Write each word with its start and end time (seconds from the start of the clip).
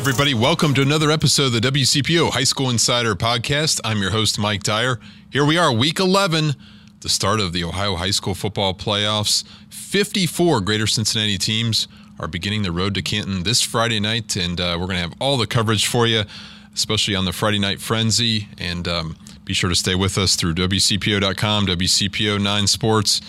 everybody. 0.00 0.32
Welcome 0.32 0.72
to 0.76 0.80
another 0.80 1.10
episode 1.10 1.54
of 1.54 1.60
the 1.60 1.60
WCPO 1.60 2.30
High 2.30 2.44
School 2.44 2.70
Insider 2.70 3.14
Podcast. 3.14 3.82
I'm 3.84 3.98
your 3.98 4.12
host, 4.12 4.38
Mike 4.38 4.62
Dyer. 4.62 4.98
Here 5.30 5.44
we 5.44 5.58
are, 5.58 5.70
week 5.70 6.00
11, 6.00 6.54
the 7.00 7.10
start 7.10 7.38
of 7.38 7.52
the 7.52 7.62
Ohio 7.64 7.96
High 7.96 8.10
School 8.10 8.34
Football 8.34 8.72
Playoffs. 8.72 9.44
54 9.68 10.62
Greater 10.62 10.86
Cincinnati 10.86 11.36
teams 11.36 11.86
are 12.18 12.26
beginning 12.26 12.62
the 12.62 12.72
road 12.72 12.94
to 12.94 13.02
Canton 13.02 13.42
this 13.42 13.60
Friday 13.60 14.00
night, 14.00 14.36
and 14.36 14.58
uh, 14.58 14.78
we're 14.80 14.86
going 14.86 14.96
to 14.96 15.02
have 15.02 15.14
all 15.20 15.36
the 15.36 15.46
coverage 15.46 15.86
for 15.86 16.06
you, 16.06 16.22
especially 16.74 17.14
on 17.14 17.26
the 17.26 17.32
Friday 17.32 17.58
Night 17.58 17.78
Frenzy. 17.78 18.48
And 18.56 18.88
um, 18.88 19.16
be 19.44 19.52
sure 19.52 19.68
to 19.68 19.76
stay 19.76 19.94
with 19.94 20.16
us 20.16 20.34
through 20.34 20.54
WCPO.com, 20.54 21.66
WCPO9 21.66 22.68
Sports 22.70 23.20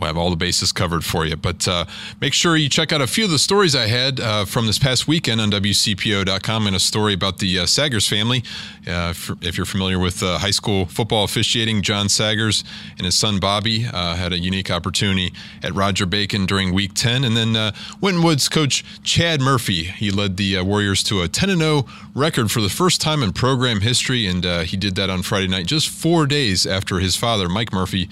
we'll 0.00 0.06
have 0.06 0.16
all 0.16 0.30
the 0.30 0.36
bases 0.36 0.72
covered 0.72 1.04
for 1.04 1.26
you. 1.26 1.36
But 1.36 1.68
uh, 1.68 1.84
make 2.20 2.32
sure 2.32 2.56
you 2.56 2.68
check 2.68 2.92
out 2.92 3.00
a 3.00 3.06
few 3.06 3.24
of 3.24 3.30
the 3.30 3.38
stories 3.38 3.76
I 3.76 3.86
had 3.86 4.18
uh, 4.18 4.44
from 4.46 4.66
this 4.66 4.78
past 4.78 5.06
weekend 5.06 5.40
on 5.40 5.50
WCPO.com 5.50 6.66
and 6.66 6.74
a 6.74 6.80
story 6.80 7.12
about 7.12 7.38
the 7.38 7.58
uh, 7.58 7.64
Sagers 7.64 8.08
family. 8.08 8.42
Uh, 8.86 9.12
if 9.42 9.56
you're 9.56 9.66
familiar 9.66 9.98
with 9.98 10.22
uh, 10.22 10.38
high 10.38 10.50
school 10.50 10.86
football 10.86 11.24
officiating, 11.24 11.82
John 11.82 12.06
Sagers 12.06 12.64
and 12.96 13.04
his 13.04 13.14
son 13.14 13.38
Bobby 13.40 13.86
uh, 13.86 14.16
had 14.16 14.32
a 14.32 14.38
unique 14.38 14.70
opportunity 14.70 15.32
at 15.62 15.74
Roger 15.74 16.06
Bacon 16.06 16.46
during 16.46 16.72
Week 16.72 16.92
10. 16.94 17.24
And 17.24 17.36
then 17.36 17.72
Winton 18.00 18.22
Woods 18.22 18.48
coach 18.48 18.84
Chad 19.02 19.40
Murphy, 19.40 19.84
he 19.84 20.10
led 20.10 20.36
the 20.36 20.60
Warriors 20.62 21.02
to 21.04 21.20
a 21.20 21.28
10 21.28 21.58
0 21.58 21.84
record 22.14 22.50
for 22.50 22.60
the 22.60 22.70
first 22.70 23.00
time 23.00 23.22
in 23.22 23.32
program 23.32 23.80
history, 23.80 24.26
and 24.26 24.44
he 24.66 24.76
did 24.76 24.94
that 24.96 25.10
on 25.10 25.22
Friday 25.22 25.48
night, 25.48 25.66
just 25.66 25.88
four 25.88 26.26
days 26.26 26.66
after 26.66 26.98
his 26.98 27.16
father, 27.16 27.48
Mike 27.48 27.72
Murphy, 27.72 28.08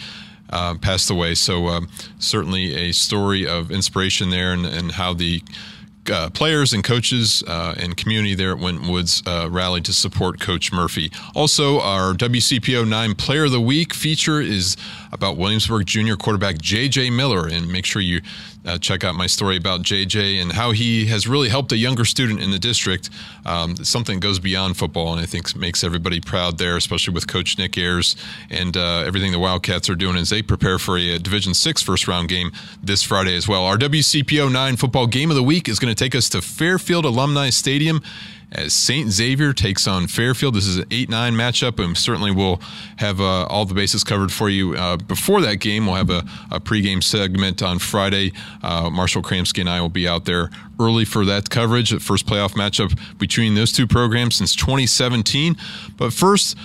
uh, 0.51 0.77
passed 0.79 1.11
away. 1.11 1.35
So 1.35 1.69
um, 1.69 1.89
certainly 2.19 2.75
a 2.75 2.93
story 2.93 3.47
of 3.47 3.71
inspiration 3.71 4.31
there, 4.31 4.53
and, 4.53 4.67
and 4.67 4.93
how 4.93 5.15
the 5.15 5.43
uh, 6.11 6.31
players 6.31 6.73
and 6.73 6.83
coaches 6.83 7.43
uh, 7.47 7.75
and 7.77 7.97
community 7.97 8.35
there 8.35 8.53
at 8.53 8.59
Winton 8.59 8.89
Woods 8.89 9.23
uh, 9.27 9.49
rallied 9.51 9.85
to 9.87 9.93
support 9.93 10.41
Coach 10.41 10.73
Murphy. 10.73 11.11
Also, 11.35 11.81
our 11.81 12.15
WCPO 12.15 12.89
9 12.89 13.15
Player 13.15 13.45
of 13.45 13.53
the 13.53 13.61
Week 13.61 13.93
feature 13.95 14.41
is 14.41 14.77
about 15.13 15.37
Williamsburg 15.37 15.87
Junior 15.87 16.17
quarterback 16.17 16.59
J.J. 16.59 17.11
Miller. 17.11 17.47
And 17.47 17.71
make 17.71 17.85
sure 17.85 18.03
you 18.03 18.21
uh, 18.69 18.79
check 18.79 19.03
out 19.03 19.15
my 19.15 19.27
story 19.27 19.57
about 19.57 19.83
JJ 19.83 20.41
and 20.41 20.53
how 20.53 20.73
he 20.73 21.07
has 21.07 21.27
really 21.27 21.49
helped 21.49 21.73
a 21.73 21.77
younger 21.77 22.05
student 22.05 22.41
in 22.41 22.51
the 22.51 22.59
district. 22.59 23.09
Um, 23.47 23.77
something 23.77 24.21
goes 24.21 24.39
beyond 24.39 24.77
football, 24.77 25.13
and 25.13 25.21
I 25.21 25.27
think 25.27 25.57
makes 25.57 25.83
everybody 25.83 26.21
proud 26.21 26.59
there, 26.59 26.77
especially 26.77 27.15
with 27.15 27.27
Coach 27.27 27.59
Nick 27.59 27.79
Ayers 27.79 28.15
and 28.51 28.77
uh, 28.77 29.05
everything 29.07 29.33
the 29.33 29.39
Wildcats 29.39 29.89
are 29.89 29.95
doing 29.95 30.17
as 30.17 30.29
they 30.31 30.43
prepare 30.43 30.79
for 30.79 30.99
a, 30.99 31.15
a 31.15 31.19
Division 31.19 31.55
Six 31.55 31.83
first 31.83 32.07
round 32.07 32.29
game 32.29 32.53
this 32.83 33.03
Friday 33.03 33.35
as 33.35 33.49
well. 33.49 33.65
Our 33.65 33.79
WCPO 33.79 34.53
nine 34.53 34.77
football 34.77 35.07
game 35.07 35.31
of 35.31 35.37
the 35.37 35.43
week 35.43 35.69
is 35.69 35.79
going 35.79 35.95
to 35.95 36.05
take 36.05 36.15
us 36.15 36.29
to 36.31 36.43
Fairfield 36.43 37.05
Alumni 37.05 37.51
Stadium 37.51 38.03
as 38.53 38.73
St. 38.73 39.11
Xavier 39.11 39.53
takes 39.53 39.87
on 39.87 40.07
Fairfield. 40.07 40.55
This 40.55 40.67
is 40.67 40.79
an 40.79 40.87
8 40.91 41.09
9 41.09 41.35
matchup, 41.35 41.83
and 41.83 41.97
certainly 41.97 42.31
we'll 42.31 42.61
have 42.97 43.21
uh, 43.21 43.45
all 43.47 43.65
the 43.65 43.75
bases 43.75 44.05
covered 44.05 44.33
for 44.33 44.49
you. 44.49 44.75
Uh, 44.75 44.97
before 44.97 45.41
that 45.43 45.57
game, 45.57 45.87
we'll 45.87 45.97
have 45.97 46.11
a, 46.11 46.25
a 46.51 46.61
pregame 46.61 47.03
segment 47.03 47.63
on 47.63 47.79
Friday. 47.79 48.33
Uh, 48.63 48.91
Marshall 48.91 49.23
Kramsky 49.23 49.61
and 49.61 49.69
I 49.69 49.81
will 49.81 49.89
be 49.89 50.09
out 50.09 50.25
there 50.25 50.51
early 50.81 51.05
for 51.05 51.25
that 51.25 51.51
coverage, 51.51 51.91
the 51.91 52.01
first 52.01 52.27
playoff 52.27 52.53
matchup 52.53 52.99
between 53.19 53.55
those 53.55 53.73
two 53.73 53.87
programs 53.87 54.37
since 54.37 54.55
2017. 54.55 55.57
But 55.97 56.13
first, 56.13 56.57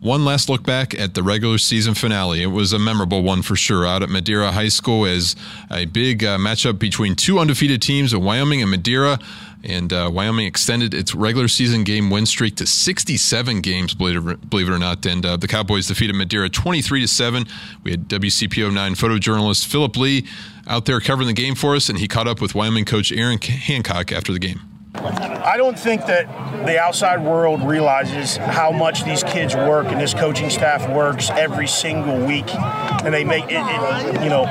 one 0.00 0.24
last 0.24 0.48
look 0.48 0.62
back 0.62 0.98
at 0.98 1.14
the 1.14 1.24
regular 1.24 1.58
season 1.58 1.94
finale. 1.94 2.40
It 2.42 2.46
was 2.46 2.72
a 2.72 2.78
memorable 2.78 3.22
one 3.22 3.42
for 3.42 3.56
sure 3.56 3.84
out 3.84 4.02
at 4.02 4.08
Madeira 4.08 4.52
High 4.52 4.68
School 4.68 5.04
as 5.06 5.34
a 5.72 5.86
big 5.86 6.22
uh, 6.22 6.38
matchup 6.38 6.78
between 6.78 7.16
two 7.16 7.38
undefeated 7.40 7.82
teams 7.82 8.14
Wyoming 8.14 8.62
and 8.62 8.70
Madeira. 8.70 9.18
And 9.64 9.92
uh, 9.92 10.10
Wyoming 10.12 10.46
extended 10.46 10.94
its 10.94 11.14
regular 11.14 11.48
season 11.48 11.82
game 11.82 12.10
win 12.10 12.26
streak 12.26 12.56
to 12.56 12.66
67 12.66 13.60
games, 13.60 13.92
believe 13.94 14.26
it, 14.26 14.48
believe 14.48 14.68
it 14.68 14.72
or 14.72 14.78
not. 14.78 15.04
And 15.04 15.26
uh, 15.26 15.36
the 15.36 15.48
Cowboys 15.48 15.88
defeated 15.88 16.14
Madeira 16.14 16.48
23 16.48 17.00
to 17.00 17.08
7. 17.08 17.44
We 17.82 17.90
had 17.90 18.08
WCPO 18.08 18.72
9 18.72 18.94
photojournalist 18.94 19.66
Philip 19.66 19.96
Lee 19.96 20.26
out 20.66 20.84
there 20.84 21.00
covering 21.00 21.26
the 21.26 21.34
game 21.34 21.54
for 21.54 21.74
us, 21.74 21.88
and 21.88 21.98
he 21.98 22.06
caught 22.06 22.28
up 22.28 22.40
with 22.40 22.54
Wyoming 22.54 22.84
coach 22.84 23.10
Aaron 23.10 23.38
Hancock 23.40 24.12
after 24.12 24.32
the 24.32 24.38
game. 24.38 24.77
I 25.04 25.56
don't 25.56 25.78
think 25.78 26.06
that 26.06 26.26
the 26.66 26.78
outside 26.78 27.24
world 27.24 27.62
realizes 27.62 28.36
how 28.36 28.72
much 28.72 29.04
these 29.04 29.22
kids 29.22 29.54
work 29.54 29.86
and 29.86 30.00
this 30.00 30.14
coaching 30.14 30.50
staff 30.50 30.88
works 30.90 31.30
every 31.30 31.66
single 31.66 32.18
week, 32.26 32.52
and 32.54 33.14
they 33.14 33.24
make 33.24 33.44
it, 33.44 33.62
it 33.62 34.22
you 34.22 34.28
know 34.28 34.46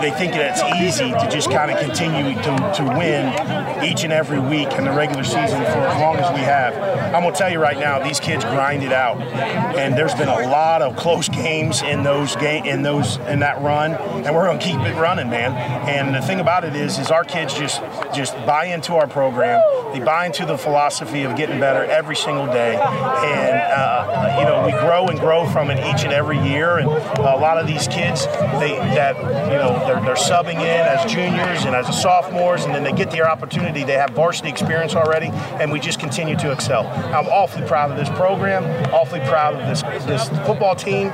they 0.00 0.10
think 0.10 0.32
that 0.32 0.56
it's 0.56 0.62
easy 0.80 1.10
to 1.10 1.28
just 1.30 1.50
kind 1.50 1.70
of 1.70 1.78
continue 1.78 2.34
to, 2.34 2.72
to 2.76 2.84
win 2.96 3.84
each 3.84 4.04
and 4.04 4.12
every 4.12 4.40
week 4.40 4.72
in 4.72 4.84
the 4.84 4.92
regular 4.92 5.24
season 5.24 5.62
for 5.64 5.80
as 5.88 6.00
long 6.00 6.16
as 6.16 6.32
we 6.32 6.40
have. 6.40 6.74
I'm 7.14 7.22
gonna 7.22 7.34
tell 7.34 7.50
you 7.50 7.60
right 7.60 7.78
now, 7.78 8.02
these 8.02 8.20
kids 8.20 8.44
grind 8.44 8.82
it 8.82 8.92
out, 8.92 9.20
and 9.20 9.96
there's 9.96 10.14
been 10.14 10.28
a 10.28 10.48
lot 10.48 10.80
of 10.82 10.96
close 10.96 11.28
games 11.28 11.82
in 11.82 12.02
those 12.02 12.34
game 12.36 12.64
in 12.64 12.82
those 12.82 13.18
in 13.28 13.40
that 13.40 13.60
run, 13.60 13.92
and 13.92 14.34
we're 14.34 14.46
gonna 14.46 14.58
keep 14.58 14.80
it 14.80 14.94
running, 14.96 15.28
man. 15.28 15.52
And 15.88 16.14
the 16.14 16.22
thing 16.22 16.40
about 16.40 16.64
it 16.64 16.74
is, 16.74 16.98
is 16.98 17.10
our 17.10 17.24
kids 17.24 17.54
just 17.54 17.82
just 18.14 18.34
buy 18.46 18.66
into 18.66 18.94
our 18.94 19.06
program. 19.06 19.49
They 19.92 20.00
buy 20.00 20.26
into 20.26 20.46
the 20.46 20.56
philosophy 20.56 21.24
of 21.24 21.36
getting 21.36 21.58
better 21.58 21.84
every 21.84 22.16
single 22.16 22.46
day, 22.46 22.74
and 22.74 23.56
uh, 23.56 24.36
you 24.38 24.44
know 24.44 24.64
we 24.64 24.72
grow 24.72 25.08
and 25.08 25.18
grow 25.18 25.48
from 25.50 25.70
it 25.70 25.78
each 25.94 26.04
and 26.04 26.12
every 26.12 26.38
year. 26.38 26.78
And 26.78 26.88
a 26.88 27.36
lot 27.36 27.58
of 27.58 27.66
these 27.66 27.88
kids, 27.88 28.26
they 28.60 28.76
that 28.94 29.16
you 29.16 29.58
know 29.58 29.82
they're, 29.86 30.00
they're 30.04 30.14
subbing 30.14 30.56
in 30.56 30.60
as 30.62 31.10
juniors 31.10 31.64
and 31.64 31.74
as 31.74 32.00
sophomores, 32.00 32.64
and 32.64 32.74
then 32.74 32.84
they 32.84 32.92
get 32.92 33.10
their 33.10 33.28
opportunity. 33.28 33.84
They 33.84 33.94
have 33.94 34.10
varsity 34.10 34.48
experience 34.48 34.94
already, 34.94 35.28
and 35.60 35.72
we 35.72 35.80
just 35.80 35.98
continue 35.98 36.36
to 36.36 36.52
excel. 36.52 36.86
I'm 36.86 37.26
awfully 37.26 37.66
proud 37.66 37.90
of 37.90 37.96
this 37.96 38.08
program, 38.10 38.64
awfully 38.92 39.20
proud 39.20 39.54
of 39.54 39.66
this 39.66 39.82
this 40.06 40.28
football 40.46 40.74
team, 40.74 41.08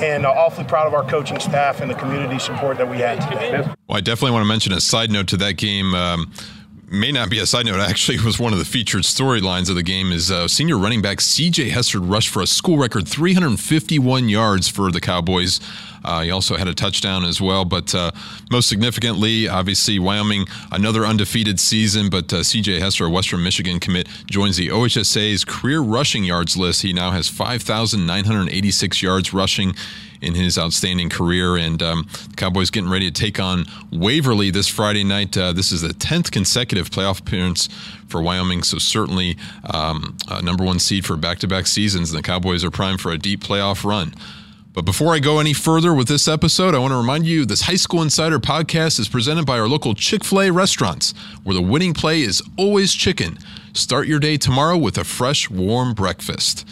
and 0.00 0.24
awfully 0.24 0.64
proud 0.64 0.86
of 0.86 0.94
our 0.94 1.04
coaching 1.04 1.38
staff 1.38 1.80
and 1.80 1.90
the 1.90 1.94
community 1.94 2.38
support 2.38 2.78
that 2.78 2.88
we 2.88 2.98
had 2.98 3.20
today. 3.30 3.50
Well, 3.88 3.98
I 3.98 4.00
definitely 4.00 4.32
want 4.32 4.44
to 4.44 4.48
mention 4.48 4.72
a 4.72 4.80
side 4.80 5.10
note 5.10 5.28
to 5.28 5.36
that 5.38 5.54
game. 5.54 5.94
Um, 5.94 6.32
may 6.92 7.10
not 7.10 7.30
be 7.30 7.38
a 7.38 7.46
side 7.46 7.66
note. 7.66 7.80
Actually, 7.80 8.18
was 8.20 8.38
one 8.38 8.52
of 8.52 8.58
the 8.58 8.64
featured 8.64 9.02
storylines 9.02 9.68
of 9.68 9.76
the 9.76 9.82
game. 9.82 10.12
Is 10.12 10.30
uh, 10.30 10.46
senior 10.46 10.76
running 10.76 11.02
back 11.02 11.20
C.J. 11.20 11.70
Hester 11.70 12.00
rushed 12.00 12.28
for 12.28 12.42
a 12.42 12.46
school 12.46 12.78
record 12.78 13.08
351 13.08 14.28
yards 14.28 14.68
for 14.68 14.92
the 14.92 15.00
Cowboys. 15.00 15.60
Uh, 16.04 16.22
he 16.22 16.30
also 16.30 16.56
had 16.56 16.68
a 16.68 16.74
touchdown 16.74 17.24
as 17.24 17.40
well. 17.40 17.64
But 17.64 17.94
uh, 17.94 18.10
most 18.50 18.68
significantly, 18.68 19.48
obviously, 19.48 19.98
Wyoming, 19.98 20.46
another 20.70 21.06
undefeated 21.06 21.58
season. 21.58 22.10
But 22.10 22.32
uh, 22.32 22.38
CJ 22.38 22.80
Hester, 22.80 23.06
a 23.06 23.10
Western 23.10 23.42
Michigan 23.42 23.80
commit, 23.80 24.08
joins 24.26 24.56
the 24.56 24.68
OHSAA's 24.68 25.44
career 25.44 25.80
rushing 25.80 26.24
yards 26.24 26.56
list. 26.56 26.82
He 26.82 26.92
now 26.92 27.12
has 27.12 27.28
5,986 27.28 29.02
yards 29.02 29.32
rushing 29.32 29.74
in 30.22 30.34
his 30.34 30.56
outstanding 30.56 31.10
career. 31.10 31.56
And 31.56 31.82
um, 31.82 32.08
the 32.30 32.36
Cowboys 32.36 32.70
getting 32.70 32.90
ready 32.90 33.10
to 33.10 33.20
take 33.20 33.38
on 33.38 33.66
Waverly 33.90 34.50
this 34.50 34.68
Friday 34.68 35.04
night. 35.04 35.36
Uh, 35.36 35.52
this 35.52 35.72
is 35.72 35.82
the 35.82 35.88
10th 35.88 36.30
consecutive 36.30 36.90
playoff 36.90 37.20
appearance 37.20 37.68
for 38.08 38.22
Wyoming, 38.22 38.62
so 38.62 38.78
certainly 38.78 39.36
um, 39.64 40.16
number 40.42 40.64
one 40.64 40.78
seed 40.78 41.04
for 41.04 41.16
back 41.16 41.38
to 41.40 41.48
back 41.48 41.66
seasons. 41.66 42.10
And 42.10 42.18
the 42.18 42.22
Cowboys 42.22 42.64
are 42.64 42.70
primed 42.70 43.00
for 43.00 43.10
a 43.10 43.18
deep 43.18 43.42
playoff 43.42 43.84
run. 43.84 44.14
But 44.74 44.86
before 44.86 45.14
I 45.14 45.18
go 45.18 45.38
any 45.38 45.52
further 45.52 45.92
with 45.92 46.08
this 46.08 46.26
episode, 46.26 46.74
I 46.74 46.78
want 46.78 46.92
to 46.92 46.96
remind 46.96 47.26
you 47.26 47.44
this 47.44 47.62
High 47.62 47.76
School 47.76 48.00
Insider 48.00 48.38
podcast 48.38 48.98
is 48.98 49.06
presented 49.06 49.44
by 49.44 49.58
our 49.58 49.68
local 49.68 49.94
Chick 49.94 50.24
fil 50.24 50.40
A 50.40 50.50
restaurants, 50.50 51.12
where 51.42 51.54
the 51.54 51.60
winning 51.60 51.92
play 51.92 52.22
is 52.22 52.42
always 52.56 52.94
chicken. 52.94 53.38
Start 53.74 54.06
your 54.06 54.18
day 54.18 54.38
tomorrow 54.38 54.78
with 54.78 54.96
a 54.96 55.04
fresh, 55.04 55.50
warm 55.50 55.92
breakfast. 55.92 56.66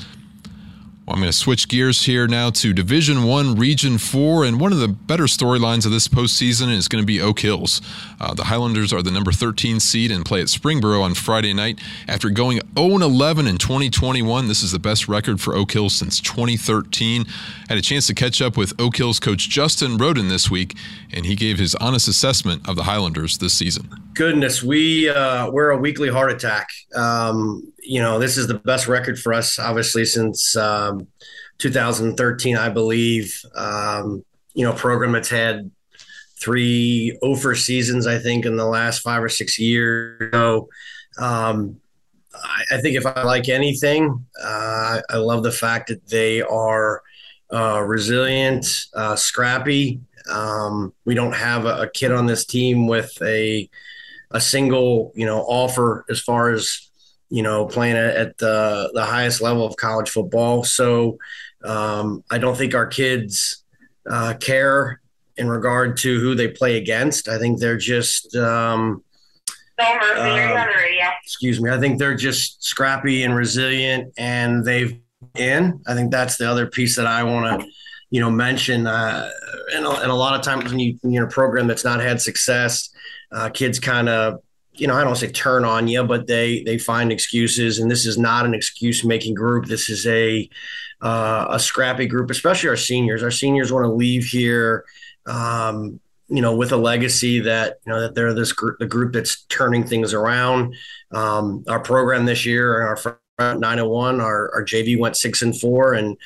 I'm 1.11 1.17
going 1.17 1.27
to 1.27 1.37
switch 1.37 1.67
gears 1.67 2.05
here 2.05 2.29
now 2.29 2.51
to 2.51 2.73
Division 2.73 3.25
One, 3.25 3.57
Region 3.57 3.99
Four, 3.99 4.45
and 4.45 4.61
one 4.61 4.73
of 4.73 4.79
the 4.79 4.87
better 4.87 5.25
storylines 5.25 5.85
of 5.85 5.91
this 5.91 6.07
postseason 6.07 6.73
is 6.73 6.87
going 6.87 7.03
to 7.03 7.07
be 7.07 7.21
Oak 7.21 7.41
Hills. 7.41 7.83
Uh, 8.21 8.33
the 8.33 8.45
Highlanders 8.45 8.93
are 8.93 9.03
the 9.03 9.11
number 9.11 9.33
13 9.33 9.81
seed 9.81 10.13
and 10.13 10.25
play 10.25 10.41
at 10.41 10.47
Springboro 10.47 11.03
on 11.03 11.15
Friday 11.15 11.53
night. 11.53 11.81
After 12.07 12.31
going 12.31 12.61
0-11 12.75 13.49
in 13.49 13.59
2021, 13.59 14.47
this 14.47 14.63
is 14.63 14.71
the 14.71 14.79
best 14.79 15.09
record 15.09 15.41
for 15.41 15.57
Oak 15.57 15.73
Hills 15.73 15.97
since 15.97 16.21
2013. 16.21 17.25
Had 17.69 17.77
a 17.77 17.83
chance 17.83 18.07
to 18.07 18.15
catch 18.15 18.41
up 18.41 18.57
with 18.57 18.73
Oak 18.81 18.97
Hills 18.97 19.19
coach 19.19 19.49
Justin 19.49 19.97
Roden 19.97 20.29
this 20.29 20.49
week, 20.49 20.77
and 21.13 21.27
he 21.27 21.35
gave 21.35 21.59
his 21.59 21.75
honest 21.75 22.07
assessment 22.07 22.69
of 22.69 22.77
the 22.77 22.85
Highlanders 22.85 23.39
this 23.39 23.53
season. 23.53 23.91
Goodness, 24.15 24.63
we 24.63 25.09
uh, 25.09 25.51
we're 25.51 25.71
a 25.71 25.77
weekly 25.77 26.09
heart 26.09 26.31
attack. 26.31 26.69
Um, 26.95 27.73
you 27.91 28.01
know, 28.01 28.21
this 28.21 28.39
is 28.39 28.47
the 28.47 28.55
best 28.55 28.87
record 28.87 29.19
for 29.19 29.35
us, 29.35 29.59
obviously, 29.59 30.05
since 30.05 30.55
um, 30.55 31.09
2013, 31.59 32.57
I 32.57 32.69
believe. 32.69 33.43
Um, 33.57 34.25
you 34.55 34.65
know, 34.65 34.73
program 34.73 35.11
that's 35.11 35.29
had 35.29 35.73
three 36.41 37.19
over 37.21 37.57
seasons, 37.57 38.07
I 38.07 38.21
think, 38.21 38.47
in 38.47 38.55
the 38.55 38.65
last 38.65 39.01
five 39.01 39.25
or 39.25 39.29
six 39.29 39.59
years. 39.59 40.31
So, 40.33 40.69
um, 41.19 41.81
I, 42.33 42.77
I, 42.77 42.81
think 42.81 42.97
if 42.97 43.07
I 43.07 43.25
like 43.25 43.49
anything, 43.49 44.25
uh, 44.41 45.01
I 45.11 45.17
love 45.17 45.43
the 45.43 45.51
fact 45.51 45.89
that 45.89 46.07
they 46.07 46.43
are 46.43 47.03
uh, 47.53 47.83
resilient, 47.85 48.85
uh, 48.95 49.17
scrappy. 49.17 50.01
Um, 50.31 50.95
we 51.05 51.17
don't 51.17 51.35
have 51.35 51.67
a, 51.67 51.83
a 51.83 51.91
kid 51.91 52.13
on 52.13 52.27
this 52.27 52.45
team 52.45 52.87
with 52.87 53.11
a 53.21 53.69
a 54.31 54.41
single, 54.41 55.11
you 55.17 55.27
know, 55.27 55.41
offer 55.41 56.05
as 56.09 56.21
far 56.21 56.51
as 56.51 56.90
you 57.31 57.43
know, 57.43 57.67
playing 57.67 57.97
at 57.97 58.37
the 58.39 58.91
the 58.93 59.05
highest 59.05 59.41
level 59.41 59.65
of 59.65 59.77
college 59.77 60.11
football. 60.11 60.65
So 60.65 61.19
um, 61.65 62.25
I 62.31 62.39
don't 62.39 62.57
think 62.57 62.75
our 62.75 62.87
kids 62.87 63.65
uh, 64.09 64.35
care 64.35 65.01
in 65.37 65.49
regard 65.49 65.97
to 65.99 66.21
who 66.21 66.35
they 66.35 66.49
play 66.49 66.77
against. 66.77 67.29
I 67.29 67.39
think 67.39 67.61
they're 67.61 67.79
just. 67.79 68.35
Um, 68.37 69.03
uh, 69.79 70.67
excuse 71.25 71.59
me. 71.59 71.71
I 71.71 71.79
think 71.79 71.99
they're 71.99 72.15
just 72.15 72.63
scrappy 72.63 73.23
and 73.23 73.35
resilient, 73.35 74.13
and 74.19 74.63
they've 74.63 75.01
in. 75.37 75.81
I 75.87 75.95
think 75.95 76.11
that's 76.11 76.37
the 76.37 76.51
other 76.51 76.67
piece 76.67 76.97
that 76.97 77.07
I 77.07 77.23
want 77.23 77.61
to, 77.61 77.69
you 78.11 78.21
know, 78.21 78.31
mention. 78.31 78.87
Uh, 78.87 79.31
and, 79.75 79.87
a, 79.87 79.91
and 79.91 80.11
a 80.11 80.15
lot 80.15 80.35
of 80.35 80.43
times 80.43 80.71
when 80.71 80.81
you 80.81 80.99
in 81.03 81.23
a 81.23 81.29
program 81.29 81.67
that's 81.67 81.85
not 81.85 82.01
had 82.01 82.21
success, 82.21 82.91
uh, 83.33 83.49
kids 83.49 83.79
kind 83.79 84.09
of 84.09 84.43
you 84.81 84.87
know, 84.87 84.95
I 84.95 85.05
don't 85.05 85.17
say 85.17 85.31
turn 85.31 85.65
on 85.65 85.89
you, 85.89 86.03
but 86.05 86.27
they 86.27 86.63
they 86.63 86.79
find 86.79 87.13
excuses, 87.13 87.79
and 87.79 87.91
this 87.91 88.07
is 88.07 88.17
not 88.17 88.47
an 88.47 88.55
excuse 88.55 89.05
making 89.05 89.35
group. 89.35 89.67
This 89.67 89.91
is 89.91 90.07
a 90.07 90.49
uh, 91.03 91.49
a 91.51 91.61
scrappy 91.61 92.07
group, 92.07 92.31
especially 92.31 92.71
our 92.71 92.77
seniors. 92.77 93.23
Our 93.23 93.31
seniors 93.31 93.71
want 93.71 93.85
to 93.85 93.93
leave 93.93 94.25
here, 94.25 94.87
um, 95.27 96.01
you 96.29 96.41
know, 96.41 96.57
with 96.57 96.73
a 96.73 96.79
legacy 96.79 97.41
that 97.41 97.79
you 97.85 97.93
know 97.93 98.01
that 98.01 98.15
they're 98.15 98.33
this 98.33 98.53
group, 98.53 98.79
the 98.79 98.87
group 98.87 99.13
that's 99.13 99.43
turning 99.45 99.85
things 99.85 100.15
around. 100.15 100.75
Um, 101.11 101.63
our 101.69 101.81
program 101.81 102.25
this 102.25 102.47
year, 102.47 102.87
our 102.87 102.97
front 102.97 103.61
nine 103.61 103.79
and 103.79 103.89
one, 103.89 104.21
our 104.21 104.51
our 104.55 104.65
JV 104.65 104.99
went 104.99 105.17
six 105.17 105.43
and 105.43 105.59
four, 105.59 105.93
and 105.93 106.17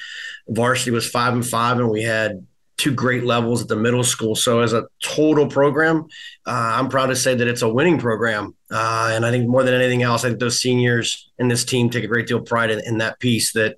varsity 0.49 0.93
was 0.93 1.11
five 1.11 1.33
and 1.33 1.47
five, 1.47 1.79
and 1.79 1.91
we 1.91 2.05
had 2.05 2.47
two 2.77 2.93
great 2.93 3.25
levels 3.25 3.63
at 3.63 3.69
the 3.69 3.77
middle 3.77 4.03
school. 4.03 4.35
So 4.35 4.61
as 4.61 4.73
a 4.73 4.87
total 5.03 5.47
program, 5.47 6.05
uh, 6.47 6.73
I'm 6.75 6.89
proud 6.89 7.07
to 7.07 7.17
say 7.17 7.35
that 7.35 7.47
it's 7.47 7.63
a 7.63 7.69
winning 7.69 7.99
program. 7.99 8.55
Uh, 8.71 9.13
and 9.13 9.25
I 9.25 9.31
think 9.31 9.49
more 9.49 9.63
than 9.63 9.75
anything 9.75 10.03
else, 10.03 10.25
I 10.25 10.29
think 10.29 10.41
those 10.41 10.61
seniors 10.61 11.31
in 11.39 11.49
this 11.49 11.65
team 11.65 11.89
take 11.89 12.05
a 12.05 12.09
great 12.09 12.27
deal 12.27 12.39
of 12.39 12.47
pride 12.47 12.71
in, 12.71 12.81
in 12.81 12.99
that 12.99 13.21
piece 13.21 13.53
that, 13.53 13.77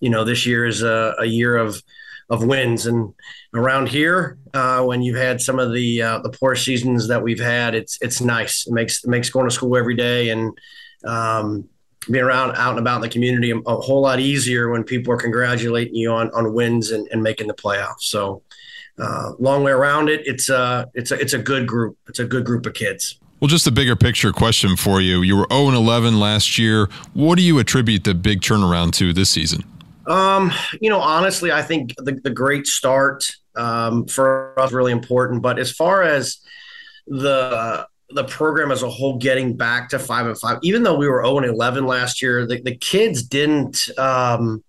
you 0.00 0.10
know, 0.10 0.24
this 0.24 0.46
year 0.46 0.64
is 0.64 0.82
a, 0.82 1.14
a 1.18 1.24
year 1.26 1.56
of, 1.56 1.82
of 2.30 2.44
wins. 2.44 2.86
And 2.86 3.14
around 3.54 3.88
here, 3.88 4.38
uh, 4.54 4.82
when 4.82 5.02
you've 5.02 5.16
had 5.16 5.40
some 5.40 5.58
of 5.58 5.72
the 5.72 6.02
uh, 6.02 6.18
the 6.20 6.30
poor 6.30 6.54
seasons 6.56 7.08
that 7.08 7.22
we've 7.22 7.40
had, 7.40 7.74
it's 7.74 7.98
it's 8.00 8.20
nice. 8.20 8.66
It 8.66 8.72
makes 8.72 9.04
it 9.04 9.08
makes 9.08 9.30
going 9.30 9.48
to 9.48 9.54
school 9.54 9.76
every 9.76 9.94
day 9.94 10.30
and 10.30 10.56
um, 11.04 11.68
being 12.10 12.24
around 12.24 12.56
out 12.56 12.70
and 12.70 12.78
about 12.78 12.96
in 12.96 13.02
the 13.02 13.08
community 13.08 13.50
a, 13.50 13.76
whole 13.76 14.00
lot 14.00 14.20
easier 14.20 14.70
when 14.70 14.84
people 14.84 15.12
are 15.12 15.16
congratulating 15.16 15.94
you 15.94 16.10
on 16.10 16.30
on 16.30 16.52
wins 16.52 16.90
and, 16.90 17.08
and 17.10 17.22
making 17.22 17.46
the 17.46 17.54
playoffs. 17.54 18.02
So 18.02 18.42
uh, 18.98 19.32
long 19.38 19.62
way 19.62 19.72
around 19.72 20.08
it. 20.08 20.22
It's 20.26 20.48
a 20.48 20.58
uh, 20.58 20.84
it's 20.94 21.10
a 21.10 21.20
it's 21.20 21.32
a 21.32 21.38
good 21.38 21.66
group. 21.66 21.96
It's 22.08 22.18
a 22.18 22.24
good 22.24 22.44
group 22.44 22.66
of 22.66 22.74
kids. 22.74 23.18
Well, 23.40 23.48
just 23.48 23.66
a 23.66 23.70
bigger 23.70 23.96
picture 23.96 24.32
question 24.32 24.76
for 24.76 25.00
you. 25.00 25.20
You 25.20 25.36
were 25.36 25.46
0 25.52 25.66
and 25.68 25.76
11 25.76 26.18
last 26.18 26.58
year. 26.58 26.88
What 27.12 27.36
do 27.36 27.42
you 27.42 27.58
attribute 27.58 28.04
the 28.04 28.14
big 28.14 28.40
turnaround 28.40 28.92
to 28.94 29.12
this 29.12 29.28
season? 29.28 29.62
Um, 30.06 30.52
you 30.80 30.88
know, 30.88 31.00
honestly, 31.00 31.52
I 31.52 31.60
think 31.60 31.94
the, 31.96 32.12
the 32.12 32.30
great 32.30 32.66
start 32.66 33.30
um, 33.54 34.06
for 34.06 34.58
us 34.58 34.72
really 34.72 34.92
important. 34.92 35.42
But 35.42 35.58
as 35.58 35.70
far 35.70 36.02
as 36.02 36.38
the 37.06 37.86
the 38.10 38.24
program 38.24 38.70
as 38.70 38.82
a 38.82 38.88
whole 38.88 39.16
getting 39.16 39.56
back 39.56 39.88
to 39.90 39.98
five 39.98 40.26
and 40.26 40.38
five, 40.38 40.58
even 40.62 40.82
though 40.82 40.96
we 40.96 41.08
were 41.08 41.24
0 41.24 41.38
and 41.38 41.46
11 41.46 41.86
last 41.86 42.22
year, 42.22 42.46
the, 42.46 42.60
the 42.60 42.76
kids 42.76 43.22
didn't, 43.22 43.88
um, 43.98 44.62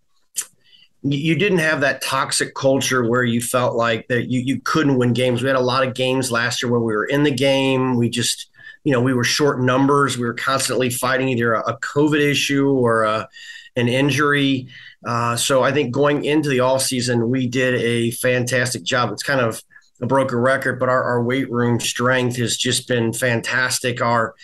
you 1.04 1.36
didn't 1.36 1.60
have 1.60 1.82
that 1.82 2.02
toxic 2.02 2.56
culture 2.56 3.08
where 3.08 3.24
you 3.24 3.40
felt 3.40 3.76
like 3.76 4.08
that 4.08 4.30
you, 4.30 4.40
you 4.40 4.60
couldn't 4.62 4.98
win 4.98 5.14
games. 5.14 5.42
We 5.42 5.48
had 5.48 5.56
a 5.56 5.62
lot 5.62 5.88
of 5.88 5.94
games 5.94 6.32
last 6.32 6.62
year 6.62 6.72
where 6.72 6.82
we 6.82 6.96
were 6.96 7.06
in 7.06 7.24
the 7.24 7.32
game. 7.32 7.96
We 7.96 8.10
just, 8.10 8.50
you 8.84 8.92
know, 8.92 9.02
we 9.02 9.14
were 9.14 9.24
short 9.24 9.62
numbers. 9.62 10.18
We 10.18 10.26
were 10.26 10.34
constantly 10.34 10.90
fighting 10.90 11.30
either 11.30 11.54
a, 11.54 11.78
COVID 11.80 12.20
issue 12.20 12.70
or 12.70 13.04
a, 13.04 13.30
an 13.76 13.88
injury. 13.88 14.68
Uh, 15.06 15.36
so 15.36 15.64
I 15.64 15.72
think 15.72 15.92
going 15.92 16.26
into 16.26 16.50
the 16.50 16.62
off 16.62 16.82
season, 16.82 17.30
we 17.30 17.48
did 17.48 17.76
a 17.76 18.12
fantastic 18.12 18.84
job. 18.84 19.12
It's 19.12 19.24
kind 19.24 19.40
of, 19.40 19.62
a 20.02 20.08
broken 20.08 20.38
record, 20.38 20.80
but 20.80 20.90
our, 20.90 21.04
our 21.04 21.24
weight 21.24 21.52
room 21.52 21.80
strength 21.80 22.38
has 22.38 22.58
just 22.58 22.88
been 22.88 23.14
fantastic. 23.14 24.02
Our 24.02 24.36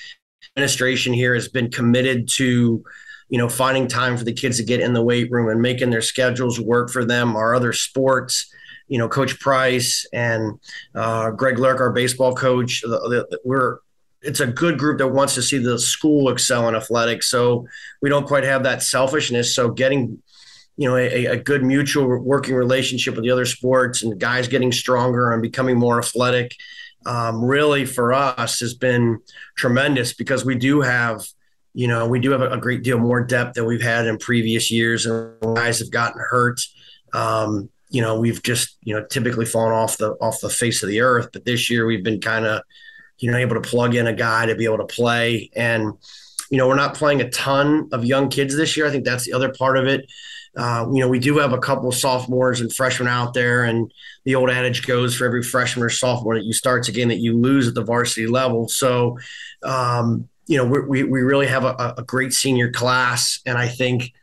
administration 0.55 1.13
here 1.13 1.33
has 1.35 1.47
been 1.47 1.69
committed 1.69 2.27
to, 2.29 2.83
you 3.29 3.37
know, 3.37 3.49
finding 3.49 3.87
time 3.87 4.17
for 4.17 4.23
the 4.23 4.33
kids 4.33 4.57
to 4.57 4.63
get 4.63 4.79
in 4.79 4.93
the 4.93 5.03
weight 5.03 5.31
room 5.31 5.49
and 5.49 5.61
making 5.61 5.89
their 5.89 6.01
schedules 6.01 6.59
work 6.59 6.89
for 6.89 7.05
them. 7.05 7.35
Our 7.35 7.55
other 7.55 7.73
sports, 7.73 8.51
you 8.87 8.97
know, 8.97 9.07
Coach 9.07 9.39
Price 9.39 10.07
and 10.13 10.59
uh, 10.95 11.31
Greg 11.31 11.59
Lurk, 11.59 11.79
our 11.79 11.91
baseball 11.91 12.35
coach, 12.35 12.81
the, 12.81 13.27
the, 13.29 13.39
we're 13.43 13.79
it's 14.23 14.39
a 14.39 14.47
good 14.47 14.79
group 14.79 14.99
that 14.99 15.09
wants 15.09 15.35
to 15.35 15.41
see 15.41 15.57
the 15.57 15.77
school 15.77 16.29
excel 16.29 16.69
in 16.69 16.75
athletics. 16.75 17.29
So 17.29 17.67
we 18.01 18.09
don't 18.09 18.25
quite 18.25 18.45
have 18.45 18.63
that 18.63 18.81
selfishness. 18.81 19.53
So 19.53 19.69
getting 19.69 20.22
you 20.77 20.87
know 20.87 20.95
a, 20.95 21.25
a, 21.25 21.37
good 21.37 21.63
mutual 21.63 22.19
working 22.19 22.55
relationship 22.55 23.15
with 23.15 23.23
the 23.23 23.31
other 23.31 23.45
sports 23.45 24.03
and 24.03 24.19
guys 24.19 24.47
getting 24.47 24.71
stronger 24.71 25.31
and 25.31 25.41
becoming 25.41 25.77
more 25.77 25.99
athletic 25.99 26.55
um, 27.05 27.43
really 27.43 27.85
for 27.85 28.13
us 28.13 28.59
has 28.59 28.73
been 28.73 29.19
tremendous 29.55 30.13
because 30.13 30.45
we 30.45 30.55
do 30.55 30.81
have 30.81 31.23
you 31.73 31.87
know 31.87 32.07
we 32.07 32.19
do 32.19 32.31
have 32.31 32.41
a, 32.41 32.57
great 32.57 32.83
deal 32.83 32.97
more 32.97 33.23
depth 33.23 33.55
than 33.55 33.65
we've 33.65 33.81
had 33.81 34.07
in 34.07 34.17
previous 34.17 34.71
years 34.71 35.05
and 35.05 35.33
guys 35.55 35.79
have 35.79 35.91
gotten 35.91 36.21
hurt. 36.21 36.61
Um, 37.13 37.69
you 37.89 38.01
know 38.01 38.19
we've 38.19 38.41
just 38.41 38.77
you 38.83 38.95
know 38.95 39.05
typically 39.05 39.45
fallen 39.45 39.73
off 39.73 39.97
the 39.97 40.11
off 40.13 40.41
the 40.41 40.49
face 40.49 40.81
of 40.81 40.89
the 40.89 41.01
earth 41.01 41.29
but 41.31 41.45
this 41.45 41.69
year 41.69 41.85
we've 41.85 42.03
been 42.03 42.19
kind 42.19 42.45
of 42.45 42.63
you 43.19 43.31
know 43.31 43.37
able 43.37 43.55
to 43.55 43.61
plug 43.61 43.95
in 43.95 44.07
a 44.07 44.13
guy 44.13 44.45
to 44.45 44.55
be 44.55 44.65
able 44.65 44.79
to 44.79 44.85
play. 44.85 45.49
And 45.55 45.93
you 46.49 46.57
know 46.57 46.67
we're 46.67 46.75
not 46.75 46.95
playing 46.95 47.21
a 47.21 47.29
ton 47.29 47.89
of 47.91 48.05
young 48.05 48.29
kids 48.29 48.55
this 48.55 48.75
year. 48.75 48.85
I 48.85 48.91
think 48.91 49.05
that's 49.05 49.25
the 49.25 49.33
other 49.33 49.51
part 49.53 49.77
of 49.77 49.87
it 49.87 50.05
uh, 50.55 50.87
you 50.91 50.99
know, 50.99 51.07
we 51.07 51.19
do 51.19 51.37
have 51.39 51.51
a 51.51 51.57
couple 51.57 51.89
of 51.89 51.95
sophomores 51.95 52.61
and 52.61 52.73
freshmen 52.73 53.07
out 53.07 53.33
there, 53.33 53.63
and 53.63 53.91
the 54.23 54.35
old 54.35 54.49
adage 54.49 54.85
goes 54.85 55.15
for 55.15 55.25
every 55.25 55.41
freshman 55.41 55.83
or 55.83 55.89
sophomore 55.89 56.35
that 56.35 56.45
you 56.45 56.53
start 56.53 56.87
again 56.87 57.07
that 57.07 57.17
you 57.17 57.35
lose 57.35 57.67
at 57.67 57.73
the 57.73 57.83
varsity 57.83 58.27
level. 58.27 58.67
So, 58.67 59.17
um, 59.63 60.29
you 60.45 60.57
know, 60.57 60.65
we, 60.65 61.03
we 61.03 61.21
really 61.21 61.47
have 61.47 61.63
a, 61.63 61.95
a, 61.97 62.03
great 62.03 62.33
senior 62.33 62.69
class, 62.69 63.39
and 63.45 63.57
I 63.57 63.67
think 63.67 64.13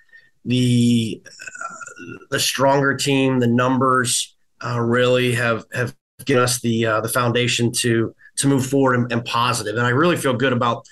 the 0.44 1.20
uh, 1.26 2.16
the 2.30 2.38
stronger 2.38 2.94
team, 2.94 3.40
the 3.40 3.48
numbers 3.48 4.36
uh, 4.64 4.78
really 4.78 5.32
have 5.32 5.64
have 5.72 5.96
given 6.24 6.42
us 6.42 6.60
the 6.60 6.86
uh, 6.86 7.00
the 7.00 7.08
foundation 7.08 7.72
to 7.72 8.14
to 8.36 8.46
move 8.46 8.66
forward 8.66 9.00
and, 9.00 9.12
and 9.12 9.24
positive. 9.24 9.76
And 9.76 9.86
I 9.86 9.90
really 9.90 10.16
feel 10.16 10.34
good 10.34 10.52
about 10.52 10.86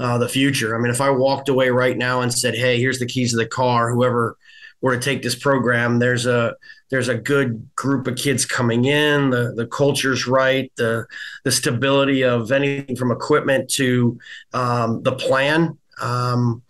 uh, 0.00 0.18
the 0.18 0.28
future. 0.28 0.74
I 0.74 0.80
mean, 0.80 0.90
if 0.90 1.00
I 1.00 1.10
walked 1.10 1.48
away 1.48 1.70
right 1.70 1.96
now 1.96 2.22
and 2.22 2.32
said, 2.32 2.54
"Hey, 2.54 2.80
here's 2.80 2.98
the 2.98 3.06
keys 3.06 3.30
to 3.30 3.36
the 3.36 3.46
car," 3.46 3.92
whoever 3.92 4.36
were 4.80 4.96
to 4.96 5.00
take 5.00 5.22
this 5.22 5.34
program, 5.34 5.98
there's 5.98 6.26
a 6.26 6.54
there's 6.90 7.08
a 7.08 7.14
good 7.14 7.68
group 7.76 8.06
of 8.08 8.16
kids 8.16 8.44
coming 8.44 8.84
in. 8.86 9.30
The 9.30 9.52
the 9.54 9.66
culture's 9.66 10.26
right. 10.26 10.70
The 10.76 11.06
the 11.44 11.52
stability 11.52 12.22
of 12.22 12.52
anything 12.52 12.96
from 12.96 13.12
equipment 13.12 13.70
to 13.72 14.18
um, 14.52 15.02
the 15.02 15.12
plan 15.12 15.78
um, 16.00 16.62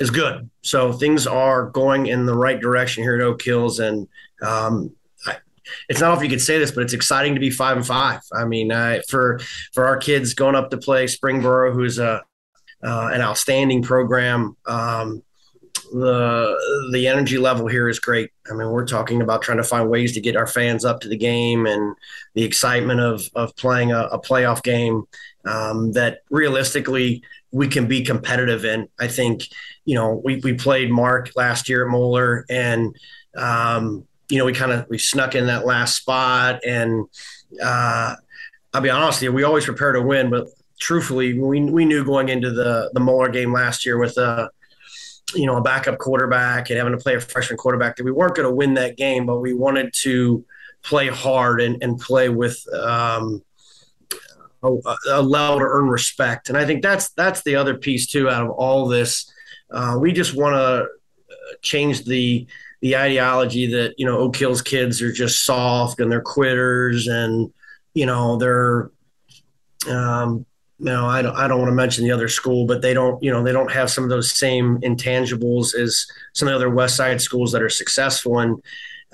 is 0.00 0.10
good. 0.10 0.50
So 0.62 0.92
things 0.92 1.26
are 1.26 1.70
going 1.70 2.06
in 2.06 2.26
the 2.26 2.36
right 2.36 2.60
direction 2.60 3.02
here 3.02 3.16
at 3.16 3.22
Oak 3.22 3.42
Hills, 3.42 3.80
and 3.80 4.08
um, 4.42 4.94
I, 5.26 5.36
it's 5.88 6.00
not 6.00 6.16
if 6.16 6.22
you 6.22 6.30
could 6.30 6.42
say 6.42 6.58
this, 6.58 6.72
but 6.72 6.82
it's 6.82 6.92
exciting 6.92 7.34
to 7.34 7.40
be 7.40 7.50
five 7.50 7.76
and 7.76 7.86
five. 7.86 8.20
I 8.32 8.44
mean, 8.44 8.70
uh, 8.70 9.00
for 9.08 9.40
for 9.72 9.86
our 9.86 9.96
kids 9.96 10.34
going 10.34 10.56
up 10.56 10.70
to 10.70 10.76
play 10.76 11.06
Springboro, 11.06 11.72
who's 11.72 11.98
a 11.98 12.22
uh, 12.82 13.10
an 13.12 13.22
outstanding 13.22 13.82
program. 13.82 14.56
Um, 14.66 15.22
the 15.94 16.88
the 16.90 17.06
energy 17.06 17.38
level 17.38 17.68
here 17.68 17.88
is 17.88 18.00
great. 18.00 18.30
I 18.50 18.54
mean, 18.54 18.68
we're 18.68 18.84
talking 18.84 19.22
about 19.22 19.42
trying 19.42 19.58
to 19.58 19.64
find 19.64 19.88
ways 19.88 20.12
to 20.14 20.20
get 20.20 20.34
our 20.34 20.46
fans 20.46 20.84
up 20.84 21.00
to 21.02 21.08
the 21.08 21.16
game 21.16 21.66
and 21.66 21.94
the 22.34 22.42
excitement 22.42 22.98
of 22.98 23.30
of 23.36 23.54
playing 23.54 23.92
a, 23.92 24.00
a 24.06 24.18
playoff 24.20 24.62
game 24.64 25.04
um, 25.44 25.92
that 25.92 26.22
realistically 26.30 27.22
we 27.52 27.68
can 27.68 27.86
be 27.86 28.02
competitive 28.02 28.64
in. 28.64 28.88
I 28.98 29.06
think 29.06 29.46
you 29.84 29.94
know 29.94 30.20
we 30.24 30.40
we 30.40 30.54
played 30.54 30.90
Mark 30.90 31.30
last 31.36 31.68
year 31.68 31.84
at 31.84 31.90
Moeller 31.90 32.44
and. 32.50 32.96
Um, 33.36 34.06
you 34.30 34.38
know, 34.38 34.46
we 34.46 34.54
kind 34.54 34.72
of 34.72 34.86
we 34.88 34.96
snuck 34.96 35.34
in 35.34 35.46
that 35.48 35.66
last 35.66 35.96
spot, 35.96 36.60
and 36.64 37.04
uh, 37.62 38.14
I'll 38.72 38.80
be 38.80 38.88
honest 38.88 39.18
with 39.18 39.24
you, 39.24 39.32
we 39.34 39.42
always 39.42 39.66
prepare 39.66 39.92
to 39.92 40.00
win, 40.00 40.30
but 40.30 40.46
truthfully, 40.80 41.38
we 41.38 41.62
we 41.62 41.84
knew 41.84 42.06
going 42.06 42.30
into 42.30 42.50
the 42.50 42.90
the 42.94 43.00
Moeller 43.00 43.28
game 43.28 43.52
last 43.52 43.84
year 43.84 43.98
with 43.98 44.16
a 44.16 44.48
you 45.34 45.46
know, 45.46 45.56
a 45.56 45.62
backup 45.62 45.98
quarterback 45.98 46.70
and 46.70 46.78
having 46.78 46.92
to 46.92 46.98
play 46.98 47.14
a 47.14 47.20
freshman 47.20 47.56
quarterback 47.56 47.96
that 47.96 48.04
we 48.04 48.12
weren't 48.12 48.34
going 48.34 48.48
to 48.48 48.54
win 48.54 48.74
that 48.74 48.96
game, 48.96 49.26
but 49.26 49.40
we 49.40 49.54
wanted 49.54 49.92
to 50.02 50.44
play 50.82 51.08
hard 51.08 51.60
and, 51.60 51.82
and 51.82 51.98
play 51.98 52.28
with 52.28 52.62
um, 52.74 53.42
a, 54.62 54.70
a, 55.10 55.22
level 55.22 55.58
to 55.58 55.64
earn 55.64 55.88
respect. 55.88 56.48
And 56.48 56.58
I 56.58 56.64
think 56.64 56.82
that's 56.82 57.10
that's 57.10 57.42
the 57.42 57.56
other 57.56 57.76
piece 57.76 58.06
too. 58.06 58.28
Out 58.28 58.44
of 58.44 58.50
all 58.50 58.86
this, 58.88 59.32
uh, 59.70 59.96
we 60.00 60.12
just 60.12 60.34
want 60.34 60.54
to 60.54 60.86
change 61.62 62.04
the 62.04 62.46
the 62.80 62.96
ideology 62.96 63.66
that 63.66 63.94
you 63.98 64.06
know 64.06 64.18
Oak 64.18 64.36
Hills 64.36 64.62
kids 64.62 65.00
are 65.02 65.12
just 65.12 65.44
soft 65.44 66.00
and 66.00 66.10
they're 66.12 66.20
quitters 66.20 67.06
and 67.06 67.52
you 67.94 68.06
know 68.06 68.36
they're 68.36 68.90
um, 69.88 70.46
know, 70.78 71.06
I 71.06 71.22
don't, 71.22 71.36
I 71.36 71.46
don't 71.46 71.58
want 71.58 71.70
to 71.70 71.74
mention 71.74 72.04
the 72.04 72.12
other 72.12 72.28
school, 72.28 72.66
but 72.66 72.82
they 72.82 72.94
don't, 72.94 73.22
you 73.22 73.30
know, 73.30 73.42
they 73.42 73.52
don't 73.52 73.70
have 73.70 73.90
some 73.90 74.04
of 74.04 74.10
those 74.10 74.36
same 74.36 74.78
intangibles 74.78 75.74
as 75.74 76.06
some 76.32 76.48
of 76.48 76.52
the 76.52 76.56
other 76.56 76.70
West 76.70 76.96
Side 76.96 77.20
schools 77.20 77.52
that 77.52 77.62
are 77.62 77.68
successful. 77.68 78.40
And 78.40 78.62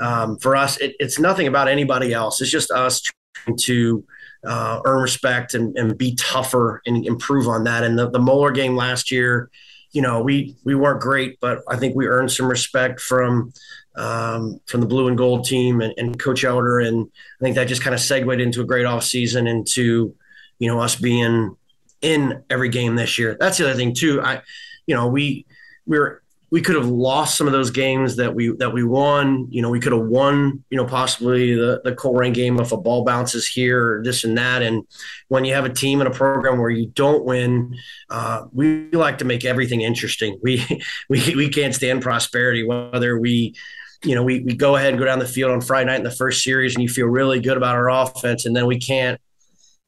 um, 0.00 0.38
for 0.38 0.56
us, 0.56 0.78
it, 0.78 0.96
it's 0.98 1.18
nothing 1.18 1.46
about 1.46 1.68
anybody 1.68 2.12
else. 2.12 2.40
It's 2.40 2.50
just 2.50 2.70
us 2.70 3.02
trying 3.34 3.56
to 3.58 4.04
uh, 4.44 4.80
earn 4.86 5.02
respect 5.02 5.54
and, 5.54 5.76
and 5.76 5.98
be 5.98 6.14
tougher 6.14 6.80
and 6.86 7.06
improve 7.06 7.46
on 7.46 7.64
that. 7.64 7.84
And 7.84 7.98
the, 7.98 8.10
the 8.10 8.50
game 8.54 8.74
last 8.74 9.10
year, 9.10 9.50
you 9.92 10.02
know, 10.02 10.22
we 10.22 10.56
we 10.64 10.74
weren't 10.74 11.00
great, 11.00 11.38
but 11.40 11.62
I 11.68 11.76
think 11.76 11.96
we 11.96 12.06
earned 12.06 12.30
some 12.30 12.46
respect 12.46 13.00
from 13.00 13.52
um, 13.96 14.60
from 14.66 14.80
the 14.80 14.86
blue 14.86 15.08
and 15.08 15.18
gold 15.18 15.44
team 15.44 15.80
and, 15.80 15.92
and 15.96 16.18
Coach 16.18 16.44
Elder, 16.44 16.78
and 16.78 17.10
I 17.40 17.44
think 17.44 17.56
that 17.56 17.66
just 17.66 17.82
kind 17.82 17.94
of 17.94 18.00
segued 18.00 18.40
into 18.40 18.60
a 18.60 18.64
great 18.64 18.86
off 18.86 19.02
season 19.02 19.48
into 19.48 20.14
you 20.60 20.68
know 20.68 20.80
us 20.80 20.94
being 20.94 21.56
in 22.00 22.44
every 22.48 22.68
game 22.68 22.94
this 22.94 23.18
year. 23.18 23.36
That's 23.38 23.58
the 23.58 23.64
other 23.64 23.74
thing 23.76 23.94
too. 23.94 24.22
I, 24.22 24.42
you 24.86 24.94
know, 24.94 25.08
we 25.08 25.46
we're 25.86 26.22
we 26.50 26.60
could 26.60 26.74
have 26.74 26.88
lost 26.88 27.36
some 27.36 27.46
of 27.46 27.52
those 27.52 27.70
games 27.70 28.16
that 28.16 28.34
we 28.34 28.50
that 28.58 28.72
we 28.72 28.84
won. 28.84 29.46
You 29.50 29.62
know, 29.62 29.70
we 29.70 29.80
could 29.80 29.92
have 29.92 30.06
won. 30.06 30.64
You 30.70 30.76
know, 30.76 30.84
possibly 30.84 31.54
the 31.54 31.80
the 31.82 31.92
Colerain 31.92 32.34
game 32.34 32.60
if 32.60 32.72
a 32.72 32.76
ball 32.76 33.04
bounces 33.04 33.46
here 33.46 33.98
or 33.98 34.02
this 34.04 34.24
and 34.24 34.36
that. 34.38 34.62
And 34.62 34.86
when 35.28 35.44
you 35.44 35.54
have 35.54 35.64
a 35.64 35.72
team 35.72 36.00
and 36.00 36.08
a 36.08 36.12
program 36.12 36.58
where 36.58 36.70
you 36.70 36.86
don't 36.86 37.24
win, 37.24 37.76
uh, 38.10 38.44
we 38.52 38.90
like 38.90 39.18
to 39.18 39.24
make 39.24 39.44
everything 39.44 39.80
interesting. 39.80 40.38
We 40.42 40.64
we 41.08 41.34
we 41.34 41.48
can't 41.48 41.74
stand 41.74 42.02
prosperity. 42.02 42.64
Whether 42.64 43.18
we 43.18 43.54
you 44.02 44.14
know, 44.14 44.22
we, 44.22 44.40
we 44.40 44.54
go 44.54 44.76
ahead 44.76 44.88
and 44.88 44.98
go 44.98 45.04
down 45.04 45.18
the 45.18 45.26
field 45.26 45.50
on 45.50 45.60
Friday 45.60 45.84
night 45.84 45.98
in 45.98 46.04
the 46.04 46.10
first 46.10 46.42
series 46.42 46.74
and 46.74 46.82
you 46.82 46.88
feel 46.88 47.06
really 47.06 47.38
good 47.38 47.58
about 47.58 47.76
our 47.76 47.90
offense. 47.90 48.46
And 48.46 48.56
then 48.56 48.64
we 48.64 48.78
can't, 48.78 49.20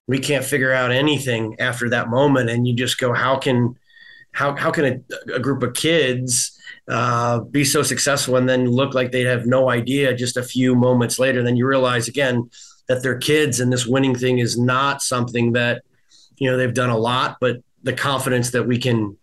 we 0.07 0.19
can't 0.19 0.45
figure 0.45 0.73
out 0.73 0.91
anything 0.91 1.57
after 1.61 1.89
that 1.91 2.09
moment. 2.09 2.51
And 2.51 2.67
you 2.67 2.75
just 2.75 2.99
go, 2.99 3.13
how 3.13 3.39
can, 3.39 3.77
how 4.33 4.57
how 4.57 4.71
can 4.71 4.85
a, 4.85 5.35
a 5.35 5.39
group 5.39 5.63
of 5.63 5.75
kids 5.75 6.59
uh, 6.89 7.41
be 7.41 7.65
so 7.65 7.83
successful 7.83 8.37
and 8.37 8.49
then 8.49 8.67
look 8.67 8.95
like 8.95 9.13
they 9.13 9.23
have 9.23 9.47
no 9.47 9.71
idea 9.71 10.15
just 10.15 10.37
a 10.37 10.43
few 10.43 10.75
moments 10.75 11.19
later? 11.19 11.43
Then 11.43 11.57
you 11.57 11.67
realize 11.67 12.09
again 12.09 12.51
that 12.89 13.03
they're 13.03 13.19
kids, 13.19 13.61
and 13.61 13.73
this 13.73 13.87
winning 13.87 14.15
thing 14.15 14.39
is 14.39 14.59
not 14.59 15.03
something 15.03 15.53
that 15.53 15.83
you 16.39 16.51
know 16.51 16.57
they've 16.57 16.75
done 16.75 16.91
a 16.91 16.97
lot, 16.97 17.37
but 17.41 17.63
the 17.83 17.93
confidence 17.93 18.51
that 18.51 18.67
we 18.67 18.79
can 18.79 19.17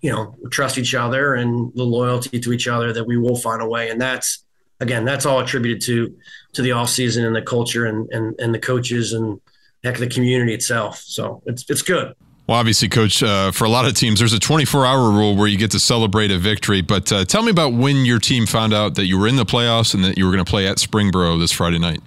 you 0.00 0.10
know 0.10 0.36
trust 0.50 0.76
each 0.76 0.94
other 0.94 1.34
and 1.34 1.72
the 1.74 1.84
loyalty 1.84 2.40
to 2.40 2.52
each 2.52 2.68
other 2.68 2.92
that 2.92 3.04
we 3.04 3.16
will 3.16 3.36
find 3.36 3.62
a 3.62 3.68
way, 3.68 3.90
and 3.90 4.00
that's 4.00 4.44
again 4.80 5.04
that's 5.04 5.24
all 5.24 5.38
attributed 5.40 5.80
to 5.82 6.16
to 6.52 6.62
the 6.62 6.72
off 6.72 6.90
season 6.90 7.24
and 7.24 7.34
the 7.34 7.42
culture 7.42 7.86
and 7.86 8.10
and, 8.10 8.38
and 8.40 8.52
the 8.52 8.58
coaches 8.58 9.12
and 9.12 9.40
heck 9.84 9.96
the 9.96 10.08
community 10.08 10.54
itself. 10.54 10.98
So 10.98 11.42
it's 11.46 11.68
it's 11.68 11.82
good. 11.82 12.14
Well, 12.48 12.56
obviously, 12.56 12.88
Coach, 12.88 13.22
uh, 13.22 13.50
for 13.50 13.66
a 13.66 13.68
lot 13.68 13.86
of 13.86 13.92
teams, 13.92 14.20
there's 14.20 14.32
a 14.32 14.38
24 14.38 14.86
hour 14.86 15.10
rule 15.10 15.36
where 15.36 15.46
you 15.46 15.58
get 15.58 15.70
to 15.72 15.78
celebrate 15.78 16.30
a 16.30 16.38
victory. 16.38 16.80
But 16.80 17.12
uh, 17.12 17.26
tell 17.26 17.42
me 17.42 17.50
about 17.50 17.74
when 17.74 18.06
your 18.06 18.18
team 18.18 18.46
found 18.46 18.72
out 18.72 18.94
that 18.94 19.04
you 19.04 19.18
were 19.18 19.28
in 19.28 19.36
the 19.36 19.44
playoffs 19.44 19.92
and 19.92 20.02
that 20.04 20.16
you 20.16 20.24
were 20.24 20.32
going 20.32 20.44
to 20.44 20.50
play 20.50 20.66
at 20.66 20.78
Springboro 20.78 21.38
this 21.38 21.52
Friday 21.52 21.78
night. 21.78 22.00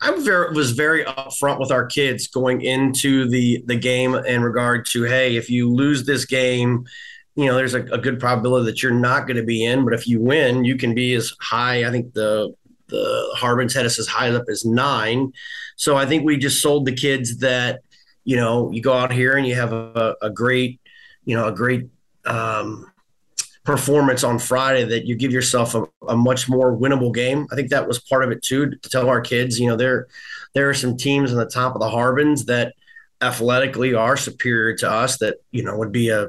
I 0.00 0.10
was 0.10 0.72
very 0.72 1.04
upfront 1.04 1.58
with 1.58 1.72
our 1.72 1.86
kids 1.86 2.28
going 2.28 2.60
into 2.60 3.28
the 3.28 3.62
the 3.66 3.76
game 3.76 4.14
in 4.14 4.42
regard 4.42 4.86
to, 4.90 5.04
hey, 5.04 5.36
if 5.36 5.48
you 5.48 5.72
lose 5.72 6.04
this 6.04 6.26
game, 6.26 6.86
you 7.34 7.46
know, 7.46 7.54
there's 7.54 7.74
a, 7.74 7.82
a 7.84 7.98
good 7.98 8.20
probability 8.20 8.66
that 8.66 8.82
you're 8.82 8.92
not 8.92 9.26
going 9.26 9.38
to 9.38 9.42
be 9.42 9.64
in. 9.64 9.84
But 9.84 9.94
if 9.94 10.06
you 10.06 10.20
win, 10.20 10.64
you 10.64 10.76
can 10.76 10.94
be 10.94 11.14
as 11.14 11.32
high. 11.40 11.86
I 11.86 11.90
think 11.90 12.12
the 12.12 12.54
the 12.88 13.34
Harbin's 13.36 13.74
had 13.74 13.86
us 13.86 13.98
as 13.98 14.06
high 14.06 14.30
up 14.30 14.44
as 14.48 14.64
nine. 14.64 15.32
So 15.76 15.96
I 15.96 16.06
think 16.06 16.24
we 16.24 16.36
just 16.36 16.62
sold 16.62 16.86
the 16.86 16.92
kids 16.92 17.38
that 17.38 17.80
you 18.28 18.36
know, 18.36 18.70
you 18.70 18.82
go 18.82 18.92
out 18.92 19.10
here 19.10 19.38
and 19.38 19.46
you 19.46 19.54
have 19.54 19.72
a, 19.72 20.14
a 20.20 20.28
great, 20.28 20.82
you 21.24 21.34
know, 21.34 21.48
a 21.48 21.52
great 21.52 21.88
um, 22.26 22.92
performance 23.64 24.22
on 24.22 24.38
Friday 24.38 24.84
that 24.84 25.06
you 25.06 25.16
give 25.16 25.32
yourself 25.32 25.74
a, 25.74 25.86
a, 26.06 26.14
much 26.14 26.46
more 26.46 26.76
winnable 26.76 27.14
game. 27.14 27.46
I 27.50 27.54
think 27.54 27.70
that 27.70 27.88
was 27.88 27.98
part 28.00 28.24
of 28.24 28.30
it 28.30 28.42
too, 28.42 28.68
to 28.68 28.90
tell 28.90 29.08
our 29.08 29.22
kids, 29.22 29.58
you 29.58 29.66
know, 29.66 29.76
there, 29.76 30.08
there 30.52 30.68
are 30.68 30.74
some 30.74 30.94
teams 30.94 31.32
on 31.32 31.38
the 31.38 31.46
top 31.46 31.74
of 31.74 31.80
the 31.80 31.88
Harbins 31.88 32.44
that 32.44 32.74
athletically 33.22 33.94
are 33.94 34.18
superior 34.18 34.76
to 34.76 34.90
us 34.90 35.16
that, 35.20 35.36
you 35.50 35.62
know, 35.62 35.78
would 35.78 35.90
be 35.90 36.10
a, 36.10 36.28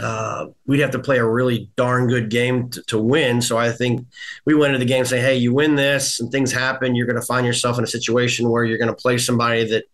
uh, 0.00 0.46
we'd 0.66 0.80
have 0.80 0.90
to 0.92 0.98
play 0.98 1.18
a 1.18 1.24
really 1.24 1.70
darn 1.76 2.06
good 2.06 2.30
game 2.30 2.70
to, 2.70 2.82
to, 2.84 2.98
win. 2.98 3.42
So 3.42 3.58
I 3.58 3.70
think 3.72 4.06
we 4.46 4.54
went 4.54 4.74
into 4.74 4.84
the 4.84 4.88
game 4.88 5.04
saying, 5.04 5.22
hey, 5.22 5.36
you 5.36 5.52
win 5.52 5.74
this 5.74 6.18
and 6.18 6.32
things 6.32 6.50
happen, 6.50 6.94
you're 6.94 7.06
going 7.06 7.20
to 7.20 7.26
find 7.26 7.46
yourself 7.46 7.76
in 7.76 7.84
a 7.84 7.88
situation 7.88 8.48
where 8.48 8.64
you're 8.64 8.78
going 8.78 8.88
to 8.88 8.94
play 8.94 9.18
somebody 9.18 9.68
that 9.68 9.84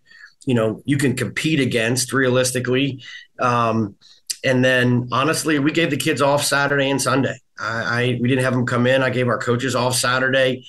you 0.46 0.54
know 0.54 0.82
you 0.84 0.98
can 0.98 1.16
compete 1.16 1.60
against 1.60 2.12
realistically. 2.12 3.02
Um, 3.40 3.96
and 4.44 4.64
then 4.64 5.08
honestly, 5.10 5.58
we 5.58 5.72
gave 5.72 5.90
the 5.90 5.96
kids 5.96 6.22
off 6.22 6.44
Saturday 6.44 6.90
and 6.90 7.02
Sunday. 7.02 7.36
I, 7.58 8.02
I 8.02 8.18
we 8.20 8.28
didn't 8.28 8.44
have 8.44 8.54
them 8.54 8.66
come 8.66 8.86
in. 8.86 9.02
I 9.02 9.10
gave 9.10 9.28
our 9.28 9.38
coaches 9.38 9.74
off 9.74 9.96
Saturday. 9.96 10.64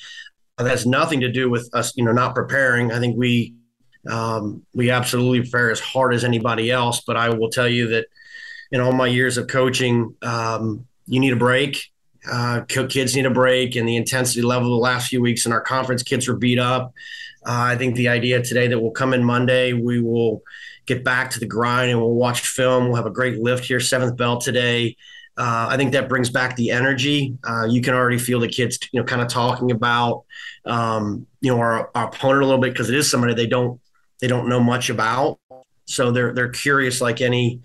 That 0.57 0.67
has 0.67 0.85
nothing 0.85 1.21
to 1.21 1.31
do 1.31 1.49
with 1.49 1.69
us, 1.73 1.95
you 1.95 2.03
know, 2.03 2.11
not 2.11 2.35
preparing. 2.35 2.91
I 2.91 2.99
think 2.99 3.15
we 3.15 3.53
um, 4.09 4.65
we 4.73 4.89
absolutely 4.89 5.41
prepare 5.41 5.71
as 5.71 5.79
hard 5.79 6.15
as 6.15 6.23
anybody 6.23 6.71
else. 6.71 7.01
But 7.05 7.15
I 7.15 7.29
will 7.29 7.49
tell 7.49 7.67
you 7.67 7.89
that 7.89 8.07
in 8.71 8.81
all 8.81 8.91
my 8.91 9.07
years 9.07 9.37
of 9.37 9.47
coaching, 9.47 10.15
um, 10.21 10.85
you 11.07 11.19
need 11.19 11.33
a 11.33 11.37
break. 11.37 11.91
Uh, 12.29 12.61
kids 12.61 13.15
need 13.15 13.25
a 13.25 13.31
break, 13.31 13.75
and 13.75 13.87
the 13.87 13.95
intensity 13.95 14.41
level 14.41 14.69
the 14.69 14.75
last 14.75 15.09
few 15.09 15.21
weeks 15.21 15.45
in 15.45 15.51
our 15.51 15.61
conference, 15.61 16.03
kids 16.03 16.27
were 16.27 16.35
beat 16.35 16.59
up. 16.59 16.93
Uh, 17.45 17.71
I 17.71 17.77
think 17.77 17.95
the 17.95 18.09
idea 18.09 18.43
today 18.43 18.67
that 18.67 18.79
we'll 18.79 18.91
come 18.91 19.13
in 19.13 19.23
Monday, 19.23 19.73
we 19.73 20.01
will 20.01 20.43
get 20.85 21.03
back 21.03 21.31
to 21.31 21.39
the 21.39 21.45
grind 21.45 21.89
and 21.91 21.99
we'll 21.99 22.13
watch 22.13 22.41
film. 22.41 22.85
We'll 22.85 22.95
have 22.95 23.05
a 23.05 23.11
great 23.11 23.39
lift 23.39 23.63
here, 23.63 23.79
seventh 23.79 24.17
bell 24.17 24.39
today. 24.39 24.97
Uh, 25.37 25.67
I 25.69 25.77
think 25.77 25.93
that 25.93 26.09
brings 26.09 26.29
back 26.29 26.57
the 26.57 26.71
energy. 26.71 27.37
Uh, 27.47 27.65
you 27.65 27.81
can 27.81 27.93
already 27.93 28.17
feel 28.17 28.41
the 28.41 28.49
kids, 28.49 28.77
you 28.91 28.99
know, 28.99 29.05
kind 29.05 29.21
of 29.21 29.29
talking 29.29 29.71
about, 29.71 30.25
um, 30.65 31.25
you 31.39 31.49
know, 31.49 31.59
our, 31.59 31.89
our 31.95 32.07
opponent 32.07 32.43
a 32.43 32.45
little 32.45 32.59
bit 32.59 32.73
because 32.73 32.89
it 32.89 32.95
is 32.95 33.09
somebody 33.09 33.33
they 33.33 33.47
don't 33.47 33.79
they 34.19 34.27
don't 34.27 34.49
know 34.49 34.59
much 34.59 34.89
about. 34.89 35.39
So 35.85 36.11
they're 36.11 36.33
they're 36.33 36.49
curious, 36.49 36.99
like 36.99 37.21
any 37.21 37.61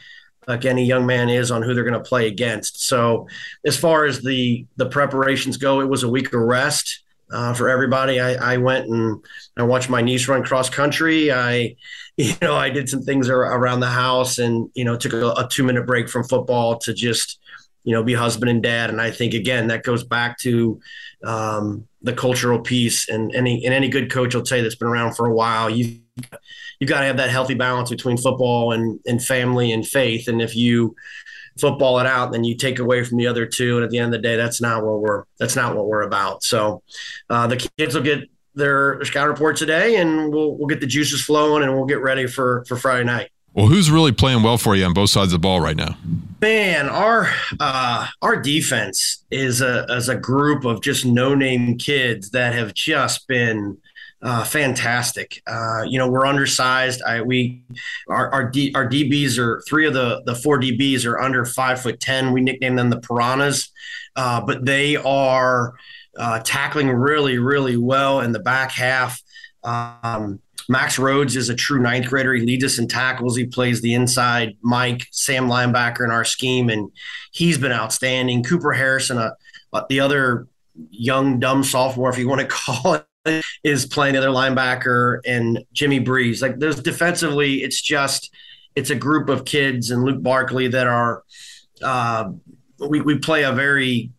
like 0.47 0.65
any 0.65 0.85
young 0.85 1.07
man 1.07 1.29
is, 1.29 1.51
on 1.51 1.63
who 1.63 1.75
they're 1.75 1.85
going 1.85 1.95
to 1.95 2.09
play 2.09 2.27
against. 2.27 2.87
So 2.87 3.29
as 3.65 3.77
far 3.77 4.05
as 4.05 4.21
the 4.21 4.67
the 4.77 4.87
preparations 4.87 5.57
go, 5.57 5.81
it 5.81 5.89
was 5.89 6.03
a 6.03 6.09
week 6.09 6.33
of 6.33 6.41
rest 6.41 7.05
uh, 7.33 7.53
for 7.55 7.69
everybody. 7.69 8.21
I, 8.21 8.55
I, 8.55 8.57
went 8.59 8.87
and 8.87 9.25
I 9.57 9.63
watched 9.63 9.91
my 9.91 10.03
niece 10.03 10.29
run 10.29 10.45
cross 10.45 10.71
country. 10.71 11.33
I, 11.33 11.77
you 12.17 12.35
know, 12.41 12.55
I 12.55 12.71
did 12.71 12.89
some 12.89 13.03
things 13.03 13.29
around 13.29 13.81
the 13.81 13.89
house 13.89 14.39
and, 14.39 14.71
you 14.75 14.85
know, 14.85 14.97
took 14.97 15.13
a, 15.13 15.31
a 15.31 15.49
two 15.51 15.65
minute 15.65 15.87
break 15.87 16.09
from 16.09 16.25
football 16.25 16.79
to 16.79 16.95
just, 16.95 17.41
you 17.83 17.93
know, 17.93 18.05
be 18.05 18.15
husband 18.15 18.51
and 18.51 18.63
dad. 18.63 18.91
And 18.91 19.01
I 19.01 19.11
think, 19.11 19.35
again, 19.35 19.67
that 19.69 19.83
goes 19.83 20.05
back 20.05 20.39
to 20.41 20.81
um, 21.25 21.89
the 22.03 22.13
cultural 22.13 22.61
piece. 22.61 23.09
And 23.09 23.35
any, 23.35 23.65
and 23.65 23.75
any 23.75 23.89
good 23.89 24.11
coach 24.13 24.35
will 24.35 24.43
tell 24.43 24.59
you 24.59 24.63
that's 24.63 24.77
been 24.77 24.89
around 24.89 25.15
for 25.15 25.27
a 25.27 25.35
while. 25.35 25.69
You, 25.69 26.01
you 26.79 26.87
got 26.87 27.01
to 27.01 27.07
have 27.07 27.17
that 27.17 27.31
healthy 27.31 27.55
balance 27.55 27.91
between 27.91 28.17
football 28.17 28.73
and, 28.73 29.01
and 29.07 29.23
family 29.23 29.73
and 29.73 29.87
faith. 29.87 30.29
And 30.29 30.41
if 30.41 30.55
you, 30.55 30.95
football 31.59 31.99
it 32.01 32.07
out, 32.07 32.33
then 32.33 32.45
you 32.45 32.57
take 32.57 32.79
away 32.79 33.05
from 33.05 33.19
the 33.19 33.27
other 33.27 33.47
two. 33.47 33.77
And 33.77 33.85
at 33.85 33.91
the 33.91 33.99
end 33.99 34.15
of 34.15 34.21
the 34.21 34.27
day, 34.27 34.37
that's 34.37 34.61
not 34.61 34.85
what 34.85 35.01
we're 35.01 35.25
that's 35.39 35.57
not 35.57 35.77
what 35.77 35.87
we're 35.87 36.03
about. 36.03 36.43
So 36.43 36.83
uh, 37.31 37.47
the 37.47 37.69
kids 37.79 37.95
will 37.95 38.03
get 38.03 38.29
their 38.55 39.05
scout 39.05 39.29
report 39.29 39.57
today, 39.57 39.97
and 39.97 40.33
we'll 40.33 40.57
we'll 40.57 40.69
get 40.69 40.81
the 40.81 40.87
juices 40.87 41.23
flowing, 41.23 41.63
and 41.63 41.75
we'll 41.75 41.87
get 41.87 42.01
ready 42.01 42.27
for 42.27 42.65
for 42.67 42.77
Friday 42.77 43.05
night. 43.05 43.31
Well, 43.53 43.67
who's 43.69 43.89
really 43.89 44.11
playing 44.11 44.43
well 44.43 44.59
for 44.59 44.75
you 44.75 44.85
on 44.85 44.95
both 44.95 45.11
sides 45.11 45.33
of 45.33 45.41
the 45.41 45.47
ball 45.47 45.61
right 45.61 45.77
now? 45.77 45.97
Man, 46.41 46.89
our 46.89 47.31
uh, 47.61 48.09
our 48.21 48.37
defense 48.37 49.25
is 49.31 49.61
a 49.61 49.87
as 49.89 50.09
a 50.09 50.17
group 50.17 50.65
of 50.65 50.83
just 50.83 51.07
no 51.07 51.35
name 51.35 51.79
kids 51.79 52.31
that 52.31 52.55
have 52.55 52.75
just 52.75 53.29
been 53.29 53.79
uh, 54.25 54.43
fantastic. 54.43 55.43
Uh, 55.47 55.83
you 55.87 55.99
know, 55.99 56.09
we're 56.09 56.25
undersized. 56.25 57.03
I 57.03 57.21
we 57.21 57.63
our 58.09 58.31
our, 58.31 58.51
D, 58.51 58.73
our 58.75 58.89
DBs 58.89 59.37
are 59.39 59.63
three 59.69 59.87
of 59.87 59.93
the 59.93 60.23
the 60.25 60.35
four 60.35 60.59
DBs 60.59 61.05
are 61.05 61.21
under 61.21 61.45
five 61.45 61.83
foot 61.83 62.01
ten. 62.01 62.33
We 62.33 62.41
nickname 62.41 62.77
them 62.77 62.89
the 62.89 63.01
piranhas, 63.01 63.71
uh, 64.17 64.41
but 64.41 64.65
they 64.65 64.97
are 64.97 65.75
uh, 66.19 66.41
tackling 66.43 66.89
really 66.89 67.37
really 67.37 67.77
well 67.77 68.21
in 68.21 68.33
the 68.33 68.41
back 68.41 68.73
half. 68.73 69.23
Um, 69.63 70.41
Max 70.71 70.99
Rhodes 70.99 71.37
is 71.37 71.51
a 71.51 71.55
true 71.55 71.83
ninth 71.83 72.09
grader. 72.09 72.33
He 72.33 72.47
leads 72.47 72.65
us 72.65 72.79
in 72.79 72.89
tackles. 72.89 73.37
He 73.37 73.45
plays 73.45 73.83
the 73.83 73.93
inside 73.93 74.57
Mike 74.63 75.07
Sam 75.11 75.49
linebacker 75.49 76.03
in 76.03 76.11
our 76.11 76.25
scheme, 76.25 76.71
and 76.71 76.91
he's 77.31 77.59
been 77.59 77.73
outstanding. 77.73 78.43
Cooper 78.43 78.73
Harrison, 78.73 79.19
uh, 79.19 79.33
the 79.91 80.01
other 80.01 80.47
young 80.91 81.41
dumb 81.41 81.63
sophomore, 81.63 82.09
if 82.09 82.17
you 82.17 82.27
want 82.27 82.41
to 82.41 82.47
call 82.51 82.95
it 82.95 83.05
is 83.63 83.87
playing 83.87 84.15
the 84.15 84.19
other 84.19 84.29
linebacker 84.29 85.21
and 85.27 85.65
Jimmy 85.73 85.99
Breeze. 85.99 86.43
Like 86.43 86.59
those 86.59 86.81
defensively, 86.81 87.63
it's 87.63 87.81
just 87.81 88.31
it's 88.75 88.91
a 88.91 88.95
group 88.95 89.29
of 89.29 89.45
kids 89.45 89.91
and 89.91 90.03
Luke 90.03 90.23
Barkley 90.23 90.69
that 90.69 90.87
are 90.87 91.23
uh, 91.83 92.31
we 92.79 93.01
we 93.01 93.19
play 93.19 93.45
a 93.45 93.53
very 93.53 94.11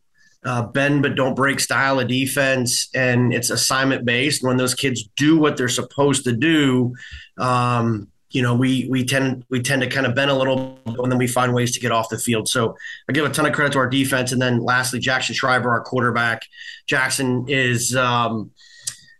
uh, 0.43 0.61
bend 0.61 1.01
but 1.01 1.15
don't 1.15 1.35
break 1.35 1.59
style 1.59 1.99
of 1.99 2.07
defense, 2.07 2.89
and 2.93 3.33
it's 3.33 3.49
assignment 3.49 4.05
based. 4.05 4.43
When 4.43 4.57
those 4.57 4.75
kids 4.75 5.07
do 5.15 5.39
what 5.39 5.57
they're 5.57 5.67
supposed 5.67 6.23
to 6.25 6.33
do, 6.33 6.93
um, 7.37 8.07
you 8.29 8.41
know, 8.41 8.53
we 8.53 8.87
we 8.89 9.05
tend 9.05 9.45
we 9.49 9.61
tend 9.61 9.81
to 9.81 9.87
kind 9.87 10.05
of 10.05 10.13
bend 10.13 10.29
a 10.29 10.35
little, 10.35 10.77
and 10.85 11.11
then 11.11 11.17
we 11.17 11.27
find 11.27 11.53
ways 11.53 11.71
to 11.73 11.79
get 11.79 11.91
off 11.91 12.09
the 12.09 12.17
field. 12.17 12.47
So 12.47 12.75
I 13.09 13.13
give 13.13 13.25
a 13.25 13.29
ton 13.29 13.45
of 13.45 13.53
credit 13.53 13.73
to 13.73 13.79
our 13.79 13.89
defense, 13.89 14.31
and 14.31 14.41
then 14.41 14.59
lastly, 14.59 14.99
Jackson 14.99 15.33
Shriver, 15.33 15.69
our 15.71 15.81
quarterback. 15.81 16.43
Jackson 16.85 17.45
is, 17.47 17.95
um, 17.95 18.51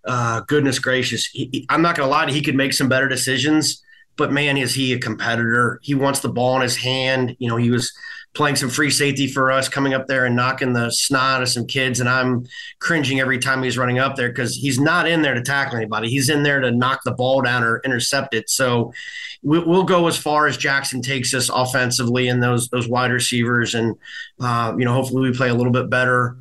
uh, 0.05 0.41
goodness 0.41 0.79
gracious, 0.79 1.25
he, 1.25 1.49
he, 1.51 1.65
I'm 1.69 1.81
not 1.81 1.95
going 1.95 2.07
to 2.07 2.11
lie 2.11 2.25
to 2.25 2.31
you, 2.31 2.37
he 2.37 2.43
could 2.43 2.55
make 2.55 2.73
some 2.73 2.89
better 2.89 3.07
decisions, 3.07 3.83
but 4.17 4.31
man, 4.31 4.57
is 4.57 4.73
he 4.73 4.93
a 4.93 4.99
competitor? 4.99 5.79
He 5.83 5.93
wants 5.95 6.21
the 6.21 6.29
ball 6.29 6.55
in 6.55 6.61
his 6.61 6.77
hand. 6.77 7.35
You 7.39 7.49
know, 7.49 7.57
he 7.57 7.69
was 7.69 7.91
playing 8.33 8.55
some 8.55 8.69
free 8.69 8.89
safety 8.89 9.27
for 9.27 9.51
us, 9.51 9.67
coming 9.67 9.93
up 9.93 10.07
there 10.07 10.25
and 10.25 10.35
knocking 10.35 10.73
the 10.73 10.89
snot 10.91 11.41
of 11.41 11.49
some 11.49 11.65
kids. 11.65 11.99
And 11.99 12.07
I'm 12.07 12.45
cringing 12.79 13.19
every 13.19 13.39
time 13.39 13.63
he's 13.63 13.77
running 13.77 13.97
up 13.97 14.15
there 14.15 14.29
because 14.29 14.55
he's 14.55 14.79
not 14.79 15.07
in 15.07 15.21
there 15.21 15.33
to 15.33 15.41
tackle 15.41 15.77
anybody. 15.77 16.09
He's 16.09 16.29
in 16.29 16.43
there 16.43 16.59
to 16.59 16.71
knock 16.71 17.01
the 17.03 17.13
ball 17.13 17.41
down 17.41 17.63
or 17.63 17.81
intercept 17.83 18.33
it. 18.33 18.49
So 18.49 18.93
we'll 19.41 19.83
go 19.83 20.07
as 20.07 20.17
far 20.17 20.47
as 20.47 20.57
Jackson 20.57 21.01
takes 21.01 21.33
us 21.33 21.49
offensively 21.49 22.27
and 22.27 22.43
those 22.43 22.69
those 22.69 22.87
wide 22.87 23.11
receivers. 23.11 23.73
And 23.73 23.95
uh, 24.39 24.75
you 24.77 24.85
know, 24.85 24.93
hopefully 24.93 25.29
we 25.29 25.35
play 25.35 25.49
a 25.49 25.55
little 25.55 25.73
bit 25.73 25.89
better 25.89 26.37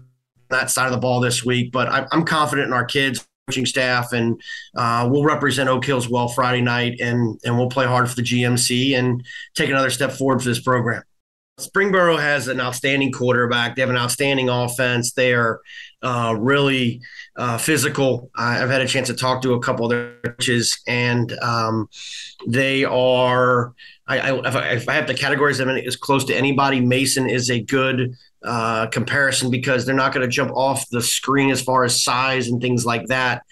that 0.50 0.70
side 0.70 0.86
of 0.86 0.92
the 0.92 0.98
ball 0.98 1.20
this 1.20 1.44
week. 1.44 1.72
But 1.72 1.88
I'm 2.12 2.24
confident 2.24 2.68
in 2.68 2.72
our 2.72 2.84
kids 2.84 3.26
coaching 3.46 3.66
staff, 3.66 4.12
and 4.12 4.40
uh, 4.76 5.08
we'll 5.10 5.24
represent 5.24 5.68
Oak 5.68 5.84
Hills 5.84 6.08
well 6.08 6.28
Friday 6.28 6.62
night, 6.62 7.00
and 7.00 7.38
and 7.44 7.58
we'll 7.58 7.68
play 7.68 7.86
hard 7.86 8.08
for 8.08 8.16
the 8.16 8.22
GMC 8.22 8.96
and 8.98 9.24
take 9.54 9.70
another 9.70 9.90
step 9.90 10.12
forward 10.12 10.42
for 10.42 10.48
this 10.48 10.60
program. 10.60 11.02
Springboro 11.60 12.18
has 12.18 12.48
an 12.48 12.60
outstanding 12.60 13.12
quarterback. 13.12 13.76
They 13.76 13.82
have 13.82 13.90
an 13.90 13.96
outstanding 13.96 14.48
offense. 14.48 15.12
They 15.12 15.34
are 15.34 15.60
uh, 16.02 16.34
really 16.36 17.00
uh, 17.36 17.58
physical. 17.58 18.30
I've 18.34 18.70
had 18.70 18.80
a 18.80 18.88
chance 18.88 19.06
to 19.06 19.14
talk 19.14 19.40
to 19.42 19.54
a 19.54 19.60
couple 19.60 19.86
of 19.86 19.90
their 19.90 20.16
coaches, 20.24 20.80
and 20.88 21.32
um, 21.40 21.88
they 22.46 22.84
are. 22.84 23.72
I, 24.06 24.18
I, 24.18 24.72
if, 24.74 24.88
I, 24.88 24.94
have 24.94 25.06
to 25.06 25.14
categorize 25.14 25.56
them 25.56 25.70
as 25.70 25.96
close 25.96 26.24
to 26.24 26.36
anybody, 26.36 26.78
Mason 26.78 27.26
is 27.26 27.50
a 27.50 27.62
good 27.62 28.14
uh, 28.44 28.86
comparison 28.86 29.50
because 29.50 29.84
they're 29.84 29.94
not 29.94 30.12
going 30.12 30.26
to 30.26 30.32
jump 30.32 30.52
off 30.52 30.88
the 30.90 31.02
screen 31.02 31.50
as 31.50 31.62
far 31.62 31.84
as 31.84 32.04
size 32.04 32.48
and 32.48 32.60
things 32.60 32.84
like 32.84 33.06
that 33.06 33.42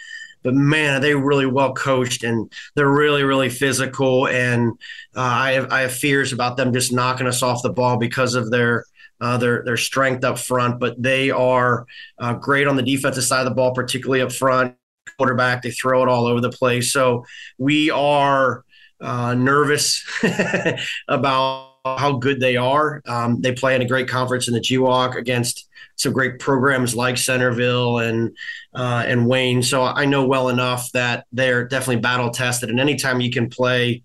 but 0.43 0.55
man, 0.55 0.95
are 0.95 1.01
they 1.01 1.15
really 1.15 1.47
well 1.47 1.73
coached 1.75 2.25
and 2.25 2.53
they're 2.75 2.91
really, 2.91 3.23
really 3.23 3.49
physical. 3.49 4.27
And 4.29 4.73
uh, 5.15 5.21
I 5.21 5.53
have 5.53 5.73
I 5.73 5.81
have 5.83 5.93
fears 5.93 6.33
about 6.33 6.57
them 6.57 6.73
just 6.73 6.93
knocking 6.93 7.27
us 7.27 7.43
off 7.43 7.63
the 7.63 7.71
ball 7.71 7.97
because 7.97 8.35
of 8.35 8.51
their 8.51 8.85
uh, 9.21 9.37
their 9.37 9.63
their 9.65 9.77
strength 9.77 10.25
up 10.25 10.39
front. 10.39 10.81
But 10.81 11.01
they 11.01 11.31
are 11.31 11.87
uh, 12.19 12.35
great 12.35 12.67
on 12.67 12.77
the 12.77 12.83
defensive 12.83 13.25
side 13.25 13.41
of 13.41 13.47
the 13.47 13.55
ball, 13.55 13.73
particularly 13.75 14.23
up 14.23 14.33
front. 14.33 14.77
Quarterback, 15.19 15.63
they 15.63 15.71
throw 15.71 16.03
it 16.03 16.09
all 16.09 16.27
over 16.27 16.41
the 16.41 16.51
place. 16.51 16.93
So 16.93 17.25
we 17.59 17.91
are 17.91 18.65
uh, 19.01 19.35
nervous 19.35 20.05
about 21.09 21.72
how 21.85 22.13
good 22.13 22.41
they 22.41 22.57
are. 22.57 23.03
Um, 23.07 23.41
they 23.41 23.53
play 23.53 23.75
in 23.75 23.83
a 23.83 23.87
great 23.87 24.09
conference 24.09 24.49
in 24.49 24.55
the 24.55 24.61
GWOC 24.61 25.17
against 25.17 25.69
some 25.97 26.13
great 26.13 26.39
programs 26.39 26.95
like 26.95 27.19
Centerville 27.19 27.99
and 27.99 28.37
uh, 28.75 29.05
and 29.07 29.27
Wayne. 29.27 29.63
So 29.63 29.83
I 29.83 30.05
know 30.05 30.27
well 30.27 30.49
enough 30.49 30.91
that 30.93 31.27
they're 31.33 31.67
definitely 31.67 32.01
battle 32.01 32.31
tested. 32.31 32.71
And 32.71 32.81
anytime 32.81 33.21
you 33.21 33.31
can 33.31 33.51
play, 33.51 34.03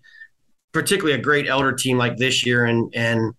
particularly 0.72 1.18
a 1.18 1.22
great 1.22 1.48
Elder 1.48 1.72
team 1.72 1.98
like 1.98 2.16
this 2.16 2.44
year, 2.44 2.64
and 2.64 2.92
and 2.94 3.34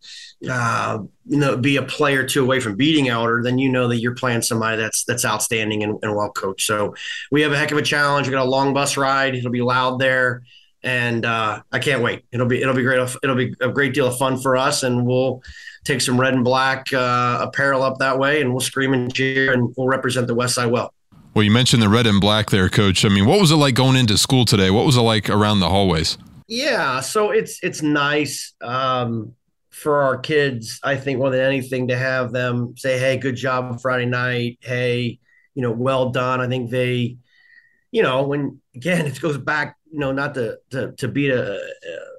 uh, 0.49 0.99
you 1.25 1.37
know 1.37 1.57
be 1.57 1.75
a 1.75 1.83
player 1.83 2.25
two 2.25 2.43
away 2.43 2.59
from 2.59 2.75
beating 2.75 3.09
Elder, 3.09 3.41
then 3.43 3.57
you 3.57 3.69
know 3.69 3.89
that 3.89 3.97
you're 3.97 4.15
playing 4.15 4.41
somebody 4.41 4.77
that's 4.77 5.03
that's 5.03 5.25
outstanding 5.25 5.83
and, 5.83 5.99
and 6.01 6.15
well 6.15 6.31
coached. 6.31 6.65
So 6.65 6.95
we 7.29 7.41
have 7.41 7.51
a 7.51 7.57
heck 7.57 7.71
of 7.71 7.77
a 7.77 7.83
challenge. 7.83 8.27
We 8.27 8.33
got 8.33 8.45
a 8.45 8.49
long 8.49 8.73
bus 8.73 8.95
ride. 8.95 9.35
It'll 9.35 9.51
be 9.51 9.61
loud 9.61 9.99
there 9.99 10.43
and 10.83 11.25
uh, 11.25 11.61
I 11.71 11.79
can't 11.79 12.01
wait. 12.01 12.25
It'll 12.31 12.45
be 12.45 12.61
it'll 12.61 12.75
be 12.75 12.83
great. 12.83 12.99
It'll 13.23 13.35
be 13.35 13.53
a 13.61 13.69
great 13.69 13.93
deal 13.93 14.07
of 14.07 14.17
fun 14.17 14.39
for 14.39 14.57
us, 14.57 14.83
and 14.83 15.05
we'll 15.05 15.41
take 15.83 16.01
some 16.01 16.19
red 16.19 16.33
and 16.33 16.43
black 16.43 16.91
uh, 16.93 17.39
apparel 17.41 17.83
up 17.83 17.97
that 17.99 18.17
way, 18.17 18.41
and 18.41 18.51
we'll 18.51 18.59
scream 18.61 18.93
and 18.93 19.13
cheer, 19.13 19.53
and 19.53 19.73
we'll 19.77 19.87
represent 19.87 20.27
the 20.27 20.35
West 20.35 20.55
Side 20.55 20.71
well. 20.71 20.93
Well, 21.33 21.43
you 21.43 21.51
mentioned 21.51 21.81
the 21.81 21.89
red 21.89 22.07
and 22.07 22.19
black 22.19 22.49
there, 22.49 22.69
Coach. 22.69 23.05
I 23.05 23.09
mean, 23.09 23.25
what 23.25 23.39
was 23.39 23.51
it 23.51 23.55
like 23.55 23.75
going 23.75 23.95
into 23.95 24.17
school 24.17 24.45
today? 24.45 24.71
What 24.71 24.85
was 24.85 24.97
it 24.97 25.01
like 25.01 25.29
around 25.29 25.59
the 25.59 25.69
hallways? 25.69 26.17
Yeah, 26.47 27.01
so 27.01 27.29
it's 27.29 27.59
it's 27.61 27.81
nice 27.81 28.53
um, 28.61 29.33
for 29.69 30.01
our 30.01 30.17
kids. 30.17 30.79
I 30.83 30.95
think 30.95 31.19
more 31.19 31.29
than 31.29 31.41
anything 31.41 31.89
to 31.89 31.97
have 31.97 32.31
them 32.31 32.75
say, 32.75 32.97
"Hey, 32.97 33.17
good 33.17 33.35
job 33.35 33.79
Friday 33.81 34.05
night." 34.05 34.57
Hey, 34.61 35.19
you 35.53 35.61
know, 35.61 35.71
well 35.71 36.09
done. 36.09 36.41
I 36.41 36.47
think 36.47 36.71
they, 36.71 37.17
you 37.91 38.01
know, 38.01 38.23
when 38.23 38.59
again 38.75 39.05
it 39.05 39.21
goes 39.21 39.37
back 39.37 39.77
you 39.91 39.99
know, 39.99 40.11
not 40.11 40.33
to 40.35 40.57
to, 40.71 40.91
to 40.93 41.07
beat 41.07 41.31
a, 41.31 41.59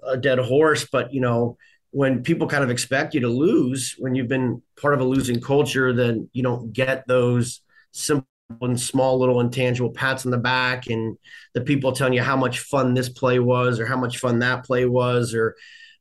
a 0.07 0.17
dead 0.17 0.39
horse, 0.39 0.87
but 0.91 1.13
you 1.13 1.21
know, 1.21 1.57
when 1.91 2.23
people 2.23 2.47
kind 2.47 2.65
of 2.65 2.71
expect 2.71 3.15
you 3.15 3.21
to 3.21 3.29
lose, 3.29 3.95
when 3.99 4.15
you've 4.15 4.29
been 4.29 4.63
part 4.81 4.95
of 4.95 5.01
a 5.01 5.05
losing 5.05 5.41
culture, 5.41 5.93
then 5.93 6.29
you 6.33 6.43
don't 6.43 6.73
get 6.73 7.07
those 7.07 7.63
simple 7.93 8.27
and 8.63 8.81
small 8.81 9.19
little 9.19 9.41
intangible 9.41 9.91
pats 9.91 10.25
on 10.25 10.33
the 10.33 10.39
back 10.39 10.89
and 10.89 11.17
the 11.55 11.61
people 11.61 11.93
telling 11.93 12.13
you 12.13 12.23
how 12.23 12.37
much 12.37 12.61
fun 12.61 12.95
this 12.95 13.09
play 13.09 13.39
was 13.39 13.79
or 13.79 13.87
how 13.87 13.97
much 13.97 14.19
fun 14.19 14.41
that 14.41 14.65
play 14.65 14.87
was 14.87 15.35
or 15.35 15.55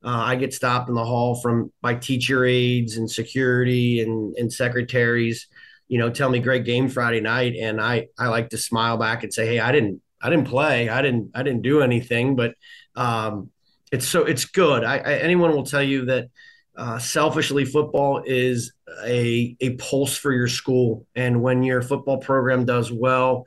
uh, 0.03 0.09
I 0.09 0.35
get 0.35 0.53
stopped 0.53 0.89
in 0.89 0.95
the 0.95 1.03
hall 1.05 1.35
from 1.35 1.71
my 1.83 1.93
teacher 1.93 2.45
aides 2.45 2.97
and 2.97 3.09
security 3.09 4.01
and, 4.01 4.35
and 4.37 4.51
secretaries, 4.51 5.47
you 5.87 5.99
know, 5.99 6.09
tell 6.09 6.29
me 6.29 6.39
great 6.39 6.63
game 6.63 6.87
Friday 6.87 7.19
night. 7.19 7.55
And 7.55 7.81
I, 7.81 8.07
I 8.17 8.27
like 8.27 8.49
to 8.49 8.57
smile 8.57 8.97
back 8.97 9.23
and 9.23 9.33
say, 9.33 9.45
Hey, 9.45 9.59
I 9.59 9.71
didn't, 9.71 10.01
I 10.21 10.29
didn't 10.29 10.47
play. 10.47 10.89
I 10.89 11.01
didn't. 11.01 11.31
I 11.35 11.43
didn't 11.43 11.61
do 11.61 11.81
anything. 11.81 12.35
But 12.35 12.55
um, 12.95 13.49
it's 13.91 14.07
so 14.07 14.23
it's 14.23 14.45
good. 14.45 14.83
I, 14.83 14.97
I, 14.97 15.13
anyone 15.15 15.51
will 15.51 15.65
tell 15.65 15.83
you 15.83 16.05
that 16.05 16.29
uh, 16.75 16.97
selfishly, 16.97 17.65
football 17.65 18.23
is 18.25 18.73
a 19.03 19.55
a 19.59 19.71
pulse 19.75 20.15
for 20.15 20.31
your 20.31 20.47
school, 20.47 21.05
and 21.15 21.41
when 21.41 21.63
your 21.63 21.81
football 21.81 22.17
program 22.17 22.65
does 22.65 22.91
well. 22.91 23.45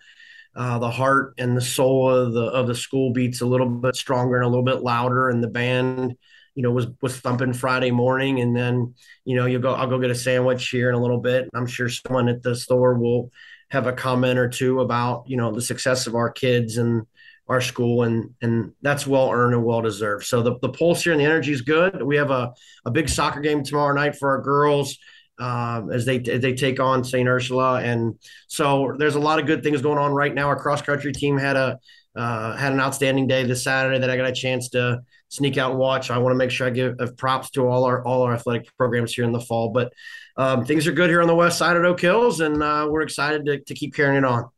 Uh, 0.55 0.79
the 0.79 0.91
heart 0.91 1.33
and 1.39 1.57
the 1.57 1.63
soul 1.63 2.11
of 2.11 2.35
the 2.35 2.45
of 2.45 2.67
the 2.67 2.75
school 2.75 3.11
beats 3.11 3.41
a 3.41 3.47
little 3.47 3.67
bit 3.67 3.97
stronger 3.97 4.37
and 4.37 4.45
a 4.45 4.49
little 4.49 4.63
bit 4.63 4.83
louder, 4.83 5.31
and 5.31 5.43
the 5.43 5.49
band, 5.49 6.15
you 6.55 6.63
know, 6.63 6.71
was 6.71 6.89
was 7.01 7.19
thumping 7.19 7.55
Friday 7.55 7.91
morning, 7.91 8.39
and 8.39 8.55
then 8.55 8.95
you 9.25 9.35
know 9.35 9.47
you 9.47 9.59
go 9.59 9.73
I'll 9.73 9.89
go 9.89 9.99
get 9.99 10.11
a 10.11 10.15
sandwich 10.15 10.69
here 10.69 10.91
in 10.91 10.95
a 10.95 11.01
little 11.01 11.21
bit. 11.23 11.49
I'm 11.55 11.67
sure 11.67 11.89
someone 11.89 12.29
at 12.29 12.43
the 12.43 12.55
store 12.55 12.99
will 12.99 13.31
have 13.73 13.87
a 13.87 13.93
comment 13.93 14.39
or 14.39 14.49
two 14.49 14.81
about 14.81 15.25
you 15.27 15.37
know 15.37 15.51
the 15.51 15.63
success 15.63 16.07
of 16.07 16.15
our 16.15 16.31
kids 16.31 16.77
and 16.77 17.07
our 17.49 17.63
school 17.63 18.03
and 18.03 18.35
and 18.43 18.73
that's 18.83 19.07
well 19.07 19.31
earned 19.31 19.55
and 19.55 19.65
well 19.65 19.81
deserved. 19.81 20.27
So 20.27 20.43
the, 20.43 20.59
the 20.61 20.69
pulse 20.69 21.03
here 21.03 21.13
and 21.13 21.21
the 21.21 21.25
energy 21.25 21.53
is 21.53 21.63
good. 21.63 22.03
We 22.03 22.17
have 22.17 22.31
a, 22.31 22.53
a 22.85 22.91
big 22.91 23.09
soccer 23.09 23.41
game 23.41 23.65
tomorrow 23.65 23.95
night 23.95 24.17
for 24.17 24.29
our 24.29 24.43
girls 24.43 24.99
um, 25.39 25.91
as 25.91 26.05
they 26.05 26.19
as 26.21 26.43
they 26.43 26.53
take 26.53 26.81
on 26.81 27.03
st 27.03 27.27
ursula. 27.27 27.81
And 27.81 28.19
so 28.47 28.95
there's 28.99 29.15
a 29.15 29.21
lot 29.21 29.41
of 29.41 29.47
good 29.47 29.63
things 29.63 29.81
going 29.81 29.99
on 29.99 30.13
right 30.13 30.35
now. 30.35 30.49
Our 30.49 30.57
cross 30.57 30.83
country 30.83 31.13
team 31.13 31.39
had 31.39 31.57
a 31.57 31.79
uh, 32.17 32.57
had 32.57 32.73
an 32.73 32.81
outstanding 32.81 33.27
day 33.27 33.45
this 33.45 33.65
saturday 33.65 33.99
that 33.99 34.11
i 34.11 34.17
got 34.17 34.29
a 34.29 34.33
chance 34.33 34.69
to 34.69 35.01
sneak 35.29 35.57
out 35.57 35.71
and 35.71 35.81
watch 35.81 36.11
i 36.11 36.19
want 36.19 36.33
to 36.33 36.37
make 36.37 36.51
sure 36.51 36.67
i 36.67 36.71
give 36.71 36.97
props 37.17 37.51
to 37.51 37.67
all 37.67 37.85
our 37.85 38.05
all 38.05 38.23
our 38.23 38.35
athletic 38.35 38.67
programs 38.77 39.13
here 39.15 39.25
in 39.25 39.33
the 39.33 39.41
fall 39.41 39.71
but 39.71 39.93
um, 40.37 40.65
things 40.65 40.87
are 40.87 40.93
good 40.93 41.11
here 41.11 41.21
on 41.21 41.29
the 41.29 41.35
west 41.35 41.59
side 41.59 41.77
of 41.77 41.85
Oak 41.85 42.01
Hills, 42.01 42.41
and 42.41 42.63
uh, 42.63 42.89
we're 42.91 43.03
excited 43.03 43.45
to, 43.47 43.61
to 43.61 43.75
keep 43.75 43.95
carrying 43.95 44.17
it 44.17 44.25
on. 44.25 44.49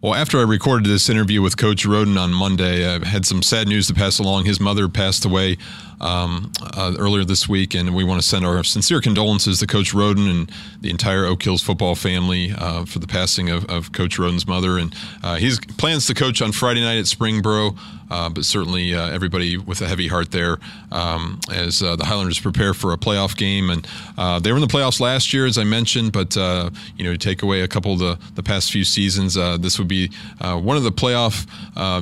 Well, 0.00 0.14
after 0.14 0.38
I 0.38 0.42
recorded 0.42 0.88
this 0.88 1.08
interview 1.08 1.42
with 1.42 1.56
Coach 1.56 1.84
Roden 1.84 2.16
on 2.16 2.32
Monday, 2.32 2.86
I 2.86 3.04
had 3.04 3.26
some 3.26 3.42
sad 3.42 3.66
news 3.66 3.88
to 3.88 3.94
pass 3.94 4.18
along. 4.20 4.44
His 4.44 4.60
mother 4.60 4.88
passed 4.88 5.24
away 5.24 5.56
um, 6.00 6.52
uh, 6.62 6.94
earlier 6.98 7.24
this 7.24 7.48
week, 7.48 7.74
and 7.74 7.94
we 7.94 8.04
want 8.04 8.20
to 8.20 8.26
send 8.26 8.44
our 8.44 8.62
sincere 8.64 9.00
condolences 9.00 9.58
to 9.58 9.66
Coach 9.66 9.92
Roden 9.92 10.28
and 10.28 10.52
the 10.80 10.90
entire 10.90 11.24
Oak 11.24 11.42
Hills 11.42 11.62
football 11.62 11.94
family 11.94 12.52
uh, 12.56 12.84
for 12.84 12.98
the 12.98 13.06
passing 13.06 13.50
of, 13.50 13.64
of, 13.66 13.92
Coach 13.92 14.18
Roden's 14.18 14.46
mother. 14.46 14.78
And 14.78 14.94
uh, 15.22 15.36
he 15.36 15.50
plans 15.76 16.06
to 16.06 16.14
coach 16.14 16.40
on 16.42 16.52
Friday 16.52 16.80
night 16.80 16.98
at 16.98 17.06
Springboro, 17.06 17.76
uh, 18.10 18.28
but 18.28 18.44
certainly 18.44 18.94
uh, 18.94 19.10
everybody 19.10 19.56
with 19.56 19.80
a 19.80 19.88
heavy 19.88 20.08
heart 20.08 20.30
there 20.30 20.58
um, 20.92 21.40
as 21.52 21.82
uh, 21.82 21.96
the 21.96 22.04
Highlanders 22.04 22.38
prepare 22.38 22.74
for 22.74 22.92
a 22.92 22.96
playoff 22.96 23.36
game. 23.36 23.70
And 23.70 23.82
they 24.42 24.52
were 24.52 24.58
in 24.58 24.62
the 24.62 24.68
playoffs 24.68 25.00
last 25.00 25.32
year, 25.32 25.46
as 25.46 25.58
I 25.58 25.64
mentioned, 25.64 26.12
but 26.12 26.36
you 26.36 27.04
know, 27.04 27.16
take 27.16 27.42
away 27.42 27.62
a 27.62 27.68
couple 27.68 27.92
of 27.92 27.98
the, 27.98 28.18
the 28.34 28.42
past 28.42 28.70
few 28.70 28.84
seasons, 28.84 29.34
this 29.34 29.78
would 29.78 29.88
be 29.88 30.10
one 30.40 30.76
of 30.76 30.84
the 30.84 30.92
playoff 30.92 31.46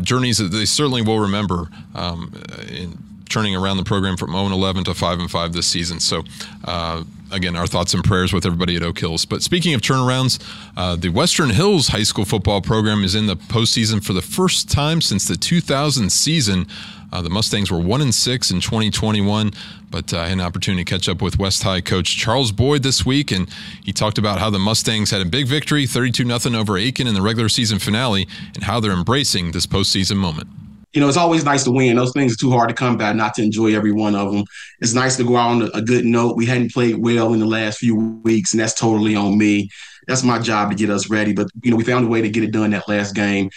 journeys 0.02 0.38
that 0.38 0.48
they 0.48 0.66
certainly 0.66 1.02
will 1.02 1.20
remember. 1.20 1.68
Um, 1.94 2.32
in, 2.68 2.98
turning 3.36 3.54
around 3.54 3.76
the 3.76 3.84
program 3.84 4.16
from 4.16 4.32
0 4.32 4.46
11 4.46 4.84
to 4.84 4.94
5 4.94 5.20
and 5.20 5.30
5 5.30 5.52
this 5.52 5.66
season. 5.66 6.00
So, 6.00 6.24
uh, 6.64 7.04
again, 7.30 7.54
our 7.54 7.66
thoughts 7.66 7.92
and 7.92 8.02
prayers 8.02 8.32
with 8.32 8.46
everybody 8.46 8.76
at 8.76 8.82
Oak 8.82 8.98
Hills. 8.98 9.26
But 9.26 9.42
speaking 9.42 9.74
of 9.74 9.82
turnarounds, 9.82 10.42
uh, 10.74 10.96
the 10.96 11.10
Western 11.10 11.50
Hills 11.50 11.88
High 11.88 12.04
School 12.04 12.24
football 12.24 12.62
program 12.62 13.04
is 13.04 13.14
in 13.14 13.26
the 13.26 13.36
postseason 13.36 14.02
for 14.02 14.14
the 14.14 14.22
first 14.22 14.70
time 14.70 15.02
since 15.02 15.28
the 15.28 15.36
2000 15.36 16.10
season. 16.10 16.66
Uh, 17.12 17.20
the 17.20 17.28
Mustangs 17.28 17.70
were 17.70 17.78
one 17.78 18.00
and 18.00 18.14
six 18.14 18.50
in 18.50 18.62
2021, 18.62 19.50
but 19.90 20.14
uh, 20.14 20.20
I 20.20 20.28
had 20.28 20.32
an 20.32 20.40
opportunity 20.40 20.82
to 20.82 20.90
catch 20.90 21.06
up 21.06 21.20
with 21.20 21.38
West 21.38 21.62
High 21.62 21.82
coach 21.82 22.16
Charles 22.16 22.52
Boyd 22.52 22.82
this 22.82 23.04
week, 23.04 23.30
and 23.30 23.50
he 23.84 23.92
talked 23.92 24.16
about 24.16 24.38
how 24.38 24.48
the 24.48 24.58
Mustangs 24.58 25.10
had 25.10 25.20
a 25.20 25.26
big 25.26 25.46
victory, 25.46 25.86
32 25.86 26.24
0 26.38 26.58
over 26.58 26.78
Aiken 26.78 27.06
in 27.06 27.12
the 27.12 27.20
regular 27.20 27.50
season 27.50 27.78
finale, 27.78 28.26
and 28.54 28.64
how 28.64 28.80
they're 28.80 28.92
embracing 28.92 29.52
this 29.52 29.66
postseason 29.66 30.16
moment 30.16 30.48
you 30.96 31.02
know, 31.02 31.08
it's 31.08 31.18
always 31.18 31.44
nice 31.44 31.62
to 31.64 31.70
win. 31.70 31.96
Those 31.96 32.12
things 32.12 32.32
are 32.32 32.38
too 32.38 32.50
hard 32.50 32.70
to 32.70 32.74
come 32.74 32.96
by, 32.96 33.12
not 33.12 33.34
to 33.34 33.42
enjoy 33.42 33.76
every 33.76 33.92
one 33.92 34.14
of 34.14 34.32
them. 34.32 34.44
It's 34.80 34.94
nice 34.94 35.18
to 35.18 35.24
go 35.24 35.36
out 35.36 35.50
on 35.50 35.70
a, 35.74 35.82
good 35.82 36.06
note. 36.06 36.38
We 36.38 36.46
hadn't 36.46 36.72
played 36.72 36.96
well 36.96 37.34
in 37.34 37.38
the 37.38 37.46
last 37.46 37.80
few 37.80 37.94
weeks, 38.24 38.54
and 38.54 38.60
that's 38.60 38.72
totally 38.72 39.14
on 39.14 39.36
me. 39.36 39.68
That's 40.08 40.22
my 40.22 40.38
job 40.38 40.70
to 40.70 40.74
get 40.74 40.88
us 40.88 41.10
ready. 41.10 41.34
But 41.34 41.48
you 41.62 41.70
know, 41.70 41.76
we 41.76 41.84
found 41.84 42.06
a 42.06 42.08
way 42.08 42.22
to 42.22 42.30
get 42.30 42.44
it 42.44 42.50
done 42.50 42.70
that 42.70 42.88
last 42.88 43.14
game. 43.14 43.50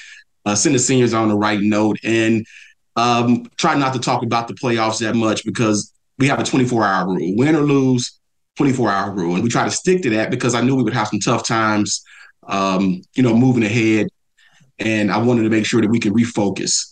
Uh, 0.45 0.53
send 0.53 0.75
the 0.75 0.79
seniors 0.79 1.13
on 1.13 1.29
the 1.29 1.37
right 1.37 1.61
note, 1.61 1.97
and 2.03 2.45
um, 2.97 3.49
try 3.55 3.73
not 3.73 3.93
to 3.93 3.99
talk 3.99 4.21
about 4.21 4.49
the 4.49 4.55
playoffs 4.55 4.99
that 4.99 5.15
much 5.15 5.45
because 5.45 5.93
we 6.17 6.27
have 6.27 6.41
a 6.41 6.43
24 6.43 6.83
hour 6.83 7.07
rule. 7.07 7.37
Win 7.37 7.55
or 7.55 7.61
lose, 7.61 8.19
24 8.57 8.89
hour 8.89 9.11
rule. 9.13 9.35
And 9.35 9.43
we 9.45 9.49
try 9.49 9.63
to 9.63 9.71
stick 9.71 10.01
to 10.01 10.09
that 10.09 10.29
because 10.29 10.55
I 10.55 10.61
knew 10.61 10.75
we 10.75 10.83
would 10.83 10.93
have 10.93 11.07
some 11.07 11.21
tough 11.21 11.47
times, 11.47 12.03
um, 12.49 13.01
you 13.13 13.23
know, 13.23 13.33
moving 13.33 13.63
ahead. 13.63 14.07
And 14.77 15.09
I 15.09 15.19
wanted 15.19 15.43
to 15.43 15.49
make 15.49 15.65
sure 15.65 15.81
that 15.81 15.89
we 15.89 16.01
could 16.01 16.13
refocus. 16.13 16.88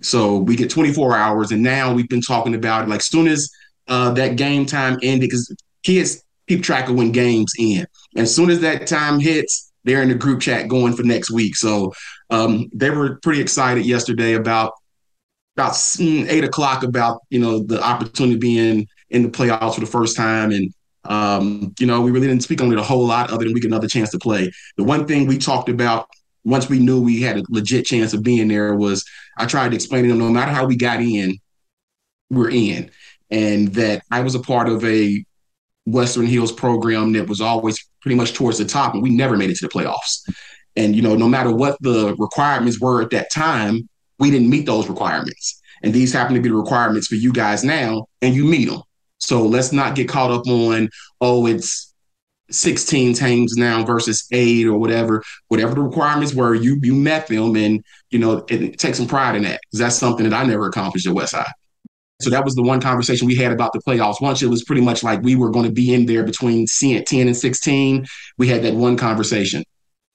So 0.00 0.38
we 0.38 0.56
get 0.56 0.70
24 0.70 1.16
hours. 1.16 1.52
And 1.52 1.62
now 1.62 1.92
we've 1.92 2.08
been 2.08 2.20
talking 2.20 2.54
about. 2.54 2.88
Like, 2.88 3.02
soon 3.02 3.26
as 3.28 3.50
uh, 3.88 4.12
that 4.12 4.36
game 4.36 4.66
time 4.66 4.98
ended, 5.02 5.30
because 5.30 5.54
kids 5.82 6.22
keep 6.48 6.62
track 6.62 6.88
of 6.88 6.96
when 6.96 7.12
games 7.12 7.52
end. 7.58 7.86
And 8.14 8.22
as 8.22 8.34
soon 8.34 8.50
as 8.50 8.60
that 8.60 8.86
time 8.86 9.20
hits, 9.20 9.72
they're 9.84 10.02
in 10.02 10.08
the 10.08 10.14
group 10.14 10.40
chat 10.40 10.68
going 10.68 10.92
for 10.94 11.02
next 11.02 11.30
week. 11.30 11.56
So 11.56 11.92
um, 12.30 12.68
they 12.74 12.90
were 12.90 13.18
pretty 13.22 13.40
excited 13.40 13.86
yesterday 13.86 14.34
about 14.34 14.72
about 15.56 15.76
eight 15.98 16.44
o'clock 16.44 16.84
about 16.84 17.20
you 17.30 17.40
know 17.40 17.64
the 17.64 17.82
opportunity 17.82 18.38
being 18.38 18.86
in 19.10 19.22
the 19.22 19.28
playoffs 19.28 19.74
for 19.74 19.80
the 19.80 19.86
first 19.86 20.16
time 20.16 20.52
and 20.52 20.72
um, 21.04 21.74
you 21.80 21.86
know 21.86 22.00
we 22.00 22.12
really 22.12 22.28
didn't 22.28 22.44
speak 22.44 22.60
on 22.60 22.72
it 22.72 22.78
a 22.78 22.82
whole 22.82 23.04
lot 23.04 23.30
other 23.30 23.44
than 23.44 23.52
we 23.52 23.60
get 23.60 23.66
another 23.66 23.88
chance 23.88 24.10
to 24.10 24.18
play 24.18 24.50
the 24.76 24.84
one 24.84 25.04
thing 25.04 25.26
we 25.26 25.36
talked 25.36 25.68
about 25.68 26.08
once 26.48 26.68
we 26.68 26.78
knew 26.78 27.00
we 27.00 27.20
had 27.20 27.38
a 27.38 27.44
legit 27.48 27.84
chance 27.86 28.12
of 28.12 28.22
being 28.22 28.48
there 28.48 28.74
was 28.74 29.04
i 29.36 29.46
tried 29.46 29.70
to 29.70 29.74
explain 29.74 30.02
to 30.02 30.08
them 30.08 30.18
no 30.18 30.30
matter 30.30 30.50
how 30.50 30.66
we 30.66 30.76
got 30.76 31.00
in 31.00 31.38
we're 32.30 32.50
in 32.50 32.90
and 33.30 33.68
that 33.68 34.02
i 34.10 34.20
was 34.20 34.34
a 34.34 34.40
part 34.40 34.68
of 34.68 34.84
a 34.84 35.24
western 35.86 36.26
hills 36.26 36.52
program 36.52 37.12
that 37.12 37.28
was 37.28 37.40
always 37.40 37.88
pretty 38.02 38.14
much 38.14 38.34
towards 38.34 38.58
the 38.58 38.64
top 38.64 38.94
and 38.94 39.02
we 39.02 39.10
never 39.10 39.36
made 39.36 39.50
it 39.50 39.56
to 39.56 39.66
the 39.66 39.72
playoffs 39.72 40.28
and 40.76 40.94
you 40.94 41.02
know 41.02 41.16
no 41.16 41.28
matter 41.28 41.54
what 41.54 41.76
the 41.80 42.14
requirements 42.18 42.80
were 42.80 43.02
at 43.02 43.10
that 43.10 43.30
time 43.32 43.88
we 44.18 44.30
didn't 44.30 44.50
meet 44.50 44.66
those 44.66 44.88
requirements. 44.88 45.60
And 45.82 45.92
these 45.92 46.12
happen 46.12 46.34
to 46.34 46.40
be 46.40 46.48
the 46.48 46.56
requirements 46.56 47.06
for 47.06 47.14
you 47.14 47.32
guys 47.32 47.62
now, 47.62 48.06
and 48.20 48.34
you 48.34 48.44
meet 48.44 48.68
them. 48.68 48.82
So 49.18 49.42
let's 49.42 49.72
not 49.72 49.94
get 49.94 50.08
caught 50.08 50.30
up 50.30 50.46
on, 50.46 50.88
oh, 51.20 51.46
it's 51.46 51.87
16 52.50 53.14
teams 53.14 53.54
now 53.56 53.84
versus 53.84 54.26
eight 54.32 54.66
or 54.66 54.78
whatever. 54.78 55.22
Whatever 55.48 55.74
the 55.74 55.82
requirements 55.82 56.34
were, 56.34 56.54
you 56.54 56.78
you 56.82 56.94
met 56.94 57.26
them, 57.26 57.56
and 57.56 57.84
you 58.10 58.18
know, 58.18 58.44
it, 58.48 58.78
take 58.78 58.94
some 58.94 59.06
pride 59.06 59.36
in 59.36 59.42
that 59.42 59.60
because 59.62 59.80
that's 59.80 59.96
something 59.96 60.28
that 60.28 60.36
I 60.36 60.44
never 60.44 60.66
accomplished 60.66 61.06
at 61.06 61.14
Westside. 61.14 61.50
So 62.20 62.30
that 62.30 62.44
was 62.44 62.54
the 62.54 62.62
one 62.62 62.80
conversation 62.80 63.28
we 63.28 63.36
had 63.36 63.52
about 63.52 63.72
the 63.72 63.80
playoffs. 63.80 64.20
Once 64.20 64.42
it 64.42 64.48
was 64.48 64.64
pretty 64.64 64.82
much 64.82 65.04
like 65.04 65.22
we 65.22 65.36
were 65.36 65.50
going 65.50 65.66
to 65.66 65.72
be 65.72 65.94
in 65.94 66.04
there 66.04 66.24
between 66.24 66.66
10 66.66 67.04
and 67.12 67.36
16, 67.36 68.06
we 68.38 68.48
had 68.48 68.62
that 68.62 68.74
one 68.74 68.96
conversation 68.96 69.62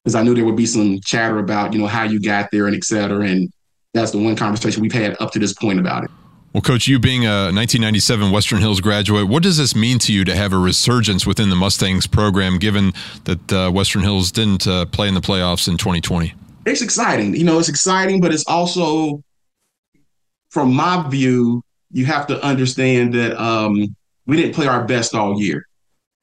because 0.04 0.16
I 0.16 0.24
knew 0.24 0.36
there 0.36 0.44
would 0.44 0.58
be 0.58 0.66
some 0.66 1.00
chatter 1.00 1.40
about, 1.40 1.72
you 1.72 1.80
know, 1.80 1.88
how 1.88 2.04
you 2.04 2.20
got 2.20 2.52
there 2.52 2.68
and 2.68 2.76
et 2.76 2.84
cetera. 2.84 3.26
And 3.26 3.50
that's 3.94 4.12
the 4.12 4.18
one 4.18 4.36
conversation 4.36 4.82
we've 4.82 4.92
had 4.92 5.16
up 5.22 5.32
to 5.32 5.40
this 5.40 5.54
point 5.54 5.80
about 5.80 6.04
it. 6.04 6.12
Well, 6.54 6.62
Coach, 6.62 6.88
you 6.88 7.00
being 7.00 7.26
a 7.26 7.50
1997 7.50 8.30
Western 8.30 8.60
Hills 8.60 8.80
graduate, 8.80 9.28
what 9.28 9.42
does 9.42 9.58
this 9.58 9.76
mean 9.76 9.98
to 9.98 10.14
you 10.14 10.24
to 10.24 10.36
have 10.36 10.54
a 10.54 10.58
resurgence 10.60 11.26
within 11.26 11.50
the 11.50 11.56
Mustangs 11.56 12.06
program, 12.06 12.60
given 12.60 12.94
that 13.24 13.52
uh, 13.52 13.72
Western 13.72 14.04
Hills 14.04 14.32
didn't 14.32 14.68
uh, 14.68 14.86
play 14.86 15.08
in 15.08 15.16
the 15.16 15.20
playoffs 15.20 15.68
in 15.68 15.78
2020? 15.78 16.32
It's 16.68 16.84
exciting. 16.84 17.36
You 17.36 17.44
know, 17.44 17.58
it's 17.58 17.70
exciting, 17.70 18.22
but 18.22 18.32
it's 18.32 18.46
also, 18.46 19.24
from 20.52 20.72
my 20.76 21.10
view, 21.10 21.64
you 21.90 22.06
have 22.06 22.28
to 22.28 22.40
understand 22.44 23.16
that 23.16 23.36
um, 23.42 23.96
we 24.28 24.38
didn't 24.38 24.54
play 24.54 24.68
our 24.68 24.86
best 24.86 25.16
all 25.16 25.42
year. 25.42 25.66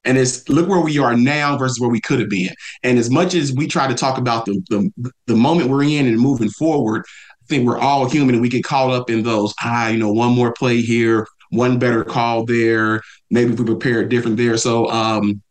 And 0.05 0.17
it's 0.17 0.49
look 0.49 0.69
where 0.69 0.81
we 0.81 0.99
are 0.99 1.17
now 1.17 1.59
versus 1.59 1.81
where 1.81 1.91
we 1.91 2.01
could 2.01 2.21
have 2.21 2.31
been. 2.31 2.55
And 2.85 2.99
as 2.99 3.11
much 3.11 3.35
as 3.35 3.53
we 3.53 3.67
try 3.67 3.89
to 3.89 3.95
talk 3.95 4.17
about 4.17 4.47
the, 4.47 4.63
the, 4.71 5.11
the 5.27 5.35
moment 5.35 5.69
we're 5.69 5.83
in 5.83 6.07
and 6.07 6.19
moving 6.19 6.49
forward, 6.51 7.05
think 7.51 7.67
we're 7.67 7.79
all 7.79 8.09
human 8.09 8.35
and 8.35 8.43
we 8.43 8.49
get 8.49 8.65
caught 8.65 8.91
up 8.91 9.11
in 9.11 9.23
those, 9.23 9.53
ah, 9.63 9.89
you 9.89 9.99
know, 9.99 10.13
one 10.13 10.33
more 10.33 10.53
play 10.53 10.81
here, 10.81 11.27
one 11.51 11.79
better 11.79 12.05
call 12.05 12.47
there. 12.47 13.03
Maybe 13.31 13.53
we 13.53 13.65
prepare 13.65 14.05
different 14.07 14.39
there. 14.39 14.57
So, 14.57 14.89
um, 14.91 15.43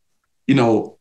you 0.47 0.55
know, 0.55 0.97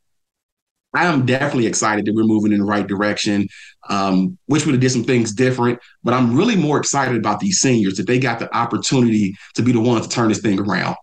I 0.95 1.07
am 1.07 1.27
definitely 1.27 1.67
excited 1.67 2.05
that 2.07 2.15
we're 2.15 2.25
moving 2.25 2.53
in 2.53 2.59
the 2.59 2.65
right 2.65 2.87
direction. 2.87 3.47
Um, 3.89 4.39
wish 4.49 4.65
we 4.65 4.73
would 4.73 4.75
have 4.75 4.81
did 4.81 4.91
some 4.91 5.05
things 5.05 5.33
different, 5.33 5.79
but 6.03 6.15
I'm 6.15 6.37
really 6.37 6.57
more 6.57 6.79
excited 6.79 7.17
about 7.17 7.41
these 7.41 7.59
seniors 7.59 7.97
that 7.97 8.07
they 8.07 8.19
got 8.19 8.39
the 8.39 8.55
opportunity 8.57 9.37
to 9.55 9.63
be 9.63 9.73
the 9.73 9.81
ones 9.81 10.07
to 10.07 10.15
turn 10.15 10.29
this 10.29 10.41
thing 10.41 10.59
around. 10.59 10.97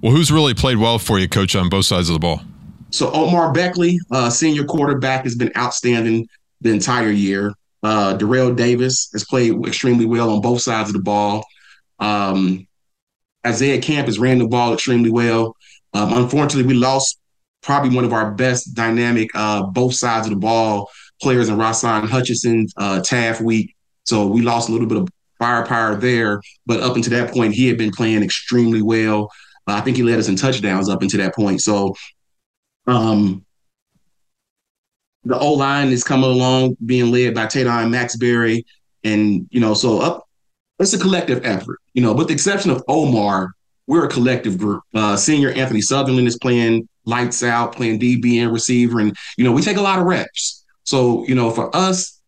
Well, 0.00 0.12
who's 0.12 0.32
really 0.32 0.54
played 0.54 0.78
well 0.78 0.98
for 0.98 1.18
you, 1.18 1.28
coach, 1.28 1.54
on 1.54 1.68
both 1.68 1.84
sides 1.84 2.08
of 2.08 2.14
the 2.14 2.18
ball? 2.18 2.42
So 2.90 3.10
Omar 3.12 3.52
Beckley, 3.52 3.98
uh, 4.10 4.30
senior 4.30 4.64
quarterback, 4.64 5.24
has 5.24 5.34
been 5.34 5.52
outstanding 5.56 6.26
the 6.60 6.70
entire 6.70 7.10
year. 7.10 7.54
Uh, 7.82 8.14
Darrell 8.14 8.54
Davis 8.54 9.10
has 9.12 9.24
played 9.24 9.54
extremely 9.66 10.06
well 10.06 10.30
on 10.30 10.40
both 10.40 10.60
sides 10.60 10.88
of 10.88 10.94
the 10.94 11.02
ball. 11.02 11.44
Um, 11.98 12.66
Isaiah 13.46 13.80
Camp 13.80 14.06
has 14.06 14.18
ran 14.18 14.38
the 14.38 14.46
ball 14.46 14.72
extremely 14.72 15.10
well. 15.10 15.56
Um, 15.94 16.12
unfortunately, 16.12 16.72
we 16.72 16.78
lost 16.78 17.18
probably 17.62 17.94
one 17.94 18.04
of 18.04 18.12
our 18.12 18.32
best 18.32 18.74
dynamic 18.74 19.30
uh, 19.34 19.64
both 19.64 19.94
sides 19.94 20.26
of 20.26 20.32
the 20.32 20.38
ball 20.38 20.88
players 21.20 21.48
in 21.48 21.56
Rasan 21.56 22.08
Hutchinson, 22.08 22.66
uh, 22.76 23.00
Taft 23.00 23.40
Week. 23.40 23.74
So 24.04 24.26
we 24.26 24.42
lost 24.42 24.68
a 24.68 24.72
little 24.72 24.88
bit 24.88 24.98
of 24.98 25.08
firepower 25.38 25.96
there. 25.96 26.40
But 26.66 26.80
up 26.80 26.96
until 26.96 27.12
that 27.12 27.32
point, 27.32 27.54
he 27.54 27.68
had 27.68 27.78
been 27.78 27.92
playing 27.92 28.22
extremely 28.22 28.82
well. 28.82 29.30
Uh, 29.66 29.74
I 29.74 29.80
think 29.80 29.96
he 29.96 30.02
led 30.02 30.18
us 30.18 30.28
in 30.28 30.36
touchdowns 30.36 30.88
up 30.88 31.02
until 31.02 31.20
that 31.20 31.34
point. 31.34 31.60
So 31.60 31.94
um, 32.86 33.44
the 35.24 35.38
O 35.38 35.52
line 35.52 35.88
is 35.88 36.04
coming 36.04 36.30
along, 36.30 36.76
being 36.84 37.10
led 37.10 37.34
by 37.34 37.46
Tadon 37.46 37.90
Maxbury, 37.90 38.64
and 39.04 39.46
you 39.50 39.60
know, 39.60 39.74
so 39.74 40.00
up. 40.00 40.28
It's 40.78 40.92
a 40.92 40.98
collective 40.98 41.44
effort, 41.46 41.78
you 41.94 42.02
know. 42.02 42.12
With 42.12 42.28
the 42.28 42.34
exception 42.34 42.70
of 42.70 42.82
Omar, 42.88 43.52
we're 43.86 44.04
a 44.04 44.08
collective 44.08 44.58
group. 44.58 44.82
Uh, 44.94 45.16
senior 45.16 45.50
Anthony 45.50 45.80
Sutherland 45.80 46.26
is 46.26 46.38
playing 46.38 46.88
lights 47.04 47.42
out, 47.42 47.76
playing 47.76 48.00
DB 48.00 48.42
and 48.42 48.52
receiver, 48.52 48.98
and 48.98 49.16
you 49.36 49.44
know, 49.44 49.52
we 49.52 49.62
take 49.62 49.76
a 49.76 49.82
lot 49.82 49.98
of 49.98 50.06
reps. 50.06 50.64
So 50.84 51.24
you 51.26 51.34
know, 51.34 51.50
for 51.50 51.74
us, 51.74 52.20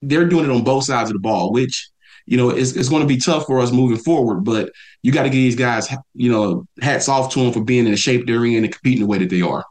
they're 0.00 0.28
doing 0.28 0.46
it 0.46 0.50
on 0.50 0.64
both 0.64 0.84
sides 0.84 1.10
of 1.10 1.14
the 1.14 1.20
ball, 1.20 1.52
which 1.52 1.90
you 2.26 2.36
know, 2.36 2.50
it's, 2.50 2.76
it's 2.76 2.88
going 2.88 3.02
to 3.02 3.08
be 3.08 3.16
tough 3.16 3.46
for 3.46 3.58
us 3.58 3.72
moving 3.72 3.98
forward. 3.98 4.44
But 4.44 4.70
you 5.02 5.12
got 5.12 5.24
to 5.24 5.30
give 5.30 5.34
these 5.34 5.56
guys, 5.56 5.88
you 6.14 6.30
know, 6.30 6.64
hats 6.80 7.08
off 7.08 7.32
to 7.32 7.40
them 7.40 7.52
for 7.52 7.62
being 7.62 7.86
in 7.86 7.90
the 7.90 7.96
shape 7.96 8.26
they're 8.26 8.44
in 8.46 8.64
and 8.64 8.72
competing 8.72 9.00
the 9.00 9.06
way 9.06 9.18
that 9.18 9.30
they 9.30 9.42
are. 9.42 9.64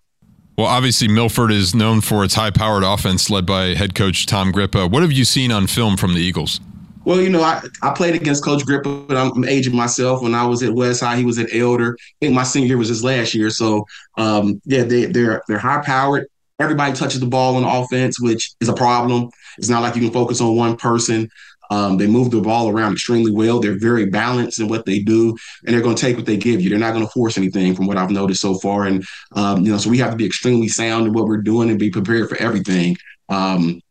Well, 0.60 0.68
obviously, 0.68 1.08
Milford 1.08 1.54
is 1.54 1.74
known 1.74 2.02
for 2.02 2.26
its 2.26 2.34
high 2.34 2.52
powered 2.52 2.84
offense 2.84 3.30
led 3.30 3.46
by 3.46 3.76
head 3.76 3.96
coach 3.96 4.26
Tom 4.26 4.52
Grippa. 4.52 4.92
What 4.92 5.04
have 5.04 5.12
you 5.14 5.24
seen 5.24 5.54
on 5.54 5.68
film 5.68 5.96
from 5.96 6.16
the 6.16 6.20
Eagles? 6.20 6.60
Well, 7.06 7.22
you 7.22 7.30
know, 7.30 7.42
I, 7.42 7.62
I 7.82 7.94
played 7.94 8.14
against 8.14 8.44
Coach 8.44 8.66
Grippa, 8.66 9.08
but 9.08 9.16
I'm, 9.16 9.32
I'm, 9.32 9.46
aging 9.46 9.74
myself. 9.74 10.22
When 10.22 10.36
I 10.36 10.46
was 10.46 10.62
at 10.62 10.74
West 10.74 11.00
High, 11.00 11.16
he 11.16 11.24
was 11.24 11.40
at 11.40 11.56
Elder. 11.56 11.96
I 11.98 12.16
think 12.20 12.36
my 12.36 12.44
senior 12.44 12.68
year 12.68 12.78
was 12.78 12.90
his 12.90 13.06
last 13.06 13.34
year. 13.34 13.50
So, 13.50 13.88
um, 14.18 14.62
yeah, 14.66 14.84
they, 14.84 15.06
they're 15.06 15.42
they're 15.48 15.60
high 15.60 15.82
powered. 15.82 16.28
Everybody 16.60 16.92
touches 16.92 17.22
the 17.22 17.26
ball 17.26 17.56
on 17.56 17.64
offense, 17.64 18.20
which 18.20 18.52
is 18.60 18.68
a 18.68 18.74
problem. 18.74 19.30
It's 19.58 19.70
not 19.70 19.82
like 19.82 19.96
you 19.96 20.02
can 20.02 20.12
focus 20.12 20.42
on 20.42 20.58
one 20.58 20.76
person. 20.76 21.30
Um, 21.70 21.98
they 21.98 22.08
move 22.08 22.32
the 22.32 22.42
ball 22.42 22.70
around 22.70 22.94
extremely 22.94 23.32
well. 23.32 23.60
They're 23.60 23.80
very 23.80 24.06
balanced 24.06 24.60
in 24.60 24.68
what 24.68 24.86
they 24.86 25.00
do, 25.00 25.38
and 25.66 25.74
they're 25.74 25.84
going 25.84 25.96
to 25.96 26.02
take 26.02 26.18
what 26.18 26.26
they 26.26 26.38
give 26.38 26.62
you. 26.62 26.70
They're 26.70 26.80
not 26.80 26.94
going 26.94 27.06
to 27.06 27.12
force 27.12 27.38
anything, 27.38 27.76
from 27.76 27.88
what 27.88 27.98
I've 27.98 28.12
noticed 28.12 28.42
so 28.42 28.56
far. 28.56 28.86
And 28.86 29.04
um, 29.36 29.66
you 29.66 29.72
know, 29.72 29.78
so 29.78 29.90
we 29.90 30.00
have 30.00 30.12
to 30.12 30.18
be 30.18 30.26
extremely 30.26 30.68
sound 30.68 31.08
in 31.08 31.14
what 31.14 31.26
we're 31.26 31.42
doing 31.42 31.70
and 31.70 31.80
be 31.80 31.90
prepared 31.90 32.30
for 32.30 32.38
everything. 32.38 32.98
Um, 33.30 33.82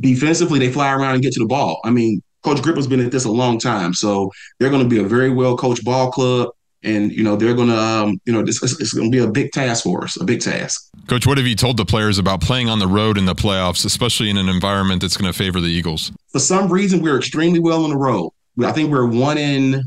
defensively, 0.00 0.58
they 0.58 0.70
fly 0.70 0.92
around 0.92 1.14
and 1.14 1.22
get 1.22 1.32
to 1.34 1.40
the 1.40 1.46
ball. 1.46 1.80
I 1.84 1.90
mean, 1.90 2.22
Coach 2.42 2.62
Grippa's 2.62 2.86
been 2.86 3.04
at 3.04 3.10
this 3.10 3.24
a 3.24 3.30
long 3.30 3.58
time, 3.58 3.94
so 3.94 4.30
they're 4.58 4.70
going 4.70 4.82
to 4.82 4.88
be 4.88 5.00
a 5.00 5.08
very 5.08 5.30
well 5.30 5.56
coached 5.56 5.84
ball 5.84 6.10
club 6.10 6.50
and 6.82 7.12
you 7.12 7.22
know 7.22 7.36
they're 7.36 7.54
going 7.54 7.68
to 7.68 7.78
um, 7.78 8.20
you 8.24 8.32
know 8.32 8.40
it's, 8.40 8.62
it's 8.62 8.92
going 8.92 9.10
to 9.10 9.16
be 9.16 9.22
a 9.22 9.28
big 9.28 9.52
task 9.52 9.84
for 9.84 10.04
us 10.04 10.20
a 10.20 10.24
big 10.24 10.40
task. 10.40 10.90
Coach 11.08 11.26
what 11.26 11.38
have 11.38 11.46
you 11.46 11.56
told 11.56 11.76
the 11.76 11.84
players 11.84 12.18
about 12.18 12.40
playing 12.40 12.68
on 12.68 12.78
the 12.78 12.86
road 12.86 13.18
in 13.18 13.26
the 13.26 13.34
playoffs 13.34 13.84
especially 13.84 14.30
in 14.30 14.36
an 14.36 14.48
environment 14.48 15.02
that's 15.02 15.16
going 15.16 15.30
to 15.30 15.36
favor 15.36 15.60
the 15.60 15.68
eagles? 15.68 16.12
For 16.28 16.38
some 16.38 16.70
reason 16.70 17.02
we're 17.02 17.18
extremely 17.18 17.60
well 17.60 17.84
on 17.84 17.90
the 17.90 17.96
road. 17.96 18.30
I 18.64 18.72
think 18.72 18.90
we're 18.90 19.06
one 19.06 19.38
in 19.38 19.82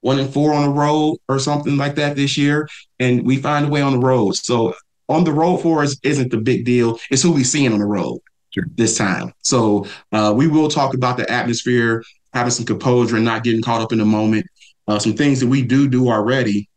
one 0.00 0.18
in 0.18 0.30
four 0.30 0.52
on 0.52 0.64
the 0.64 0.74
road 0.74 1.18
or 1.28 1.38
something 1.38 1.76
like 1.76 1.94
that 1.96 2.16
this 2.16 2.36
year 2.36 2.68
and 2.98 3.24
we 3.24 3.36
find 3.36 3.66
a 3.66 3.68
way 3.68 3.80
on 3.82 3.92
the 3.92 4.04
road. 4.04 4.36
So 4.36 4.74
on 5.08 5.24
the 5.24 5.32
road 5.32 5.58
for 5.58 5.82
us 5.82 5.96
isn't 6.02 6.30
the 6.30 6.38
big 6.38 6.64
deal. 6.64 6.98
It's 7.10 7.22
who 7.22 7.32
we're 7.32 7.44
seeing 7.44 7.72
on 7.72 7.78
the 7.78 7.86
road 7.86 8.20
sure. 8.50 8.64
this 8.74 8.96
time. 8.96 9.32
So 9.42 9.86
uh, 10.12 10.32
we 10.34 10.48
will 10.48 10.68
talk 10.68 10.94
about 10.94 11.16
the 11.16 11.30
atmosphere 11.30 12.02
having 12.32 12.50
some 12.50 12.64
composure 12.64 13.16
and 13.16 13.24
not 13.24 13.44
getting 13.44 13.62
caught 13.62 13.82
up 13.82 13.92
in 13.92 13.98
the 13.98 14.04
moment 14.04 14.46
uh, 14.88 14.98
some 14.98 15.14
things 15.14 15.40
that 15.40 15.46
we 15.46 15.62
do 15.62 15.88
do 15.88 16.08
already 16.08 16.68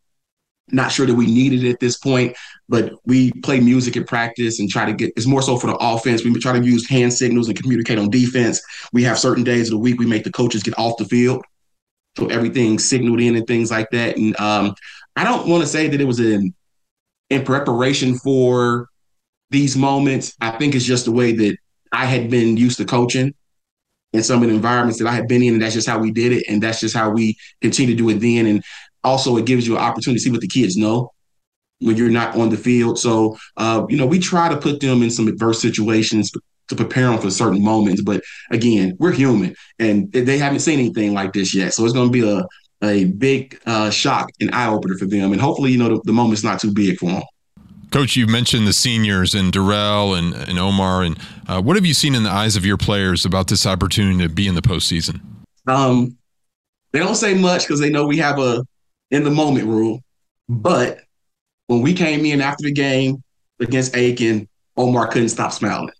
not 0.71 0.91
sure 0.91 1.05
that 1.05 1.13
we 1.13 1.27
needed 1.27 1.63
it 1.63 1.71
at 1.71 1.79
this 1.79 1.97
point, 1.97 2.35
but 2.67 2.93
we 3.05 3.31
play 3.43 3.59
music 3.59 3.97
at 3.97 4.07
practice 4.07 4.59
and 4.59 4.69
try 4.69 4.85
to 4.85 4.93
get 4.93 5.13
it's 5.15 5.27
more 5.27 5.41
so 5.41 5.57
for 5.57 5.67
the 5.67 5.75
offense. 5.75 6.23
We 6.23 6.33
try 6.39 6.57
to 6.57 6.65
use 6.65 6.89
hand 6.89 7.13
signals 7.13 7.47
and 7.47 7.61
communicate 7.61 7.99
on 7.99 8.09
defense. 8.09 8.61
We 8.91 9.03
have 9.03 9.19
certain 9.19 9.43
days 9.43 9.67
of 9.67 9.71
the 9.71 9.77
week 9.77 9.99
we 9.99 10.05
make 10.05 10.23
the 10.23 10.31
coaches 10.31 10.63
get 10.63 10.77
off 10.77 10.97
the 10.97 11.05
field. 11.05 11.43
So 12.17 12.27
everything's 12.27 12.87
signaled 12.87 13.19
in 13.19 13.35
and 13.35 13.45
things 13.45 13.69
like 13.69 13.89
that. 13.91 14.17
And 14.17 14.39
um, 14.39 14.73
I 15.15 15.23
don't 15.23 15.47
want 15.47 15.61
to 15.61 15.67
say 15.67 15.87
that 15.87 16.01
it 16.01 16.05
was 16.05 16.19
in 16.19 16.53
in 17.29 17.43
preparation 17.43 18.17
for 18.17 18.89
these 19.51 19.75
moments. 19.75 20.35
I 20.41 20.51
think 20.51 20.73
it's 20.73 20.85
just 20.85 21.05
the 21.05 21.11
way 21.11 21.33
that 21.33 21.57
I 21.91 22.05
had 22.05 22.29
been 22.29 22.57
used 22.57 22.77
to 22.77 22.85
coaching 22.85 23.35
in 24.15 24.23
some 24.23 24.41
of 24.41 24.49
the 24.49 24.55
environments 24.55 24.99
that 24.99 25.07
I 25.07 25.13
had 25.13 25.27
been 25.27 25.43
in, 25.43 25.53
and 25.53 25.61
that's 25.61 25.73
just 25.73 25.87
how 25.87 25.99
we 25.99 26.11
did 26.11 26.31
it, 26.31 26.45
and 26.49 26.61
that's 26.61 26.79
just 26.79 26.95
how 26.95 27.09
we 27.09 27.37
continue 27.61 27.95
to 27.95 27.97
do 27.97 28.09
it 28.09 28.19
then. 28.19 28.45
And 28.47 28.63
also, 29.03 29.37
it 29.37 29.45
gives 29.45 29.67
you 29.67 29.75
an 29.75 29.83
opportunity 29.83 30.19
to 30.19 30.23
see 30.23 30.31
what 30.31 30.41
the 30.41 30.47
kids 30.47 30.77
know 30.77 31.11
when 31.79 31.97
you're 31.97 32.09
not 32.09 32.35
on 32.35 32.49
the 32.49 32.57
field. 32.57 32.97
So, 32.97 33.37
uh, 33.57 33.85
you 33.89 33.97
know, 33.97 34.05
we 34.05 34.19
try 34.19 34.49
to 34.49 34.57
put 34.57 34.79
them 34.79 35.03
in 35.03 35.09
some 35.09 35.27
adverse 35.27 35.61
situations 35.61 36.31
to 36.67 36.75
prepare 36.75 37.09
them 37.09 37.19
for 37.19 37.29
certain 37.29 37.63
moments. 37.63 38.01
But 38.01 38.23
again, 38.49 38.95
we're 38.99 39.11
human, 39.11 39.55
and 39.79 40.11
they 40.11 40.37
haven't 40.37 40.59
seen 40.59 40.79
anything 40.79 41.13
like 41.13 41.33
this 41.33 41.53
yet. 41.53 41.73
So 41.73 41.83
it's 41.83 41.93
going 41.93 42.11
to 42.11 42.13
be 42.13 42.27
a 42.27 42.45
a 42.83 43.05
big 43.05 43.59
uh, 43.65 43.89
shock 43.89 44.29
and 44.41 44.53
eye 44.53 44.67
opener 44.67 44.97
for 44.97 45.05
them. 45.05 45.31
And 45.31 45.41
hopefully, 45.41 45.71
you 45.71 45.77
know, 45.77 45.89
the, 45.89 46.01
the 46.05 46.13
moment's 46.13 46.43
not 46.43 46.59
too 46.59 46.71
big 46.71 46.97
for 46.97 47.09
them. 47.09 47.23
Coach, 47.95 48.17
you 48.17 48.27
mentioned 48.27 48.67
the 48.67 48.73
seniors 48.73 49.33
and 49.33 49.53
Darrell 49.53 50.15
and, 50.15 50.33
and 50.33 50.59
Omar. 50.59 51.03
And 51.03 51.17
uh, 51.47 51.61
what 51.61 51.77
have 51.77 51.85
you 51.85 51.93
seen 51.93 52.13
in 52.13 52.23
the 52.23 52.29
eyes 52.29 52.57
of 52.57 52.65
your 52.65 52.75
players 52.75 53.23
about 53.23 53.47
this 53.47 53.65
opportunity 53.65 54.17
to 54.21 54.27
be 54.27 54.49
in 54.49 54.53
the 54.53 54.61
postseason? 54.61 55.21
Um, 55.65 56.17
they 56.91 56.99
don't 56.99 57.15
say 57.15 57.35
much 57.35 57.61
because 57.61 57.79
they 57.79 57.89
know 57.89 58.05
we 58.05 58.17
have 58.17 58.37
a 58.37 58.65
in 59.11 59.23
the 59.23 59.31
moment 59.31 59.67
rule. 59.67 60.03
But 60.49 61.03
when 61.67 61.79
we 61.79 61.93
came 61.93 62.25
in 62.25 62.41
after 62.41 62.63
the 62.63 62.73
game 62.73 63.23
against 63.61 63.95
Aiken, 63.95 64.49
Omar 64.75 65.07
couldn't 65.07 65.29
stop 65.29 65.53
smiling. 65.53 65.93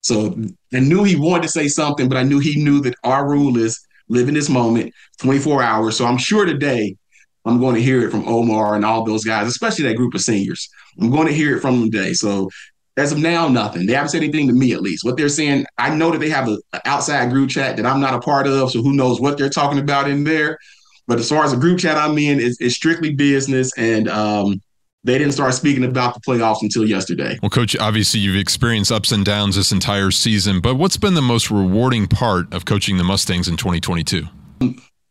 So 0.00 0.34
I 0.72 0.80
knew 0.80 1.04
he 1.04 1.16
wanted 1.16 1.42
to 1.42 1.50
say 1.50 1.68
something, 1.68 2.08
but 2.08 2.16
I 2.16 2.22
knew 2.22 2.38
he 2.38 2.64
knew 2.64 2.80
that 2.80 2.94
our 3.04 3.28
rule 3.28 3.58
is 3.58 3.78
live 4.08 4.28
in 4.28 4.34
this 4.34 4.48
moment 4.48 4.94
24 5.18 5.62
hours. 5.62 5.98
So 5.98 6.06
I'm 6.06 6.16
sure 6.16 6.46
today 6.46 6.96
I'm 7.44 7.60
going 7.60 7.74
to 7.74 7.82
hear 7.82 8.06
it 8.06 8.10
from 8.10 8.26
Omar 8.26 8.74
and 8.74 8.84
all 8.84 9.04
those 9.04 9.24
guys, 9.24 9.46
especially 9.46 9.84
that 9.84 9.96
group 9.96 10.14
of 10.14 10.20
seniors. 10.20 10.68
I'm 11.00 11.10
going 11.10 11.26
to 11.26 11.32
hear 11.32 11.56
it 11.56 11.60
from 11.60 11.80
them 11.80 11.90
today. 11.90 12.12
So 12.14 12.48
as 12.96 13.12
of 13.12 13.18
now, 13.18 13.48
nothing. 13.48 13.86
They 13.86 13.92
haven't 13.94 14.10
said 14.10 14.22
anything 14.22 14.46
to 14.48 14.54
me, 14.54 14.72
at 14.72 14.80
least. 14.80 15.04
What 15.04 15.16
they're 15.16 15.28
saying, 15.28 15.66
I 15.78 15.94
know 15.94 16.10
that 16.12 16.18
they 16.18 16.30
have 16.30 16.48
an 16.48 16.60
outside 16.84 17.30
group 17.30 17.50
chat 17.50 17.76
that 17.76 17.86
I'm 17.86 18.00
not 18.00 18.14
a 18.14 18.20
part 18.20 18.46
of. 18.46 18.70
So 18.70 18.82
who 18.82 18.92
knows 18.94 19.20
what 19.20 19.36
they're 19.36 19.50
talking 19.50 19.78
about 19.78 20.08
in 20.08 20.24
there. 20.24 20.58
But 21.06 21.18
as 21.18 21.28
far 21.28 21.44
as 21.44 21.50
the 21.50 21.58
group 21.58 21.80
chat 21.80 21.98
I'm 21.98 22.16
in, 22.16 22.40
it's, 22.40 22.60
it's 22.60 22.76
strictly 22.76 23.12
business. 23.14 23.76
And 23.76 24.08
um, 24.08 24.62
they 25.02 25.18
didn't 25.18 25.32
start 25.32 25.54
speaking 25.54 25.84
about 25.84 26.14
the 26.14 26.20
playoffs 26.20 26.62
until 26.62 26.88
yesterday. 26.88 27.38
Well, 27.42 27.50
coach, 27.50 27.76
obviously 27.76 28.20
you've 28.20 28.36
experienced 28.36 28.90
ups 28.90 29.12
and 29.12 29.24
downs 29.24 29.56
this 29.56 29.70
entire 29.70 30.10
season, 30.10 30.60
but 30.60 30.76
what's 30.76 30.96
been 30.96 31.14
the 31.14 31.22
most 31.22 31.50
rewarding 31.50 32.06
part 32.06 32.52
of 32.54 32.64
coaching 32.64 32.96
the 32.96 33.04
Mustangs 33.04 33.48
in 33.48 33.56
2022? 33.56 34.26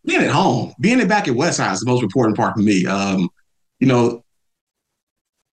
Being 0.05 0.21
at 0.21 0.31
home, 0.31 0.73
being 0.79 1.05
back 1.07 1.27
at 1.27 1.35
West 1.35 1.59
High 1.59 1.71
is 1.71 1.79
the 1.79 1.89
most 1.89 2.03
important 2.03 2.35
part 2.35 2.55
for 2.55 2.61
me. 2.61 2.85
Um, 2.85 3.29
you 3.79 3.87
know, 3.87 4.23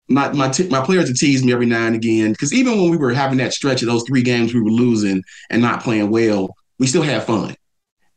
my 0.08 0.32
my 0.32 0.48
t- 0.48 0.68
my 0.68 0.84
players 0.84 1.08
have 1.08 1.16
teased 1.16 1.44
me 1.44 1.52
every 1.52 1.66
now 1.66 1.86
and 1.86 1.94
again 1.94 2.32
because 2.32 2.52
even 2.52 2.80
when 2.80 2.90
we 2.90 2.96
were 2.96 3.12
having 3.12 3.38
that 3.38 3.52
stretch 3.52 3.82
of 3.82 3.88
those 3.88 4.02
three 4.04 4.22
games 4.22 4.52
we 4.52 4.60
were 4.60 4.70
losing 4.70 5.22
and 5.50 5.62
not 5.62 5.82
playing 5.82 6.10
well, 6.10 6.54
we 6.78 6.86
still 6.86 7.02
had 7.02 7.22
fun. 7.22 7.54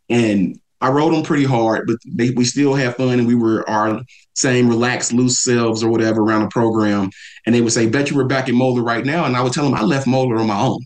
And 0.10 0.60
I 0.82 0.90
rode 0.90 1.14
them 1.14 1.24
pretty 1.24 1.46
hard, 1.46 1.88
but 1.88 1.96
they, 2.06 2.32
we 2.32 2.44
still 2.44 2.74
had 2.74 2.98
fun 2.98 3.20
and 3.20 3.28
we 3.28 3.36
were 3.36 3.68
our 3.70 4.02
same 4.34 4.68
relaxed, 4.68 5.14
loose 5.14 5.40
selves 5.40 5.82
or 5.82 5.90
whatever 5.90 6.22
around 6.22 6.42
the 6.42 6.50
program. 6.50 7.10
And 7.46 7.56
they 7.56 7.62
would 7.62 7.72
say, 7.72 7.88
Bet 7.88 8.10
you 8.10 8.18
we're 8.18 8.26
back 8.26 8.50
in 8.50 8.56
Moeller 8.56 8.84
right 8.84 9.06
now. 9.06 9.24
And 9.24 9.38
I 9.38 9.42
would 9.42 9.54
tell 9.54 9.64
them 9.64 9.76
I 9.76 9.84
left 9.84 10.08
Moeller 10.08 10.38
on 10.38 10.48
my 10.48 10.60
own, 10.60 10.80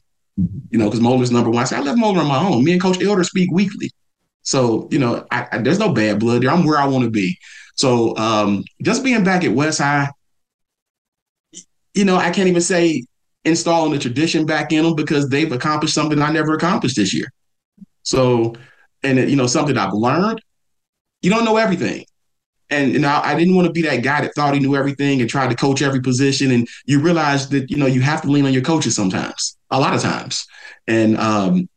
you 0.70 0.78
know, 0.78 0.86
because 0.86 1.02
Moeller's 1.02 1.32
number 1.32 1.50
one. 1.50 1.64
I 1.64 1.66
said, 1.66 1.80
I 1.80 1.82
left 1.82 1.98
Moeller 1.98 2.20
on 2.20 2.28
my 2.28 2.38
own. 2.38 2.64
Me 2.64 2.74
and 2.74 2.82
Coach 2.82 3.02
Elder 3.02 3.24
speak 3.24 3.50
weekly. 3.52 3.90
So, 4.48 4.88
you 4.92 4.98
know, 4.98 5.28
I, 5.30 5.46
I, 5.52 5.58
there's 5.58 5.78
no 5.78 5.92
bad 5.92 6.22
blood 6.22 6.42
there. 6.42 6.50
I'm 6.50 6.64
where 6.64 6.78
I 6.80 6.86
want 6.88 7.04
to 7.04 7.12
be. 7.12 7.38
So 7.76 8.16
um, 8.16 8.64
just 8.82 9.04
being 9.04 9.26
back 9.26 9.44
at 9.44 9.52
West 9.52 9.80
High, 9.80 10.10
you 11.94 12.06
know, 12.06 12.16
I 12.16 12.32
can't 12.32 12.48
even 12.48 12.62
say 12.62 13.04
installing 13.44 13.92
the 13.92 14.00
tradition 14.00 14.46
back 14.46 14.72
in 14.72 14.86
them 14.86 14.96
because 14.96 15.28
they've 15.28 15.52
accomplished 15.52 15.94
something 15.94 16.22
I 16.22 16.32
never 16.32 16.54
accomplished 16.54 16.96
this 16.96 17.14
year. 17.14 17.28
So 18.04 18.56
and 19.04 19.30
you 19.30 19.36
know 19.36 19.48
something 19.48 19.78
I've 19.78 19.92
learned. 19.92 20.42
You 21.22 21.30
don't 21.30 21.44
know 21.44 21.58
everything, 21.58 22.06
and 22.70 22.96
and 22.96 23.06
I, 23.06 23.32
I 23.32 23.36
didn't 23.38 23.54
want 23.54 23.68
to 23.68 23.74
be 23.74 23.82
that 23.82 23.98
guy 23.98 24.22
that 24.22 24.34
thought 24.34 24.54
he 24.54 24.62
knew 24.62 24.78
everything 24.78 25.20
and 25.20 25.30
tried 25.30 25.50
to 25.50 25.58
coach 25.58 25.82
every 25.82 26.00
position. 26.00 26.52
And 26.52 26.66
you 26.86 27.02
realize 27.02 27.50
that 27.50 27.70
you 27.70 27.76
know 27.76 27.86
you 27.86 28.00
have 28.00 28.22
to 28.22 28.32
lean 28.32 28.46
on 28.46 28.54
your 28.54 28.64
coaches 28.64 28.96
sometimes, 28.96 29.58
a 29.72 29.80
lot 29.80 29.94
of 29.94 30.02
times. 30.02 30.48
And 30.88 31.18
um, 31.18 31.68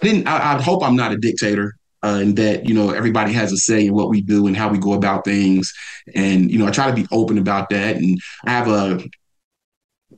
didn't 0.00 0.26
I, 0.26 0.54
I 0.54 0.62
hope 0.62 0.82
I'm 0.82 0.96
not 0.96 1.12
a 1.12 1.16
dictator 1.16 1.74
uh, 2.02 2.18
and 2.20 2.36
that 2.36 2.68
you 2.68 2.74
know 2.74 2.90
everybody 2.90 3.32
has 3.32 3.52
a 3.52 3.56
say 3.56 3.86
in 3.86 3.94
what 3.94 4.08
we 4.08 4.20
do 4.20 4.46
and 4.46 4.56
how 4.56 4.68
we 4.68 4.78
go 4.78 4.92
about 4.92 5.24
things 5.24 5.72
and 6.14 6.50
you 6.50 6.58
know 6.58 6.66
i 6.66 6.70
try 6.70 6.88
to 6.88 6.94
be 6.94 7.06
open 7.10 7.38
about 7.38 7.70
that 7.70 7.96
and 7.96 8.18
i 8.46 8.50
have 8.50 8.68
a 8.68 9.00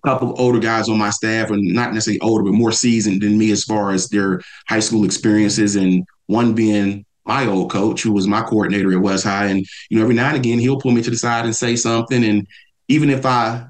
couple 0.04 0.32
of 0.32 0.40
older 0.40 0.58
guys 0.58 0.88
on 0.88 0.98
my 0.98 1.10
staff, 1.10 1.50
and 1.50 1.62
not 1.74 1.92
necessarily 1.92 2.20
older, 2.20 2.44
but 2.44 2.52
more 2.52 2.72
seasoned 2.72 3.22
than 3.22 3.38
me 3.38 3.50
as 3.50 3.64
far 3.64 3.92
as 3.92 4.08
their 4.08 4.40
high 4.68 4.80
school 4.80 5.04
experiences. 5.04 5.76
And 5.76 6.04
one 6.26 6.54
being 6.54 7.04
my 7.24 7.46
old 7.46 7.70
coach, 7.70 8.02
who 8.02 8.12
was 8.12 8.26
my 8.26 8.42
coordinator 8.42 8.92
at 8.92 9.00
West 9.00 9.24
High. 9.24 9.46
And, 9.46 9.66
you 9.88 9.96
know, 9.96 10.02
every 10.02 10.14
now 10.14 10.28
and 10.28 10.36
again, 10.36 10.58
he'll 10.58 10.80
pull 10.80 10.92
me 10.92 11.02
to 11.02 11.10
the 11.10 11.16
side 11.16 11.44
and 11.44 11.54
say 11.54 11.76
something. 11.76 12.24
And 12.24 12.46
even 12.88 13.10
if 13.10 13.26
I 13.26 13.66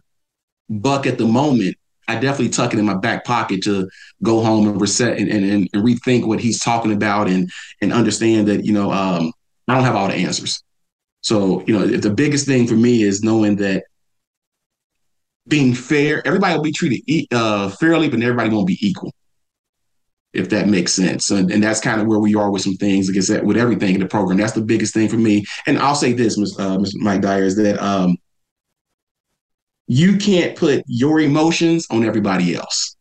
buck 0.68 1.06
at 1.06 1.18
the 1.18 1.26
moment, 1.26 1.76
I 2.10 2.20
definitely 2.20 2.50
tuck 2.50 2.72
it 2.72 2.78
in 2.78 2.84
my 2.84 2.96
back 2.96 3.24
pocket 3.24 3.62
to 3.64 3.88
go 4.22 4.42
home 4.42 4.68
and 4.68 4.80
reset 4.80 5.18
and, 5.18 5.28
and, 5.28 5.68
and 5.72 5.84
rethink 5.84 6.26
what 6.26 6.40
he's 6.40 6.60
talking 6.60 6.92
about 6.92 7.28
and 7.28 7.50
and 7.80 7.92
understand 7.92 8.48
that, 8.48 8.64
you 8.64 8.72
know, 8.72 8.92
um, 8.92 9.32
I 9.68 9.74
don't 9.74 9.84
have 9.84 9.96
all 9.96 10.08
the 10.08 10.14
answers. 10.14 10.62
So, 11.22 11.62
you 11.66 11.78
know, 11.78 11.86
the 11.86 12.10
biggest 12.10 12.46
thing 12.46 12.66
for 12.66 12.74
me 12.74 13.02
is 13.02 13.22
knowing 13.22 13.56
that 13.56 13.84
being 15.48 15.74
fair. 15.74 16.26
Everybody 16.26 16.54
will 16.56 16.62
be 16.62 16.72
treated 16.72 17.26
uh, 17.32 17.68
fairly, 17.68 18.08
but 18.08 18.22
everybody 18.22 18.50
won't 18.50 18.66
be 18.66 18.78
equal. 18.80 19.12
If 20.32 20.48
that 20.50 20.68
makes 20.68 20.92
sense, 20.92 21.30
and, 21.30 21.50
and 21.50 21.60
that's 21.60 21.80
kind 21.80 22.00
of 22.00 22.06
where 22.06 22.20
we 22.20 22.36
are 22.36 22.52
with 22.52 22.62
some 22.62 22.76
things. 22.76 23.08
Like 23.08 23.16
I 23.16 23.20
said, 23.20 23.44
with 23.44 23.56
everything 23.56 23.96
in 23.96 24.00
the 24.00 24.06
program, 24.06 24.38
that's 24.38 24.52
the 24.52 24.60
biggest 24.60 24.94
thing 24.94 25.08
for 25.08 25.16
me. 25.16 25.44
And 25.66 25.76
I'll 25.76 25.96
say 25.96 26.12
this, 26.12 26.38
uh, 26.38 26.78
Mr. 26.78 26.94
Mike 26.96 27.20
Dyer, 27.20 27.42
is 27.42 27.56
that 27.56 27.82
um, 27.82 28.16
you 29.90 30.18
can't 30.18 30.56
put 30.56 30.84
your 30.86 31.18
emotions 31.18 31.84
on 31.90 32.04
everybody 32.04 32.54
else. 32.54 32.94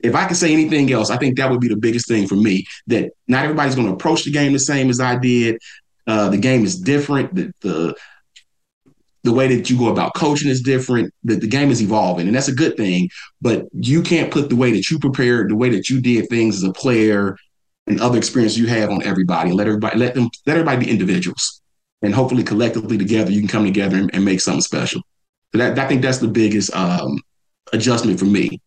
If 0.00 0.14
I 0.14 0.26
could 0.26 0.36
say 0.36 0.52
anything 0.52 0.92
else, 0.92 1.08
I 1.08 1.16
think 1.16 1.38
that 1.38 1.50
would 1.50 1.60
be 1.60 1.68
the 1.68 1.78
biggest 1.78 2.08
thing 2.08 2.26
for 2.26 2.34
me. 2.34 2.66
That 2.88 3.12
not 3.26 3.44
everybody's 3.44 3.74
going 3.74 3.86
to 3.86 3.94
approach 3.94 4.24
the 4.24 4.30
game 4.30 4.52
the 4.52 4.58
same 4.58 4.90
as 4.90 5.00
I 5.00 5.16
did. 5.16 5.56
Uh, 6.06 6.28
the 6.28 6.36
game 6.36 6.62
is 6.62 6.78
different. 6.78 7.34
The, 7.34 7.52
the 7.62 7.94
the 9.22 9.32
way 9.32 9.54
that 9.54 9.70
you 9.70 9.78
go 9.78 9.88
about 9.88 10.14
coaching 10.14 10.50
is 10.50 10.60
different. 10.60 11.12
The, 11.24 11.36
the 11.36 11.46
game 11.46 11.70
is 11.70 11.80
evolving, 11.80 12.26
and 12.26 12.36
that's 12.36 12.48
a 12.48 12.54
good 12.54 12.76
thing. 12.76 13.08
But 13.40 13.68
you 13.72 14.02
can't 14.02 14.30
put 14.30 14.50
the 14.50 14.56
way 14.56 14.72
that 14.72 14.90
you 14.90 14.98
prepared, 14.98 15.50
the 15.50 15.56
way 15.56 15.70
that 15.70 15.88
you 15.88 16.02
did 16.02 16.28
things 16.28 16.56
as 16.56 16.64
a 16.64 16.72
player, 16.72 17.34
and 17.86 17.98
other 17.98 18.18
experience 18.18 18.58
you 18.58 18.66
have 18.66 18.90
on 18.90 19.02
everybody. 19.04 19.52
Let 19.52 19.68
everybody 19.68 19.98
let 19.98 20.14
them 20.14 20.28
let 20.46 20.58
everybody 20.58 20.84
be 20.84 20.90
individuals, 20.90 21.62
and 22.02 22.14
hopefully 22.14 22.42
collectively 22.42 22.98
together 22.98 23.30
you 23.30 23.40
can 23.40 23.48
come 23.48 23.64
together 23.64 23.96
and, 23.96 24.14
and 24.14 24.22
make 24.22 24.42
something 24.42 24.60
special. 24.60 25.00
That 25.52 25.78
I 25.78 25.88
think 25.88 26.02
that's 26.02 26.18
the 26.18 26.28
biggest 26.28 26.74
um, 26.74 27.18
adjustment 27.72 28.18
for 28.18 28.26
me. 28.26 28.60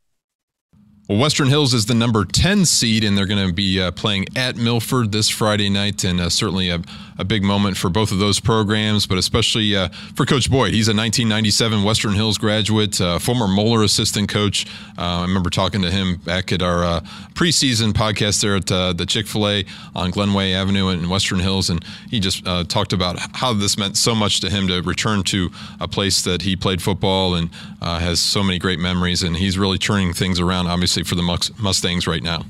Well, 1.10 1.18
Western 1.18 1.50
Hills 1.50 1.74
is 1.74 1.88
the 1.88 1.94
number 1.94 2.24
10 2.24 2.64
seed, 2.64 3.04
and 3.04 3.18
they're 3.18 3.26
going 3.26 3.46
to 3.46 3.54
be 3.54 3.82
uh, 3.82 3.92
playing 3.92 4.26
at 4.38 4.56
Milford 4.56 5.12
this 5.12 5.28
Friday 5.28 5.70
night, 5.70 6.06
and 6.06 6.18
uh, 6.18 6.30
certainly 6.30 6.70
a, 6.70 6.82
a, 7.18 7.26
big 7.26 7.44
moment 7.44 7.76
for 7.76 7.90
both 7.90 8.14
of 8.14 8.20
those 8.20 8.40
programs, 8.40 9.06
but 9.06 9.18
especially 9.18 9.76
uh, 9.76 9.90
for 10.16 10.26
Coach 10.26 10.50
Boyd. 10.50 10.74
He's 10.74 10.88
a 10.88 10.96
1997 10.96 11.84
Western 11.84 12.14
Hills 12.14 12.38
graduate, 12.38 13.02
uh, 13.02 13.20
former 13.20 13.50
Moeller 13.50 13.84
assistant 13.84 14.30
coach. 14.30 14.66
Uh, 14.98 15.02
I 15.02 15.22
remember 15.24 15.50
talking 15.50 15.82
to 15.82 15.92
him 15.92 16.16
back 16.24 16.54
at 16.54 16.62
our 16.62 16.86
uh, 16.86 17.00
preseason 17.34 17.92
podcast 17.92 18.42
there 18.42 18.56
at 18.56 18.68
the 18.98 19.06
Chick 19.06 19.28
fil 19.28 19.50
A 19.50 19.66
on 19.94 20.10
Glenway 20.10 20.54
Avenue 20.54 20.88
in 20.88 21.10
Western 21.10 21.42
Hills, 21.42 21.70
and 21.70 21.84
he 22.10 22.22
just 22.22 22.46
talked 22.70 22.94
about 22.94 23.18
how 23.36 23.52
this 23.52 23.78
meant 23.78 23.98
so 23.98 24.16
much 24.16 24.40
to 24.40 24.50
him 24.50 24.70
to 24.70 24.82
return 24.82 25.24
to 25.24 25.52
a 25.82 25.88
place 25.90 26.22
that 26.22 26.44
he 26.44 26.56
played 26.56 26.82
football 26.82 27.36
and 27.36 27.50
has 27.82 28.22
so 28.22 28.42
many 28.42 28.58
great 28.58 28.80
memories, 28.80 29.22
and 29.22 29.36
he's 29.36 29.58
really 29.58 29.78
turning 29.78 30.14
things 30.14 30.40
around, 30.40 30.68
obviously 30.68 30.93
obviously 30.94 31.10
for 31.10 31.16
the 31.16 31.54
Mustangs 31.60 32.06
right 32.08 32.22
now. 32.22 32.46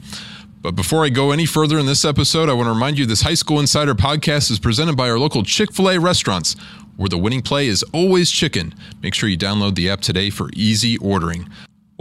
But 0.61 0.75
before 0.75 1.05
I 1.05 1.09
go 1.09 1.31
any 1.31 1.45
further 1.45 1.79
in 1.79 1.85
this 1.85 2.03
episode, 2.03 2.49
I 2.49 2.53
want 2.53 2.67
to 2.67 2.71
remind 2.71 2.97
you 2.97 3.05
this 3.05 3.21
High 3.21 3.33
School 3.35 3.59
Insider 3.59 3.93
podcast 3.93 4.51
is 4.51 4.59
presented 4.59 4.97
by 4.97 5.09
our 5.09 5.19
local 5.19 5.43
Chick 5.43 5.73
fil 5.73 5.89
A 5.89 5.99
restaurants, 5.99 6.55
where 6.97 7.09
the 7.09 7.17
winning 7.17 7.41
play 7.41 7.67
is 7.67 7.83
always 7.93 8.29
chicken. 8.31 8.73
Make 9.01 9.13
sure 9.13 9.29
you 9.29 9.37
download 9.37 9.75
the 9.75 9.89
app 9.89 10.01
today 10.01 10.29
for 10.29 10.49
easy 10.53 10.97
ordering. 10.97 11.49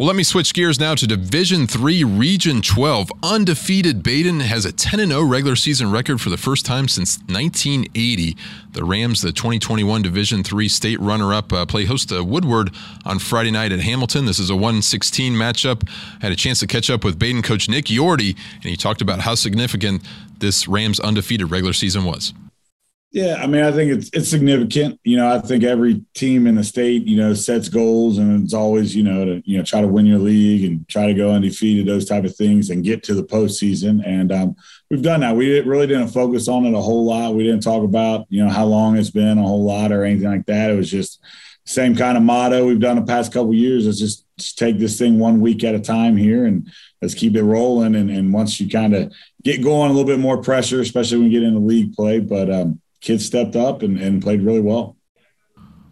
Well, 0.02 0.08
let 0.08 0.16
me 0.16 0.24
switch 0.24 0.52
gears 0.52 0.80
now 0.80 0.96
to 0.96 1.06
Division 1.06 1.68
3 1.68 2.02
Region 2.02 2.60
12. 2.60 3.12
Undefeated 3.22 4.02
Badin 4.02 4.40
has 4.40 4.64
a 4.64 4.72
10 4.72 4.98
0 4.98 5.22
regular 5.22 5.54
season 5.54 5.92
record 5.92 6.20
for 6.20 6.28
the 6.28 6.36
first 6.36 6.66
time 6.66 6.88
since 6.88 7.18
1980. 7.28 8.36
The 8.72 8.82
Rams, 8.84 9.20
the 9.20 9.30
2021 9.30 10.02
Division 10.02 10.42
3 10.42 10.68
state 10.68 10.98
runner 10.98 11.32
up, 11.32 11.52
uh, 11.52 11.66
play 11.66 11.84
host 11.84 12.08
to 12.08 12.24
Woodward 12.24 12.74
on 13.04 13.20
Friday 13.20 13.52
night 13.52 13.70
at 13.70 13.78
Hamilton. 13.78 14.24
This 14.24 14.40
is 14.40 14.50
a 14.50 14.56
116 14.56 15.34
matchup. 15.34 15.88
Had 16.20 16.32
a 16.32 16.36
chance 16.36 16.58
to 16.58 16.66
catch 16.66 16.90
up 16.90 17.04
with 17.04 17.16
Badin 17.16 17.44
coach 17.44 17.68
Nick 17.68 17.84
Yordi, 17.84 18.36
and 18.56 18.64
he 18.64 18.76
talked 18.76 19.02
about 19.02 19.20
how 19.20 19.36
significant 19.36 20.02
this 20.40 20.66
Rams 20.66 20.98
undefeated 20.98 21.48
regular 21.52 21.74
season 21.74 22.02
was. 22.02 22.34
Yeah, 23.12 23.36
I 23.42 23.46
mean, 23.46 23.62
I 23.62 23.70
think 23.72 23.92
it's 23.92 24.08
it's 24.14 24.30
significant. 24.30 24.98
You 25.04 25.18
know, 25.18 25.30
I 25.30 25.38
think 25.38 25.64
every 25.64 26.02
team 26.14 26.46
in 26.46 26.54
the 26.54 26.64
state, 26.64 27.06
you 27.06 27.18
know, 27.18 27.34
sets 27.34 27.68
goals, 27.68 28.16
and 28.16 28.42
it's 28.42 28.54
always, 28.54 28.96
you 28.96 29.02
know, 29.02 29.26
to 29.26 29.42
you 29.44 29.58
know 29.58 29.64
try 29.64 29.82
to 29.82 29.86
win 29.86 30.06
your 30.06 30.18
league 30.18 30.64
and 30.64 30.88
try 30.88 31.06
to 31.06 31.12
go 31.12 31.30
undefeated, 31.30 31.84
those 31.84 32.06
type 32.06 32.24
of 32.24 32.34
things, 32.34 32.70
and 32.70 32.84
get 32.84 33.02
to 33.04 33.14
the 33.14 33.22
postseason. 33.22 34.02
And 34.06 34.32
um, 34.32 34.56
we've 34.90 35.02
done 35.02 35.20
that. 35.20 35.36
We 35.36 35.60
really 35.60 35.86
didn't 35.86 36.08
focus 36.08 36.48
on 36.48 36.64
it 36.64 36.72
a 36.72 36.80
whole 36.80 37.04
lot. 37.04 37.34
We 37.34 37.44
didn't 37.44 37.62
talk 37.62 37.84
about 37.84 38.24
you 38.30 38.42
know 38.42 38.50
how 38.50 38.64
long 38.64 38.96
it's 38.96 39.10
been 39.10 39.36
a 39.36 39.42
whole 39.42 39.62
lot 39.62 39.92
or 39.92 40.04
anything 40.04 40.30
like 40.30 40.46
that. 40.46 40.70
It 40.70 40.76
was 40.76 40.90
just 40.90 41.22
same 41.66 41.94
kind 41.94 42.16
of 42.16 42.22
motto 42.22 42.66
we've 42.66 42.80
done 42.80 42.96
the 42.96 43.02
past 43.02 43.30
couple 43.30 43.52
years. 43.52 43.86
Is 43.86 43.98
just, 43.98 44.24
just 44.38 44.58
take 44.58 44.78
this 44.78 44.98
thing 44.98 45.18
one 45.18 45.42
week 45.42 45.64
at 45.64 45.74
a 45.74 45.80
time 45.80 46.16
here, 46.16 46.46
and 46.46 46.66
let's 47.02 47.14
keep 47.14 47.36
it 47.36 47.42
rolling. 47.42 47.94
And, 47.94 48.10
and 48.10 48.32
once 48.32 48.58
you 48.58 48.70
kind 48.70 48.94
of 48.94 49.12
get 49.44 49.62
going, 49.62 49.90
a 49.90 49.92
little 49.92 50.08
bit 50.08 50.18
more 50.18 50.40
pressure, 50.40 50.80
especially 50.80 51.18
when 51.18 51.30
you 51.30 51.40
get 51.40 51.46
into 51.46 51.60
league 51.60 51.92
play, 51.92 52.18
but 52.18 52.50
um, 52.50 52.80
kids 53.02 53.26
stepped 53.26 53.56
up 53.56 53.82
and, 53.82 53.98
and 54.00 54.22
played 54.22 54.40
really 54.40 54.60
well. 54.60 54.96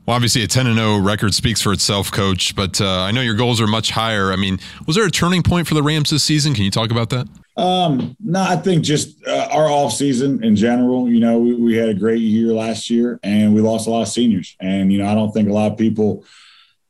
Well, 0.06 0.16
obviously, 0.16 0.42
a 0.42 0.46
10 0.46 0.74
0 0.74 0.98
record 0.98 1.34
speaks 1.34 1.60
for 1.60 1.72
itself, 1.72 2.10
coach, 2.10 2.56
but 2.56 2.80
uh, 2.80 3.02
I 3.02 3.12
know 3.12 3.20
your 3.20 3.34
goals 3.34 3.60
are 3.60 3.66
much 3.66 3.90
higher. 3.90 4.32
I 4.32 4.36
mean, 4.36 4.58
was 4.86 4.96
there 4.96 5.04
a 5.04 5.10
turning 5.10 5.42
point 5.42 5.68
for 5.68 5.74
the 5.74 5.82
Rams 5.82 6.10
this 6.10 6.24
season? 6.24 6.54
Can 6.54 6.64
you 6.64 6.70
talk 6.70 6.90
about 6.90 7.10
that? 7.10 7.28
Um, 7.56 8.16
no, 8.18 8.40
I 8.40 8.56
think 8.56 8.82
just 8.82 9.24
uh, 9.26 9.48
our 9.52 9.70
off 9.70 9.92
season 9.92 10.42
in 10.42 10.56
general. 10.56 11.08
You 11.08 11.20
know, 11.20 11.38
we, 11.38 11.54
we, 11.54 11.76
had 11.76 11.90
a 11.90 11.94
great 11.94 12.20
year 12.20 12.52
last 12.52 12.88
year, 12.88 13.20
and 13.22 13.54
we 13.54 13.60
lost 13.60 13.86
a 13.86 13.90
lot 13.90 14.02
of 14.02 14.08
seniors. 14.08 14.56
And 14.60 14.90
you 14.90 14.98
know, 14.98 15.06
I 15.06 15.14
don't 15.14 15.30
think 15.32 15.48
a 15.48 15.52
lot 15.52 15.70
of 15.70 15.76
people 15.76 16.24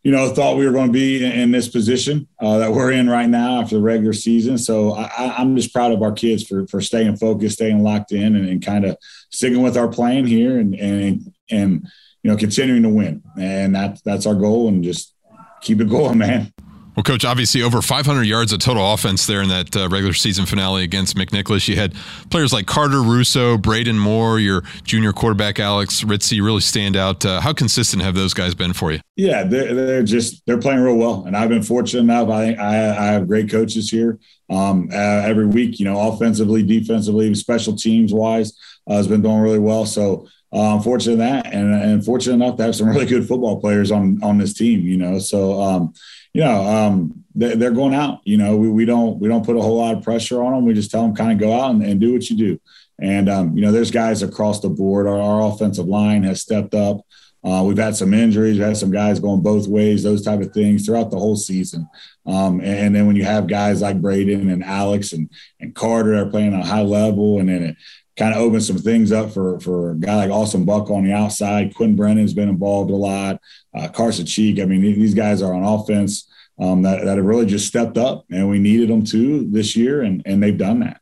you 0.03 0.11
know, 0.11 0.31
thought 0.31 0.57
we 0.57 0.65
were 0.65 0.73
going 0.73 0.87
to 0.87 0.93
be 0.93 1.23
in 1.23 1.51
this 1.51 1.69
position 1.69 2.27
uh, 2.41 2.59
that 2.59 2.73
we're 2.73 2.93
in 2.93 3.09
right 3.09 3.29
now 3.29 3.61
after 3.61 3.77
the 3.77 3.83
regular 3.83 4.15
season. 4.15 4.57
So 4.57 4.95
I, 4.95 5.41
am 5.41 5.55
just 5.57 5.75
proud 5.75 5.93
of 5.93 6.03
our 6.03 6.13
kids 6.13 6.47
for 6.47 6.67
for 6.69 6.81
staying 6.81 7.17
focused, 7.17 7.57
staying 7.57 7.83
locked 7.83 8.13
in, 8.13 8.35
and, 8.35 8.49
and 8.49 8.65
kind 8.65 8.87
of 8.87 8.97
sticking 9.31 9.63
with 9.63 9.77
our 9.77 9.89
plan 9.89 10.27
here, 10.27 10.59
and 10.59 10.75
and 10.75 11.35
and 11.51 11.87
you 12.23 12.31
know, 12.31 12.37
continuing 12.37 12.83
to 12.83 12.89
win. 12.89 13.23
And 13.39 13.75
that's 13.75 14.01
that's 14.03 14.27
our 14.27 14.35
goal, 14.35 14.69
and 14.69 14.83
just 14.83 15.15
keep 15.61 15.81
it 15.81 15.89
going, 15.89 16.19
man. 16.19 16.53
Well, 16.97 17.05
Coach, 17.05 17.25
obviously 17.25 17.63
over 17.63 17.81
500 17.81 18.25
yards 18.25 18.53
of 18.53 18.59
total 18.59 18.93
offense 18.93 19.27
there 19.27 19.43
in 19.43 19.49
that 19.49 19.77
uh, 19.77 19.89
regular 19.89 20.13
season 20.13 20.45
finale 20.45 20.83
against 20.83 21.17
McNicholas. 21.17 21.69
You 21.69 21.77
had 21.77 21.95
players 22.31 22.53
like 22.53 22.67
Carter 22.67 23.01
Russo, 23.01 23.57
Braden 23.57 23.99
Moore, 23.99 24.41
your 24.41 24.63
junior 24.83 25.13
quarterback 25.13 25.61
Alex 25.61 26.03
Ritzy 26.03 26.43
really 26.43 26.61
stand 26.61 26.97
out. 26.97 27.25
Uh, 27.25 27.41
how 27.41 27.53
consistent 27.53 28.03
have 28.03 28.15
those 28.15 28.35
guys 28.35 28.55
been 28.57 28.73
for 28.73 28.91
you? 28.91 29.01
Yeah, 29.17 29.45
they're, 29.45 29.73
they're, 29.75 30.03
just 30.03 30.45
they're 30.47 30.59
playing 30.59 30.81
real 30.81 30.97
well, 30.97 31.25
and 31.27 31.37
I've 31.37 31.49
been 31.49 31.63
fortunate 31.63 32.01
enough. 32.01 32.29
I 32.29 32.55
I, 32.55 32.75
I 32.75 33.07
have 33.13 33.29
great 33.29 33.51
coaches 33.51 33.89
here 33.89 34.19
um, 34.51 34.89
uh, 34.93 34.97
every 34.97 35.47
week. 35.47 35.79
You 35.79 35.85
know, 35.85 36.13
offensively, 36.13 36.63
defensively, 36.63 37.33
special 37.37 37.77
teams 37.77 38.13
wise, 38.13 38.53
uh, 38.89 38.95
has 38.95 39.07
been 39.07 39.23
doing 39.23 39.41
really 39.41 39.61
well. 39.61 39.87
So. 39.87 40.29
Uh, 40.53 40.75
I'm 40.75 40.83
fortunate 40.83 41.19
that, 41.19 41.47
and, 41.47 41.73
and 41.73 42.05
fortunate 42.05 42.35
enough 42.35 42.57
to 42.57 42.65
have 42.65 42.75
some 42.75 42.89
really 42.91 43.07
good 43.07 43.29
football 43.29 43.61
players 43.61 43.93
on 43.93 44.19
on 44.21 44.37
this 44.37 44.53
team. 44.53 44.81
You 44.81 44.97
know, 44.97 45.21
so 45.21 45.63
um, 45.63 45.95
you 46.33 46.43
know, 46.43 46.63
um, 46.63 47.25
they, 47.35 47.65
are 47.65 47.71
going 47.71 47.95
out. 47.95 48.21
You 48.25 48.37
know, 48.37 48.57
we, 48.57 48.69
we 48.69 48.85
don't 48.85 49.19
we 49.19 49.29
don't 49.29 49.45
put 49.45 49.57
a 49.57 49.61
whole 49.61 49.79
lot 49.79 49.97
of 49.97 50.03
pressure 50.03 50.43
on 50.43 50.53
them. 50.53 50.65
We 50.65 50.75
just 50.75 50.91
tell 50.91 51.03
them 51.03 51.15
kind 51.15 51.33
of 51.33 51.39
go 51.39 51.59
out 51.59 51.71
and, 51.71 51.83
and 51.83 52.01
do 52.01 52.13
what 52.13 52.29
you 52.31 52.37
do. 52.37 52.61
And 53.01 53.29
um, 53.29 53.57
you 53.57 53.63
know, 53.63 53.73
there's 53.73 53.91
guys 53.91 54.23
across 54.23 54.61
the 54.61 54.69
board. 54.69 55.07
Our, 55.07 55.21
our 55.21 55.53
offensive 55.53 55.87
line 55.87 56.23
has 56.25 56.41
stepped 56.41 56.75
up. 56.75 57.01
Uh, 57.43 57.65
we've 57.67 57.79
had 57.79 57.97
some 57.97 58.13
injuries. 58.13 58.59
We've 58.59 58.67
had 58.67 58.77
some 58.77 58.91
guys 58.91 59.19
going 59.19 59.41
both 59.41 59.67
ways, 59.67 60.03
those 60.03 60.23
type 60.23 60.41
of 60.41 60.53
things 60.53 60.85
throughout 60.85 61.11
the 61.11 61.19
whole 61.19 61.37
season. 61.37 61.89
Um, 62.27 62.61
and 62.61 62.95
then 62.95 63.07
when 63.07 63.17
you 63.17 63.25
have 63.25 63.47
guys 63.47 63.81
like 63.81 64.01
Braden 64.01 64.51
and 64.51 64.63
Alex 64.63 65.15
and, 65.15 65.31
and 65.59 65.75
Carter 65.75 66.15
are 66.17 66.31
playing 66.31 66.53
on 66.53 66.61
a 66.61 66.67
high 66.67 66.83
level, 66.83 67.41
and 67.41 67.49
then 67.49 67.63
it 67.63 67.77
kind 68.21 68.35
of 68.35 68.43
opens 68.43 68.67
some 68.67 68.77
things 68.77 69.13
up 69.13 69.33
for, 69.33 69.59
for 69.61 69.93
a 69.93 69.95
guy 69.97 70.15
like 70.15 70.31
Austin 70.31 70.67
Buck 70.67 70.91
on 70.91 71.05
the 71.05 71.13
outside. 71.13 71.75
Quinn 71.75 71.97
Brennan's 71.97 72.35
been 72.35 72.51
involved 72.51 72.91
a 72.91 72.95
lot. 72.95 73.41
Uh, 73.75 73.89
Carson 73.89 74.27
Cheek. 74.27 74.61
I 74.61 74.67
mean, 74.67 74.83
these 74.83 75.15
guys 75.15 75.41
are 75.41 75.55
on 75.55 75.65
offense 75.65 76.31
um, 76.61 76.83
that, 76.83 77.03
that 77.03 77.17
have 77.17 77.25
really 77.25 77.47
just 77.47 77.67
stepped 77.67 77.97
up, 77.97 78.27
and 78.31 78.47
we 78.51 78.59
needed 78.59 78.91
them 78.91 79.03
to 79.07 79.49
this 79.51 79.75
year, 79.75 80.03
and, 80.03 80.21
and 80.27 80.43
they've 80.43 80.59
done 80.59 80.81
that. 80.81 81.01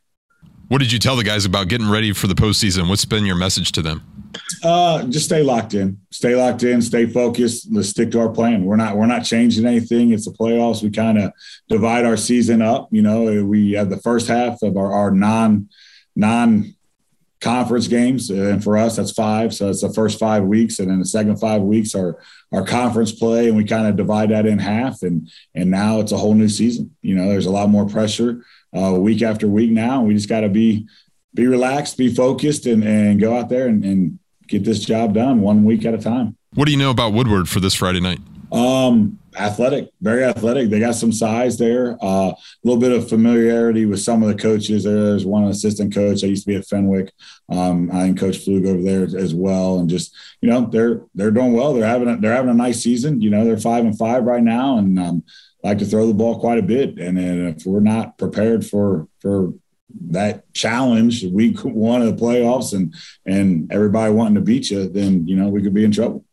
What 0.69 0.77
did 0.77 0.93
you 0.93 0.99
tell 0.99 1.17
the 1.17 1.25
guys 1.25 1.43
about 1.43 1.67
getting 1.67 1.89
ready 1.89 2.13
for 2.13 2.27
the 2.27 2.35
postseason? 2.35 2.87
What's 2.87 3.03
been 3.03 3.25
your 3.25 3.35
message 3.35 3.73
to 3.73 3.81
them? 3.81 4.01
Uh, 4.63 5.03
just 5.07 5.25
stay 5.25 5.43
locked 5.43 5.73
in, 5.73 5.99
stay 6.11 6.35
locked 6.35 6.63
in, 6.63 6.81
stay 6.81 7.05
focused. 7.05 7.67
Let's 7.69 7.89
stick 7.89 8.11
to 8.11 8.21
our 8.21 8.29
plan. 8.29 8.63
We're 8.63 8.77
not 8.77 8.95
we're 8.95 9.07
not 9.07 9.25
changing 9.25 9.65
anything. 9.65 10.11
It's 10.13 10.25
the 10.25 10.31
playoffs. 10.31 10.83
We 10.83 10.91
kind 10.91 11.17
of 11.17 11.33
divide 11.67 12.05
our 12.05 12.15
season 12.15 12.61
up. 12.61 12.87
You 12.91 13.01
know, 13.01 13.43
we 13.43 13.73
have 13.73 13.89
the 13.89 13.97
first 13.97 14.27
half 14.27 14.61
of 14.61 14.77
our, 14.77 14.93
our 14.93 15.11
non 15.11 15.69
non 16.15 16.75
conference 17.41 17.87
games, 17.87 18.29
and 18.29 18.63
for 18.63 18.77
us 18.77 18.97
that's 18.97 19.11
five. 19.11 19.53
So 19.53 19.69
it's 19.69 19.81
the 19.81 19.93
first 19.93 20.19
five 20.19 20.43
weeks, 20.43 20.79
and 20.79 20.89
then 20.89 20.99
the 20.99 21.05
second 21.05 21.37
five 21.37 21.61
weeks 21.61 21.95
are 21.95 22.19
our 22.51 22.65
conference 22.65 23.11
play, 23.11 23.47
and 23.47 23.55
we 23.55 23.63
kind 23.63 23.87
of 23.87 23.95
divide 23.95 24.29
that 24.29 24.45
in 24.45 24.59
half. 24.59 25.01
And 25.03 25.29
and 25.55 25.71
now 25.71 25.99
it's 25.99 26.11
a 26.11 26.17
whole 26.17 26.33
new 26.33 26.49
season. 26.49 26.95
You 27.01 27.15
know, 27.15 27.29
there's 27.29 27.45
a 27.45 27.51
lot 27.51 27.69
more 27.69 27.87
pressure 27.87 28.43
uh, 28.77 28.93
week 28.93 29.21
after 29.21 29.47
week 29.47 29.71
now. 29.71 29.99
And 29.99 30.07
We 30.07 30.15
just 30.15 30.29
got 30.29 30.41
to 30.41 30.49
be 30.49 30.87
be 31.33 31.47
relaxed, 31.47 31.97
be 31.97 32.13
focused, 32.13 32.65
and 32.65 32.83
and 32.83 33.19
go 33.19 33.37
out 33.37 33.49
there 33.49 33.67
and, 33.67 33.83
and 33.85 34.19
get 34.47 34.63
this 34.63 34.79
job 34.79 35.13
done 35.13 35.41
one 35.41 35.63
week 35.63 35.85
at 35.85 35.93
a 35.93 35.99
time. 35.99 36.35
What 36.55 36.65
do 36.65 36.71
you 36.71 36.77
know 36.77 36.89
about 36.89 37.13
Woodward 37.13 37.47
for 37.47 37.59
this 37.59 37.75
Friday 37.75 37.99
night? 37.99 38.19
Um, 38.51 39.18
athletic, 39.37 39.89
very 40.01 40.23
athletic. 40.23 40.69
They 40.69 40.79
got 40.79 40.95
some 40.95 41.11
size 41.11 41.57
there. 41.57 41.97
Uh, 42.01 42.31
a 42.31 42.35
little 42.63 42.79
bit 42.79 42.91
of 42.91 43.09
familiarity 43.09 43.85
with 43.85 43.99
some 43.99 44.23
of 44.23 44.29
the 44.29 44.41
coaches. 44.41 44.83
There's 44.83 45.25
one 45.25 45.45
assistant 45.45 45.93
coach. 45.93 46.23
I 46.23 46.27
used 46.27 46.43
to 46.43 46.47
be 46.47 46.55
at 46.55 46.67
Fenwick. 46.67 47.11
Um, 47.49 47.89
I 47.91 48.03
think 48.03 48.19
Coach 48.19 48.37
Flug 48.39 48.67
over 48.67 48.81
there 48.81 49.03
as 49.19 49.33
well. 49.33 49.79
And 49.79 49.89
just 49.89 50.15
you 50.41 50.49
know, 50.49 50.65
they're 50.65 51.01
they're 51.15 51.31
doing 51.31 51.53
well. 51.53 51.73
They're 51.73 51.87
having 51.87 52.09
a, 52.09 52.17
they're 52.17 52.35
having 52.35 52.51
a 52.51 52.55
nice 52.55 52.81
season. 52.81 53.21
You 53.21 53.29
know, 53.29 53.45
they're 53.45 53.57
five 53.57 53.85
and 53.85 53.97
five 53.97 54.23
right 54.23 54.43
now, 54.43 54.77
and 54.77 54.99
um, 54.99 55.23
like 55.63 55.79
to 55.79 55.85
throw 55.85 56.07
the 56.07 56.13
ball 56.13 56.39
quite 56.39 56.59
a 56.59 56.63
bit. 56.63 56.97
And 56.99 57.17
then 57.17 57.47
if 57.47 57.65
we're 57.65 57.79
not 57.79 58.17
prepared 58.17 58.65
for 58.65 59.07
for 59.19 59.53
that 60.09 60.53
challenge, 60.53 61.23
week 61.25 61.59
one 61.61 62.01
of 62.01 62.07
the 62.07 62.23
playoffs, 62.23 62.73
and 62.73 62.93
and 63.25 63.71
everybody 63.71 64.13
wanting 64.13 64.35
to 64.35 64.41
beat 64.41 64.69
you, 64.69 64.87
then 64.87 65.27
you 65.27 65.35
know 65.35 65.49
we 65.49 65.61
could 65.61 65.73
be 65.73 65.83
in 65.83 65.91
trouble. 65.91 66.25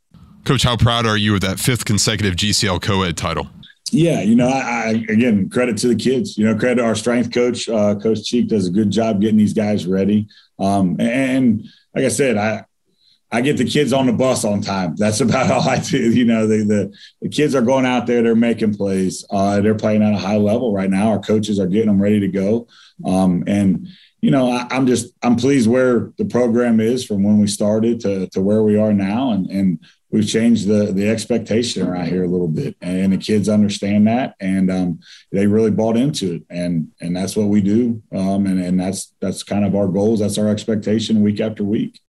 Coach, 0.47 0.63
how 0.63 0.77
proud 0.77 1.07
are 1.07 1.17
you 1.17 1.35
of 1.35 1.41
that 1.41 1.59
fifth 1.59 1.85
consecutive 1.85 2.37
GCL 2.37 2.81
co-ed 2.81 3.17
title? 3.17 3.49
Yeah, 3.91 4.21
you 4.21 4.37
know, 4.37 4.49
I, 4.49 4.61
I, 4.61 4.91
again 5.09 5.49
credit 5.51 5.77
to 5.79 5.89
the 5.89 5.97
kids. 5.97 6.39
You 6.39 6.47
know, 6.47 6.57
credit 6.57 6.77
to 6.77 6.85
our 6.85 6.95
strength 6.95 7.33
coach. 7.33 7.69
Uh, 7.69 7.97
coach 7.97 8.25
Cheek 8.25 8.47
does 8.47 8.69
a 8.69 8.71
good 8.71 8.91
job 8.91 9.21
getting 9.21 9.39
these 9.39 9.53
guys 9.53 9.89
ready. 9.89 10.29
Um, 10.61 11.01
and 11.01 11.65
like 11.95 12.05
I 12.05 12.09
said, 12.09 12.37
I 12.37 12.65
I 13.33 13.41
get 13.41 13.57
the 13.57 13.65
kids 13.65 13.93
on 13.93 14.07
the 14.07 14.13
bus 14.13 14.45
on 14.45 14.61
time. 14.61 14.95
That's 14.95 15.21
about 15.21 15.51
all 15.51 15.69
I 15.69 15.81
do. 15.81 15.99
You 15.99 16.25
know, 16.25 16.47
the 16.47 16.59
the, 16.59 16.95
the 17.23 17.29
kids 17.29 17.57
are 17.57 17.63
going 17.63 17.85
out 17.85 18.07
there. 18.07 18.23
They're 18.23 18.37
making 18.37 18.77
plays. 18.77 19.25
Uh, 19.29 19.61
they're 19.61 19.75
playing 19.75 20.05
at 20.05 20.15
a 20.15 20.19
high 20.19 20.39
level 20.39 20.73
right 20.73 20.91
now. 20.91 21.09
Our 21.09 21.21
coaches 21.21 21.59
are 21.59 21.67
getting 21.67 21.89
them 21.89 22.01
ready 22.01 22.21
to 22.21 22.29
go. 22.29 22.69
Um, 23.05 23.43
and 23.49 23.89
you 24.21 24.31
know, 24.31 24.51
I, 24.51 24.67
am 24.75 24.87
just 24.87 25.13
I'm 25.23 25.37
pleased 25.37 25.69
where 25.69 26.13
the 26.19 26.25
program 26.25 26.81
is 26.81 27.05
from 27.05 27.23
when 27.23 27.39
we 27.39 27.47
started 27.47 28.01
to 28.01 28.29
to 28.29 28.41
where 28.41 28.63
we 28.63 28.77
are 28.77 28.93
now, 28.93 29.33
and 29.33 29.51
and 29.51 29.81
we've 30.11 30.29
changed 30.29 30.67
the 30.67 30.93
the 30.93 31.09
expectation 31.09 31.87
around 31.87 32.07
here 32.07 32.25
a 32.25 32.29
little 32.29 32.49
bit, 32.49 32.77
and 32.81 33.13
the 33.13 33.19
kids 33.19 33.49
understand 33.49 34.07
that, 34.07 34.35
and 34.41 34.71
um, 34.71 35.01
they 35.33 35.47
really 35.47 35.71
bought 35.71 35.97
into 35.97 36.35
it, 36.35 36.43
and 36.51 36.89
and 37.01 37.17
that's 37.17 37.37
what 37.37 37.49
we 37.49 37.61
do, 37.61 38.03
um, 38.13 38.47
and 38.47 38.61
and 38.61 38.79
that's 38.79 39.13
that's 39.21 39.43
kind 39.43 39.65
of 39.65 39.75
our 39.75 39.89
goals. 39.89 40.21
That's 40.21 40.39
our 40.39 40.49
expectation 40.49 41.23
week 41.23 41.41
after 41.41 41.65
week. 41.65 42.01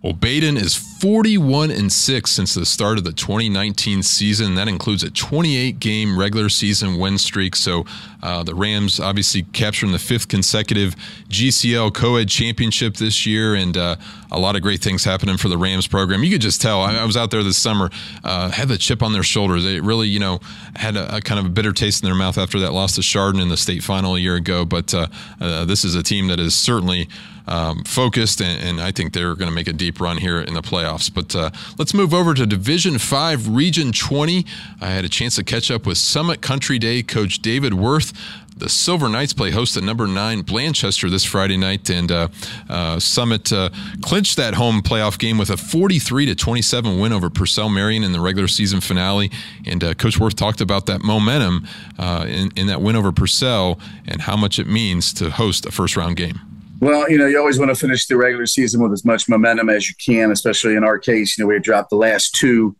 Well, 0.00 0.12
Badin 0.14 0.56
is 0.56 0.76
41 0.76 1.72
and 1.72 1.92
6 1.92 2.30
since 2.30 2.54
the 2.54 2.64
start 2.64 2.98
of 2.98 3.04
the 3.04 3.12
2019 3.12 4.04
season. 4.04 4.54
That 4.54 4.68
includes 4.68 5.02
a 5.02 5.10
28 5.10 5.80
game 5.80 6.16
regular 6.16 6.48
season 6.48 6.98
win 6.98 7.18
streak. 7.18 7.56
So 7.56 7.84
uh, 8.22 8.44
the 8.44 8.54
Rams 8.54 9.00
obviously 9.00 9.42
capturing 9.42 9.90
the 9.90 9.98
fifth 9.98 10.28
consecutive 10.28 10.94
GCL 11.28 11.94
co 11.94 12.14
ed 12.14 12.28
championship 12.28 12.96
this 12.96 13.26
year, 13.26 13.56
and 13.56 13.76
uh, 13.76 13.96
a 14.30 14.38
lot 14.38 14.54
of 14.54 14.62
great 14.62 14.80
things 14.80 15.02
happening 15.02 15.36
for 15.36 15.48
the 15.48 15.58
Rams 15.58 15.88
program. 15.88 16.22
You 16.22 16.30
could 16.30 16.42
just 16.42 16.62
tell. 16.62 16.80
I, 16.80 16.98
I 16.98 17.04
was 17.04 17.16
out 17.16 17.32
there 17.32 17.42
this 17.42 17.56
summer, 17.56 17.90
uh, 18.22 18.50
had 18.50 18.68
the 18.68 18.78
chip 18.78 19.02
on 19.02 19.12
their 19.12 19.24
shoulder. 19.24 19.60
They 19.60 19.80
really, 19.80 20.06
you 20.06 20.20
know, 20.20 20.38
had 20.76 20.96
a, 20.96 21.16
a, 21.16 21.20
kind 21.20 21.40
of 21.40 21.46
a 21.46 21.50
bitter 21.50 21.72
taste 21.72 22.04
in 22.04 22.06
their 22.06 22.16
mouth 22.16 22.38
after 22.38 22.60
that 22.60 22.72
loss 22.72 22.94
to 22.94 23.02
Chardon 23.02 23.40
in 23.40 23.48
the 23.48 23.56
state 23.56 23.82
final 23.82 24.14
a 24.14 24.20
year 24.20 24.36
ago. 24.36 24.64
But 24.64 24.94
uh, 24.94 25.08
uh, 25.40 25.64
this 25.64 25.84
is 25.84 25.96
a 25.96 26.04
team 26.04 26.28
that 26.28 26.38
is 26.38 26.54
certainly 26.54 27.08
um, 27.48 27.82
focused, 27.84 28.40
and, 28.40 28.62
and, 28.62 28.80
I 28.80 28.92
think 28.92 29.12
they're 29.12 29.34
going 29.34 29.48
to 29.48 29.54
make 29.54 29.68
a 29.68 29.72
deep 29.72 30.00
run 30.00 30.18
here 30.18 30.40
in 30.40 30.54
the 30.54 30.62
playoffs. 30.62 31.12
But 31.12 31.34
uh, 31.34 31.50
let's 31.78 31.94
move 31.94 32.12
over 32.12 32.34
to 32.34 32.46
Division 32.46 32.98
Five, 32.98 33.48
Region 33.48 33.92
20. 33.92 34.44
I 34.80 34.86
had 34.86 35.04
a 35.04 35.08
chance 35.08 35.36
to 35.36 35.44
catch 35.44 35.70
up 35.70 35.86
with 35.86 35.98
Summit 35.98 36.42
Country 36.42 36.78
Day 36.78 37.02
coach 37.02 37.40
David 37.40 37.74
Worth. 37.74 38.12
The 38.58 38.68
Silver 38.68 39.08
Knights 39.08 39.32
play 39.32 39.52
host 39.52 39.76
at 39.76 39.84
number 39.84 40.08
nine 40.08 40.42
Blanchester 40.42 41.08
this 41.08 41.24
Friday 41.24 41.56
night, 41.56 41.88
and 41.90 42.10
uh, 42.10 42.28
uh, 42.68 42.98
Summit 42.98 43.52
uh, 43.52 43.70
clinched 44.02 44.36
that 44.36 44.54
home 44.54 44.82
playoff 44.82 45.16
game 45.16 45.38
with 45.38 45.48
a 45.48 45.56
43 45.56 46.26
to 46.26 46.34
27 46.34 46.98
win 46.98 47.12
over 47.12 47.30
Purcell 47.30 47.68
Marion 47.68 48.02
in 48.02 48.10
the 48.10 48.20
regular 48.20 48.48
season 48.48 48.80
finale. 48.80 49.30
And 49.64 49.84
uh, 49.84 49.94
Coach 49.94 50.18
Worth 50.18 50.34
talked 50.34 50.60
about 50.60 50.86
that 50.86 51.02
momentum 51.02 51.68
uh, 51.98 52.26
in, 52.28 52.50
in 52.56 52.66
that 52.66 52.82
win 52.82 52.96
over 52.96 53.12
Purcell 53.12 53.78
and 54.08 54.22
how 54.22 54.36
much 54.36 54.58
it 54.58 54.66
means 54.66 55.12
to 55.14 55.30
host 55.30 55.64
a 55.64 55.70
first 55.70 55.96
round 55.96 56.16
game. 56.16 56.40
Well, 56.80 57.10
you 57.10 57.18
know, 57.18 57.26
you 57.26 57.38
always 57.38 57.58
want 57.58 57.70
to 57.70 57.74
finish 57.74 58.06
the 58.06 58.16
regular 58.16 58.46
season 58.46 58.80
with 58.80 58.92
as 58.92 59.04
much 59.04 59.28
momentum 59.28 59.68
as 59.68 59.88
you 59.88 59.96
can, 60.04 60.30
especially 60.30 60.76
in 60.76 60.84
our 60.84 60.98
case. 60.98 61.36
You 61.36 61.44
know, 61.44 61.48
we 61.48 61.58
dropped 61.58 61.90
the 61.90 61.96
last 61.96 62.36
two 62.36 62.76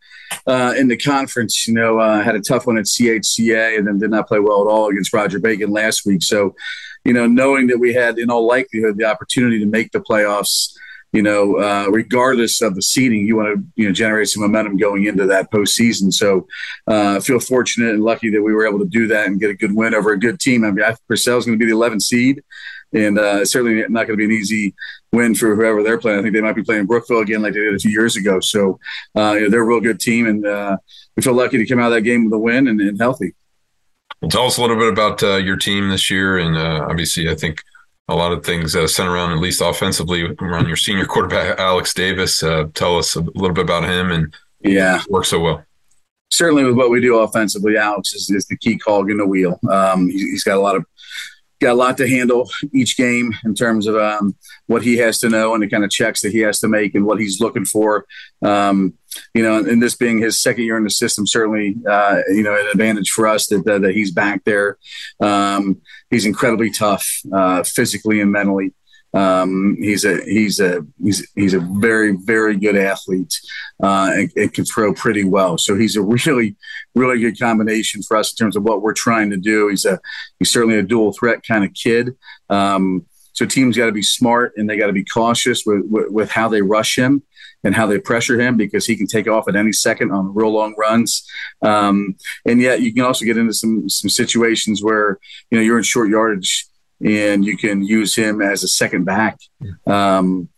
uh, 0.46 0.74
in 0.76 0.86
the 0.86 0.96
conference. 0.96 1.66
You 1.66 1.74
know, 1.74 1.98
uh, 1.98 2.22
had 2.22 2.36
a 2.36 2.40
tough 2.40 2.66
one 2.66 2.78
at 2.78 2.84
CHCA 2.84 3.76
and 3.76 3.86
then 3.86 3.98
did 3.98 4.10
not 4.10 4.28
play 4.28 4.38
well 4.38 4.62
at 4.62 4.70
all 4.70 4.88
against 4.88 5.12
Roger 5.12 5.40
Bacon 5.40 5.70
last 5.70 6.06
week. 6.06 6.22
So, 6.22 6.54
you 7.04 7.12
know, 7.12 7.26
knowing 7.26 7.66
that 7.68 7.78
we 7.78 7.92
had, 7.92 8.18
in 8.18 8.30
all 8.30 8.46
likelihood, 8.46 8.98
the 8.98 9.04
opportunity 9.04 9.58
to 9.58 9.66
make 9.66 9.90
the 9.90 10.00
playoffs, 10.00 10.74
you 11.12 11.22
know, 11.22 11.56
uh, 11.56 11.88
regardless 11.90 12.62
of 12.62 12.76
the 12.76 12.82
seeding, 12.82 13.26
you 13.26 13.34
want 13.34 13.56
to, 13.56 13.64
you 13.74 13.88
know, 13.88 13.92
generate 13.92 14.28
some 14.28 14.42
momentum 14.42 14.76
going 14.76 15.06
into 15.06 15.26
that 15.26 15.50
postseason. 15.50 16.12
So, 16.12 16.46
uh, 16.86 17.18
feel 17.18 17.40
fortunate 17.40 17.94
and 17.94 18.04
lucky 18.04 18.30
that 18.30 18.42
we 18.42 18.52
were 18.52 18.66
able 18.66 18.78
to 18.78 18.88
do 18.88 19.08
that 19.08 19.26
and 19.26 19.40
get 19.40 19.50
a 19.50 19.54
good 19.54 19.74
win 19.74 19.94
over 19.94 20.12
a 20.12 20.20
good 20.20 20.38
team. 20.38 20.64
I 20.64 20.70
mean, 20.70 20.84
I 20.84 20.94
Purcell's 21.08 21.46
going 21.46 21.58
to 21.58 21.64
be 21.64 21.68
the 21.68 21.76
11th 21.76 22.02
seed 22.02 22.44
and 22.92 23.18
uh, 23.18 23.44
certainly 23.44 23.82
not 23.88 24.06
going 24.06 24.16
to 24.16 24.16
be 24.16 24.24
an 24.24 24.30
easy 24.30 24.74
win 25.12 25.34
for 25.34 25.54
whoever 25.54 25.82
they're 25.82 25.98
playing. 25.98 26.18
I 26.18 26.22
think 26.22 26.34
they 26.34 26.40
might 26.40 26.56
be 26.56 26.62
playing 26.62 26.86
Brookville 26.86 27.20
again 27.20 27.42
like 27.42 27.54
they 27.54 27.60
did 27.60 27.74
a 27.74 27.78
few 27.78 27.90
years 27.90 28.16
ago. 28.16 28.40
So 28.40 28.78
uh, 29.16 29.32
you 29.32 29.40
know, 29.42 29.50
they're 29.50 29.62
a 29.62 29.66
real 29.66 29.80
good 29.80 30.00
team, 30.00 30.26
and 30.26 30.46
uh, 30.46 30.76
we 31.16 31.22
feel 31.22 31.34
lucky 31.34 31.58
to 31.58 31.66
come 31.66 31.78
out 31.78 31.86
of 31.86 31.92
that 31.92 32.02
game 32.02 32.24
with 32.24 32.32
a 32.34 32.38
win 32.38 32.68
and, 32.68 32.80
and 32.80 32.98
healthy. 32.98 33.34
Well, 34.20 34.30
tell 34.30 34.46
us 34.46 34.58
a 34.58 34.60
little 34.60 34.76
bit 34.76 34.92
about 34.92 35.22
uh, 35.22 35.36
your 35.36 35.56
team 35.56 35.90
this 35.90 36.10
year, 36.10 36.38
and 36.38 36.56
uh, 36.56 36.86
obviously, 36.88 37.30
I 37.30 37.34
think 37.34 37.62
a 38.08 38.14
lot 38.14 38.32
of 38.32 38.44
things 38.44 38.74
uh, 38.74 38.86
center 38.86 39.12
around, 39.12 39.32
at 39.32 39.38
least 39.38 39.60
offensively, 39.60 40.22
around 40.40 40.66
your 40.66 40.76
senior 40.76 41.04
quarterback 41.04 41.58
Alex 41.58 41.92
Davis. 41.92 42.38
tell 42.38 42.96
us 42.96 43.16
a 43.16 43.20
little 43.20 43.52
bit 43.52 43.64
about 43.64 43.84
him 43.84 44.10
and 44.10 44.34
yeah, 44.60 45.02
works 45.08 45.28
so 45.28 45.40
well 45.40 45.64
certainly 46.30 46.64
with 46.64 46.76
what 46.76 46.90
we 46.90 47.00
do 47.00 47.18
offensively, 47.18 47.76
Alex 47.76 48.14
is, 48.14 48.30
is 48.30 48.46
the 48.46 48.56
key 48.56 48.78
cog 48.78 49.10
in 49.10 49.16
the 49.16 49.26
wheel. 49.26 49.58
Um, 49.70 50.08
he, 50.08 50.30
has 50.32 50.44
got 50.44 50.56
a 50.56 50.60
lot 50.60 50.76
of 50.76 50.84
got 51.60 51.72
a 51.72 51.74
lot 51.74 51.96
to 51.98 52.08
handle 52.08 52.48
each 52.72 52.96
game 52.96 53.34
in 53.44 53.54
terms 53.54 53.86
of 53.86 53.96
um, 53.96 54.36
what 54.66 54.82
he 54.82 54.96
has 54.98 55.18
to 55.20 55.28
know 55.28 55.54
and 55.54 55.62
the 55.62 55.68
kind 55.68 55.84
of 55.84 55.90
checks 55.90 56.22
that 56.22 56.32
he 56.32 56.40
has 56.40 56.58
to 56.60 56.68
make 56.68 56.94
and 56.94 57.04
what 57.04 57.20
he's 57.20 57.40
looking 57.40 57.64
for. 57.64 58.06
Um, 58.42 58.94
you 59.34 59.42
know, 59.42 59.58
and 59.58 59.82
this 59.82 59.96
being 59.96 60.18
his 60.18 60.40
second 60.40 60.64
year 60.64 60.76
in 60.76 60.84
the 60.84 60.90
system, 60.90 61.26
certainly, 61.26 61.76
uh, 61.88 62.20
you 62.28 62.42
know, 62.42 62.54
an 62.54 62.66
advantage 62.66 63.10
for 63.10 63.26
us 63.26 63.48
that, 63.48 63.64
that, 63.64 63.82
that 63.82 63.94
he's 63.94 64.12
back 64.12 64.44
there. 64.44 64.78
Um, 65.20 65.80
he's 66.10 66.26
incredibly 66.26 66.70
tough, 66.70 67.08
uh, 67.32 67.62
physically 67.64 68.20
and 68.20 68.30
mentally. 68.30 68.74
Um, 69.14 69.76
he's 69.80 70.04
a 70.04 70.22
he's 70.24 70.60
a 70.60 70.86
he's 71.02 71.26
he's 71.34 71.54
a 71.54 71.60
very 71.60 72.16
very 72.16 72.56
good 72.56 72.76
athlete 72.76 73.34
uh, 73.82 74.10
and, 74.12 74.30
and, 74.36 74.52
can 74.52 74.66
throw 74.66 74.92
pretty 74.92 75.24
well. 75.24 75.56
So 75.56 75.76
he's 75.76 75.96
a 75.96 76.02
really 76.02 76.56
really 76.94 77.18
good 77.18 77.38
combination 77.38 78.02
for 78.02 78.18
us 78.18 78.32
in 78.32 78.36
terms 78.36 78.54
of 78.54 78.64
what 78.64 78.82
we're 78.82 78.92
trying 78.92 79.30
to 79.30 79.38
do. 79.38 79.68
He's 79.68 79.86
a 79.86 79.98
he's 80.38 80.50
certainly 80.50 80.76
a 80.76 80.82
dual 80.82 81.12
threat 81.12 81.42
kind 81.46 81.64
of 81.64 81.72
kid. 81.72 82.16
Um, 82.50 83.06
so 83.32 83.46
teams 83.46 83.76
got 83.76 83.86
to 83.86 83.92
be 83.92 84.02
smart 84.02 84.52
and 84.56 84.68
they 84.68 84.76
got 84.76 84.88
to 84.88 84.92
be 84.92 85.04
cautious 85.04 85.62
with, 85.64 85.82
with, 85.88 86.10
with 86.10 86.30
how 86.32 86.48
they 86.48 86.60
rush 86.60 86.98
him 86.98 87.22
and 87.62 87.74
how 87.74 87.86
they 87.86 87.98
pressure 87.98 88.40
him 88.40 88.56
because 88.56 88.84
he 88.84 88.96
can 88.96 89.06
take 89.06 89.28
off 89.28 89.48
at 89.48 89.54
any 89.54 89.72
second 89.72 90.10
on 90.10 90.34
real 90.34 90.50
long 90.50 90.74
runs. 90.76 91.24
Um, 91.62 92.16
and 92.44 92.60
yet 92.60 92.80
you 92.80 92.92
can 92.92 93.04
also 93.04 93.24
get 93.24 93.36
into 93.36 93.52
some 93.54 93.88
some 93.88 94.10
situations 94.10 94.82
where 94.82 95.18
you 95.50 95.58
know 95.58 95.64
you're 95.64 95.78
in 95.78 95.84
short 95.84 96.08
yardage 96.08 96.66
and 97.04 97.44
you 97.44 97.56
can 97.56 97.82
use 97.82 98.14
him 98.14 98.42
as 98.42 98.62
a 98.62 98.68
second 98.68 99.04
back. 99.04 99.38
Um, 99.86 100.48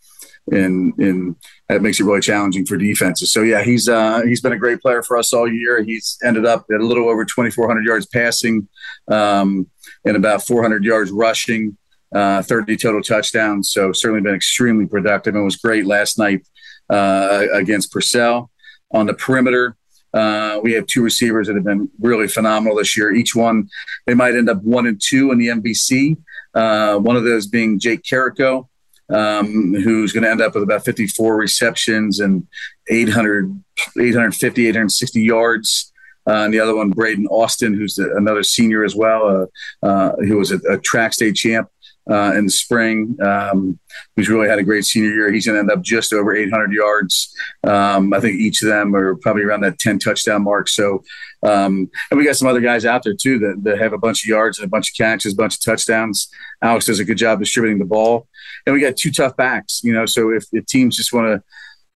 and 0.51 0.93
and 0.97 1.35
that 1.69 1.81
makes 1.81 1.99
it 1.99 2.03
really 2.03 2.21
challenging 2.21 2.65
for 2.65 2.77
defenses. 2.77 3.31
So 3.31 3.41
yeah, 3.41 3.63
he's 3.63 3.87
uh, 3.87 4.21
he's 4.25 4.41
been 4.41 4.53
a 4.53 4.57
great 4.57 4.81
player 4.81 5.03
for 5.03 5.17
us 5.17 5.33
all 5.33 5.51
year. 5.51 5.83
He's 5.83 6.17
ended 6.23 6.45
up 6.45 6.65
at 6.73 6.81
a 6.81 6.85
little 6.85 7.07
over 7.09 7.23
2,400 7.23 7.85
yards 7.85 8.05
passing, 8.07 8.67
um, 9.07 9.67
and 10.05 10.17
about 10.17 10.45
400 10.45 10.83
yards 10.83 11.11
rushing, 11.11 11.77
uh, 12.13 12.41
30 12.41 12.75
total 12.77 13.01
touchdowns. 13.01 13.71
So 13.71 13.91
certainly 13.93 14.21
been 14.21 14.35
extremely 14.35 14.87
productive 14.87 15.35
and 15.35 15.45
was 15.45 15.57
great 15.57 15.85
last 15.85 16.17
night 16.17 16.45
uh, 16.89 17.45
against 17.53 17.91
Purcell 17.91 18.49
on 18.91 19.05
the 19.05 19.13
perimeter. 19.13 19.77
Uh, 20.13 20.59
we 20.61 20.73
have 20.73 20.85
two 20.87 21.01
receivers 21.01 21.47
that 21.47 21.55
have 21.55 21.63
been 21.63 21.89
really 21.99 22.27
phenomenal 22.27 22.75
this 22.75 22.97
year. 22.97 23.13
Each 23.13 23.33
one, 23.33 23.69
they 24.05 24.13
might 24.13 24.35
end 24.35 24.49
up 24.49 24.61
one 24.61 24.85
and 24.85 24.99
two 25.01 25.31
in 25.31 25.37
the 25.37 25.47
MVC. 25.47 26.17
Uh, 26.53 26.97
one 26.97 27.15
of 27.15 27.23
those 27.23 27.47
being 27.47 27.79
Jake 27.79 28.03
Carrico, 28.03 28.69
um, 29.09 29.73
who's 29.73 30.11
going 30.11 30.23
to 30.23 30.29
end 30.29 30.41
up 30.41 30.53
with 30.53 30.63
about 30.63 30.85
54 30.85 31.35
receptions 31.35 32.19
and 32.19 32.47
800, 32.89 33.63
850, 33.99 34.67
860 34.67 35.21
yards. 35.21 35.91
Uh, 36.27 36.43
and 36.43 36.53
the 36.53 36.59
other 36.59 36.75
one, 36.75 36.91
Braden 36.91 37.27
Austin, 37.27 37.73
who's 37.73 37.95
the, 37.95 38.15
another 38.15 38.43
senior 38.43 38.83
as 38.83 38.95
well, 38.95 39.49
uh, 39.83 39.85
uh, 39.85 40.15
who 40.17 40.37
was 40.37 40.51
a, 40.51 40.57
a, 40.69 40.77
track 40.77 41.13
state 41.13 41.35
champ 41.35 41.67
uh, 42.11 42.33
in 42.35 42.45
the 42.45 42.51
spring, 42.51 43.15
um, 43.23 43.79
who's 44.15 44.29
really 44.29 44.49
had 44.49 44.59
a 44.59 44.63
great 44.63 44.83
senior 44.83 45.11
year. 45.11 45.31
He's 45.31 45.45
going 45.45 45.55
to 45.55 45.61
end 45.61 45.71
up 45.71 45.81
just 45.81 46.13
over 46.13 46.35
800 46.35 46.73
yards. 46.73 47.33
Um, 47.63 48.13
I 48.13 48.19
think 48.19 48.39
each 48.39 48.61
of 48.61 48.67
them 48.67 48.93
are 48.95 49.15
probably 49.15 49.43
around 49.43 49.61
that 49.61 49.79
10 49.79 49.99
touchdown 49.99 50.43
mark. 50.43 50.67
So, 50.67 51.03
um, 51.43 51.89
and 52.09 52.17
we 52.17 52.25
got 52.25 52.35
some 52.35 52.47
other 52.47 52.59
guys 52.59 52.85
out 52.85 53.03
there 53.03 53.15
too 53.15 53.39
that, 53.39 53.61
that 53.63 53.79
have 53.79 53.93
a 53.93 53.97
bunch 53.97 54.23
of 54.23 54.29
yards 54.29 54.59
and 54.59 54.65
a 54.65 54.69
bunch 54.69 54.91
of 54.91 54.97
catches, 54.97 55.33
a 55.33 55.37
bunch 55.37 55.55
of 55.55 55.63
touchdowns. 55.63 56.29
Alex 56.61 56.85
does 56.85 56.99
a 56.99 57.05
good 57.05 57.17
job 57.17 57.39
distributing 57.39 57.79
the 57.79 57.85
ball. 57.85 58.27
And 58.65 58.75
we 58.75 58.81
got 58.81 58.97
two 58.97 59.11
tough 59.11 59.37
backs, 59.37 59.81
you 59.83 59.93
know, 59.93 60.05
so 60.05 60.31
if, 60.31 60.45
if 60.51 60.65
teams 60.65 60.97
just 60.97 61.13
want 61.13 61.27
to 61.27 61.43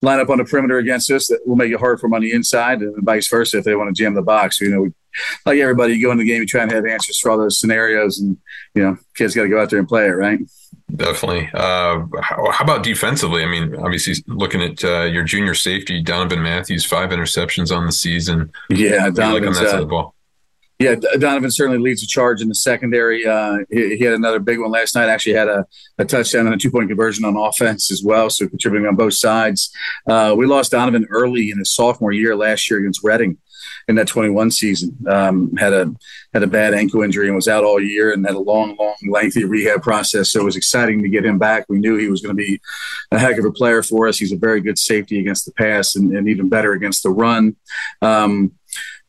line 0.03 0.20
up 0.20 0.30
on 0.30 0.38
the 0.38 0.45
perimeter 0.45 0.78
against 0.78 1.09
us, 1.11 1.28
that 1.28 1.39
will 1.45 1.55
make 1.55 1.72
it 1.72 1.80
hard 1.80 1.99
for 1.99 2.07
them 2.07 2.14
on 2.14 2.22
the 2.22 2.32
inside 2.32 2.82
and 2.82 3.03
vice 3.03 3.28
versa 3.30 3.57
if 3.57 3.64
they 3.64 3.76
want 3.76 3.93
to 3.93 3.99
jam 3.99 4.14
the 4.14 4.22
box. 4.22 4.61
You 4.61 4.70
know, 4.70 4.82
we, 4.82 4.91
like 5.45 5.59
everybody, 5.59 5.93
you 5.93 6.05
go 6.05 6.11
into 6.11 6.24
the 6.24 6.30
game, 6.30 6.41
you 6.41 6.47
try 6.47 6.64
and 6.64 6.72
have 6.72 6.86
answers 6.86 7.20
for 7.20 7.32
all 7.32 7.38
those 7.38 7.59
scenarios, 7.59 8.20
and 8.20 8.38
you 8.74 8.84
know, 8.84 8.97
kids 9.16 9.36
got 9.36 9.43
to 9.43 9.49
go 9.49 9.61
out 9.61 9.70
there 9.70 9.80
and 9.80 9.88
play 9.88 10.05
it, 10.05 10.11
right? 10.11 10.39
Definitely. 10.95 11.49
Uh, 11.53 12.05
how, 12.22 12.51
how, 12.51 12.64
about 12.64 12.84
defensively? 12.84 13.43
I 13.43 13.47
mean, 13.47 13.76
obviously, 13.76 14.16
looking 14.28 14.61
at 14.61 14.84
uh, 14.84 15.03
your 15.03 15.24
junior 15.24 15.55
safety, 15.55 16.01
Donovan 16.01 16.43
Matthews, 16.43 16.86
five 16.86 17.09
interceptions 17.09 17.76
on 17.76 17.86
the 17.86 17.91
season. 17.91 18.51
Yeah, 18.70 19.09
Donovan's 19.09 19.59
like 19.59 19.91
uh. 19.91 20.09
Yeah, 20.80 20.95
Donovan 21.18 21.49
certainly 21.49 21.80
leads 21.80 22.01
the 22.01 22.07
charge 22.07 22.41
in 22.41 22.49
the 22.49 22.55
secondary. 22.55 23.26
Uh, 23.26 23.59
he, 23.72 23.95
he, 23.95 24.03
had 24.03 24.14
another 24.16 24.39
big 24.39 24.59
one 24.59 24.72
last 24.72 24.95
night. 24.95 25.07
Actually, 25.07 25.36
had 25.36 25.47
a, 25.47 25.66
a 25.97 26.05
touchdown 26.05 26.45
and 26.45 26.55
a 26.55 26.57
two 26.57 26.70
point 26.70 26.89
conversion 26.89 27.26
on 27.26 27.38
offense 27.38 27.91
as 27.91 28.03
well, 28.03 28.30
so 28.30 28.47
contributing 28.47 28.88
on 28.88 28.95
both 28.95 29.14
sides. 29.14 29.72
Uh, 30.07 30.36
we 30.38 30.45
lost 30.45 30.72
Donovan 30.72 31.07
early 31.09 31.49
in 31.51 31.57
his 31.57 31.74
sophomore 31.74 32.11
year 32.11 32.36
last 32.36 32.70
year 32.70 32.80
against 32.80 33.03
Reading 33.03 33.38
in 33.88 33.96
that 33.96 34.08
21 34.08 34.52
season. 34.52 34.98
Um, 35.08 35.56
had 35.58 35.74
a 35.74 35.94
had 36.34 36.44
a 36.44 36.48
bad 36.48 36.74
ankle 36.74 37.04
injury 37.04 37.28
and 37.28 37.36
was 37.36 37.48
out 37.48 37.64
all 37.64 37.82
year 37.82 38.12
and 38.12 38.26
had 38.26 38.36
a 38.36 38.40
long, 38.40 38.76
long, 38.78 38.96
lengthy 39.10 39.46
rehab 39.46 39.82
process. 39.82 40.32
So 40.32 40.42
it 40.42 40.46
was 40.46 40.56
exciting 40.56 41.04
to 41.04 41.10
get 41.10 41.26
him 41.26 41.38
back. 41.38 41.66
We 41.70 41.80
knew 41.80 41.98
he 41.98 42.10
was 42.10 42.22
going 42.22 42.36
to 42.36 42.42
be 42.42 42.60
a 43.12 43.20
heck 43.20 43.38
of 43.38 43.46
a 43.46 43.52
player 43.52 43.84
for 43.84 44.08
us. 44.08 44.18
He's 44.18 44.32
a 44.32 44.38
very 44.38 44.62
good 44.62 44.80
safety 44.80 45.20
against 45.20 45.46
the 45.46 45.52
pass 45.52 45.96
and, 45.96 46.16
and 46.16 46.28
even 46.28 46.50
better 46.50 46.74
against 46.74 47.04
the 47.04 47.10
run. 47.10 47.56
Um, 48.02 48.54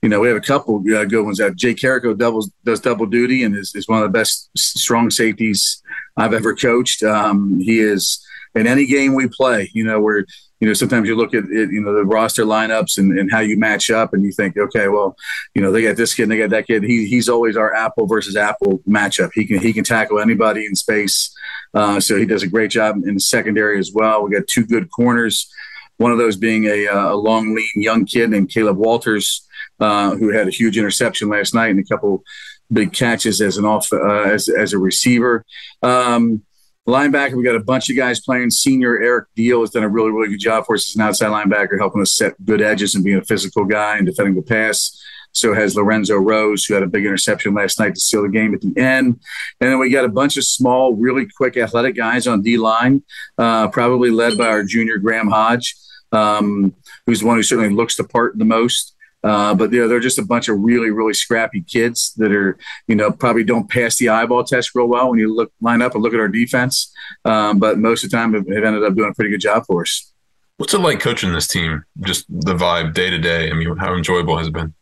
you 0.02 0.10
know, 0.10 0.20
we 0.20 0.28
have 0.28 0.36
a 0.36 0.40
couple 0.40 0.76
uh, 0.94 1.04
good 1.06 1.24
ones. 1.24 1.38
That 1.38 1.56
Jay 1.56 1.72
Carrico 1.72 2.12
doubles 2.12 2.50
does 2.62 2.80
double 2.80 3.06
duty 3.06 3.42
and 3.42 3.56
is, 3.56 3.74
is 3.74 3.88
one 3.88 4.02
of 4.02 4.04
the 4.04 4.18
best 4.18 4.50
strong 4.54 5.10
safeties 5.10 5.82
I've 6.14 6.34
ever 6.34 6.54
coached. 6.54 7.02
Um, 7.02 7.58
he 7.58 7.80
is 7.80 8.22
in 8.54 8.66
any 8.66 8.84
game 8.84 9.14
we 9.14 9.28
play. 9.28 9.70
You 9.72 9.84
know, 9.84 10.02
where 10.02 10.26
you 10.64 10.70
know 10.70 10.72
sometimes 10.72 11.06
you 11.06 11.14
look 11.14 11.34
at 11.34 11.44
it, 11.44 11.70
you 11.70 11.82
know 11.82 11.92
the 11.92 12.06
roster 12.06 12.42
lineups 12.42 12.96
and, 12.96 13.18
and 13.18 13.30
how 13.30 13.40
you 13.40 13.58
match 13.58 13.90
up, 13.90 14.14
and 14.14 14.24
you 14.24 14.32
think, 14.32 14.56
okay, 14.56 14.88
well, 14.88 15.14
you 15.54 15.60
know 15.60 15.70
they 15.70 15.82
got 15.82 15.98
this 15.98 16.14
kid, 16.14 16.22
and 16.22 16.32
they 16.32 16.38
got 16.38 16.48
that 16.48 16.66
kid. 16.66 16.82
He, 16.82 17.06
he's 17.06 17.28
always 17.28 17.54
our 17.54 17.74
apple 17.74 18.06
versus 18.06 18.34
apple 18.34 18.78
matchup. 18.88 19.32
He 19.34 19.44
can 19.44 19.58
he 19.58 19.74
can 19.74 19.84
tackle 19.84 20.20
anybody 20.20 20.64
in 20.64 20.74
space, 20.74 21.36
uh, 21.74 22.00
so 22.00 22.16
he 22.16 22.24
does 22.24 22.42
a 22.42 22.46
great 22.46 22.70
job 22.70 22.96
in 23.04 23.12
the 23.12 23.20
secondary 23.20 23.78
as 23.78 23.92
well. 23.92 24.24
We 24.24 24.34
got 24.34 24.46
two 24.46 24.64
good 24.64 24.88
corners. 24.90 25.52
One 25.98 26.12
of 26.12 26.16
those 26.16 26.36
being 26.36 26.64
a, 26.64 26.88
uh, 26.88 27.12
a 27.12 27.14
long, 27.14 27.54
lean 27.54 27.68
young 27.76 28.06
kid 28.06 28.30
named 28.30 28.48
Caleb 28.48 28.78
Walters, 28.78 29.46
uh, 29.80 30.16
who 30.16 30.32
had 30.32 30.48
a 30.48 30.50
huge 30.50 30.78
interception 30.78 31.28
last 31.28 31.52
night 31.54 31.72
and 31.72 31.78
a 31.78 31.84
couple 31.84 32.24
big 32.72 32.94
catches 32.94 33.42
as 33.42 33.58
an 33.58 33.66
off 33.66 33.92
uh, 33.92 34.22
as 34.22 34.48
as 34.48 34.72
a 34.72 34.78
receiver. 34.78 35.44
Um, 35.82 36.42
linebacker, 36.86 37.34
we 37.34 37.44
got 37.44 37.56
a 37.56 37.60
bunch 37.60 37.88
of 37.90 37.96
guys 37.96 38.20
playing. 38.20 38.50
Senior 38.50 39.00
Eric 39.00 39.28
Deal 39.34 39.60
has 39.60 39.70
done 39.70 39.84
a 39.84 39.88
really 39.88 40.10
really 40.10 40.28
good 40.28 40.40
job 40.40 40.66
for 40.66 40.74
us 40.74 40.90
as 40.90 40.96
an 40.96 41.02
outside 41.02 41.28
linebacker, 41.28 41.78
helping 41.78 42.02
us 42.02 42.14
set 42.14 42.42
good 42.44 42.60
edges 42.60 42.94
and 42.94 43.04
being 43.04 43.18
a 43.18 43.24
physical 43.24 43.64
guy 43.64 43.96
and 43.96 44.06
defending 44.06 44.34
the 44.34 44.42
pass. 44.42 45.00
So 45.32 45.52
has 45.52 45.74
Lorenzo 45.74 46.14
Rose, 46.14 46.64
who 46.64 46.74
had 46.74 46.84
a 46.84 46.86
big 46.86 47.04
interception 47.04 47.54
last 47.54 47.80
night 47.80 47.96
to 47.96 48.00
seal 48.00 48.22
the 48.22 48.28
game 48.28 48.54
at 48.54 48.60
the 48.60 48.72
end. 48.80 49.18
And 49.60 49.70
then 49.70 49.80
we 49.80 49.90
got 49.90 50.04
a 50.04 50.08
bunch 50.08 50.36
of 50.36 50.44
small, 50.44 50.94
really 50.94 51.26
quick, 51.36 51.56
athletic 51.56 51.96
guys 51.96 52.28
on 52.28 52.40
D 52.40 52.56
line, 52.56 53.02
uh, 53.36 53.66
probably 53.68 54.10
led 54.10 54.38
by 54.38 54.46
our 54.46 54.62
junior 54.62 54.96
Graham 54.98 55.26
Hodge, 55.26 55.74
um, 56.12 56.72
who's 57.04 57.18
the 57.20 57.26
one 57.26 57.36
who 57.36 57.42
certainly 57.42 57.74
looks 57.74 57.96
the 57.96 58.04
part 58.04 58.38
the 58.38 58.44
most. 58.44 58.93
Uh, 59.24 59.54
but 59.54 59.72
you 59.72 59.80
know, 59.80 59.88
they're 59.88 60.00
just 60.00 60.18
a 60.18 60.24
bunch 60.24 60.48
of 60.48 60.58
really, 60.58 60.90
really 60.90 61.14
scrappy 61.14 61.62
kids 61.62 62.12
that 62.18 62.30
are, 62.30 62.58
you 62.86 62.94
know, 62.94 63.10
probably 63.10 63.42
don't 63.42 63.70
pass 63.70 63.96
the 63.96 64.10
eyeball 64.10 64.44
test 64.44 64.74
real 64.74 64.86
well 64.86 65.08
when 65.08 65.18
you 65.18 65.34
look 65.34 65.50
line 65.62 65.80
up 65.80 65.94
and 65.94 66.02
look 66.02 66.12
at 66.12 66.20
our 66.20 66.28
defense. 66.28 66.92
Um, 67.24 67.58
but 67.58 67.78
most 67.78 68.04
of 68.04 68.10
the 68.10 68.16
time, 68.16 68.34
have, 68.34 68.46
ended 68.46 68.84
up 68.84 68.94
doing 68.94 69.10
a 69.10 69.14
pretty 69.14 69.30
good 69.30 69.40
job 69.40 69.64
for 69.66 69.80
us. 69.80 70.12
What's 70.58 70.74
it 70.74 70.78
like 70.78 71.00
coaching 71.00 71.32
this 71.32 71.48
team? 71.48 71.84
Just 72.02 72.26
the 72.28 72.54
vibe 72.54 72.92
day 72.92 73.08
to 73.08 73.18
day. 73.18 73.50
I 73.50 73.54
mean, 73.54 73.74
how 73.78 73.94
enjoyable 73.94 74.36
has 74.36 74.48
it 74.48 74.52
been? 74.52 74.74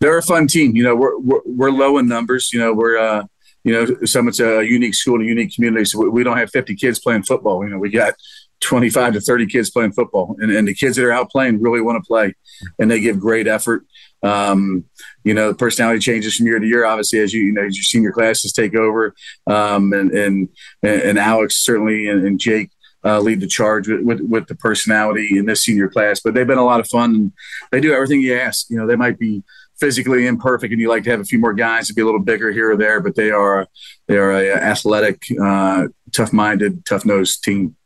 They're 0.00 0.18
a 0.18 0.22
fun 0.22 0.46
team. 0.46 0.76
You 0.76 0.84
know, 0.84 0.94
we're 0.94 1.18
we're, 1.18 1.40
we're 1.44 1.70
low 1.70 1.98
in 1.98 2.06
numbers. 2.06 2.52
You 2.52 2.60
know, 2.60 2.72
we're 2.72 2.98
uh, 2.98 3.24
you 3.64 3.72
know, 3.72 3.86
Summit's 4.04 4.40
a 4.40 4.64
unique 4.64 4.94
school, 4.94 5.20
a 5.20 5.24
unique 5.24 5.54
community. 5.54 5.84
So 5.84 5.98
we, 5.98 6.08
we 6.08 6.24
don't 6.24 6.38
have 6.38 6.50
50 6.50 6.74
kids 6.76 6.98
playing 7.00 7.24
football. 7.24 7.64
You 7.64 7.70
know, 7.70 7.78
we 7.78 7.90
got 7.90 8.14
25 8.60 9.14
to 9.14 9.20
30 9.20 9.46
kids 9.46 9.70
playing 9.70 9.92
football 9.92 10.36
and, 10.40 10.50
and 10.50 10.66
the 10.66 10.74
kids 10.74 10.96
that 10.96 11.04
are 11.04 11.12
out 11.12 11.30
playing 11.30 11.60
really 11.60 11.80
want 11.80 12.02
to 12.02 12.06
play 12.06 12.34
and 12.78 12.90
they 12.90 13.00
give 13.00 13.20
great 13.20 13.46
effort. 13.46 13.84
Um, 14.22 14.84
you 15.22 15.32
know 15.32 15.50
the 15.50 15.56
personality 15.56 16.00
changes 16.00 16.36
from 16.36 16.46
year 16.46 16.58
to 16.58 16.66
year 16.66 16.84
obviously 16.84 17.20
as 17.20 17.32
you 17.32 17.42
you 17.42 17.52
know 17.52 17.64
as 17.64 17.76
your 17.76 17.84
senior 17.84 18.10
classes 18.10 18.52
take 18.52 18.74
over. 18.74 19.14
Um, 19.46 19.92
and, 19.92 20.10
and 20.10 20.48
and 20.82 21.18
alex 21.18 21.64
certainly 21.64 22.08
and, 22.08 22.26
and 22.26 22.40
jake 22.40 22.70
uh, 23.04 23.20
lead 23.20 23.40
the 23.40 23.46
charge 23.46 23.86
with, 23.86 24.00
with, 24.00 24.20
with 24.22 24.46
the 24.48 24.56
personality 24.56 25.38
in 25.38 25.46
this 25.46 25.64
senior 25.64 25.88
class 25.88 26.20
but 26.20 26.34
they've 26.34 26.48
been 26.48 26.58
a 26.58 26.64
lot 26.64 26.80
of 26.80 26.88
fun 26.88 27.14
and 27.14 27.32
they 27.70 27.80
do 27.80 27.92
everything 27.92 28.20
you 28.20 28.36
ask. 28.36 28.68
You 28.70 28.76
know 28.76 28.86
they 28.86 28.96
might 28.96 29.18
be 29.18 29.44
physically 29.78 30.26
imperfect 30.26 30.72
and 30.72 30.80
you 30.80 30.88
like 30.88 31.04
to 31.04 31.10
have 31.10 31.20
a 31.20 31.24
few 31.24 31.38
more 31.38 31.54
guys 31.54 31.86
to 31.86 31.94
be 31.94 32.02
a 32.02 32.04
little 32.04 32.20
bigger 32.20 32.50
here 32.50 32.72
or 32.72 32.76
there 32.76 33.00
but 33.00 33.14
they 33.14 33.30
are 33.30 33.66
they 34.08 34.16
are 34.16 34.32
a 34.32 34.52
athletic 34.52 35.22
uh, 35.40 35.86
tough-minded 36.12 36.84
tough-nosed 36.84 37.44
team 37.44 37.76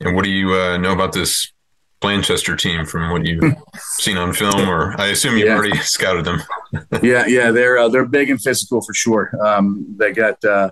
and 0.00 0.14
what 0.14 0.24
do 0.24 0.30
you 0.30 0.54
uh, 0.54 0.76
know 0.78 0.92
about 0.92 1.12
this 1.12 1.52
Blanchester 2.00 2.58
team 2.58 2.86
from 2.86 3.10
what 3.10 3.26
you've 3.26 3.54
seen 3.76 4.16
on 4.16 4.32
film, 4.32 4.68
or 4.68 4.98
I 4.98 5.08
assume 5.08 5.36
you've 5.36 5.48
yeah. 5.48 5.56
already 5.56 5.76
scouted 5.82 6.24
them? 6.24 6.42
yeah, 7.02 7.26
yeah, 7.26 7.50
they're 7.50 7.78
uh, 7.78 7.88
they're 7.88 8.06
big 8.06 8.30
and 8.30 8.40
physical 8.40 8.80
for 8.80 8.94
sure. 8.94 9.30
Um, 9.44 9.86
they 9.98 10.12
got 10.12 10.42
uh, 10.44 10.70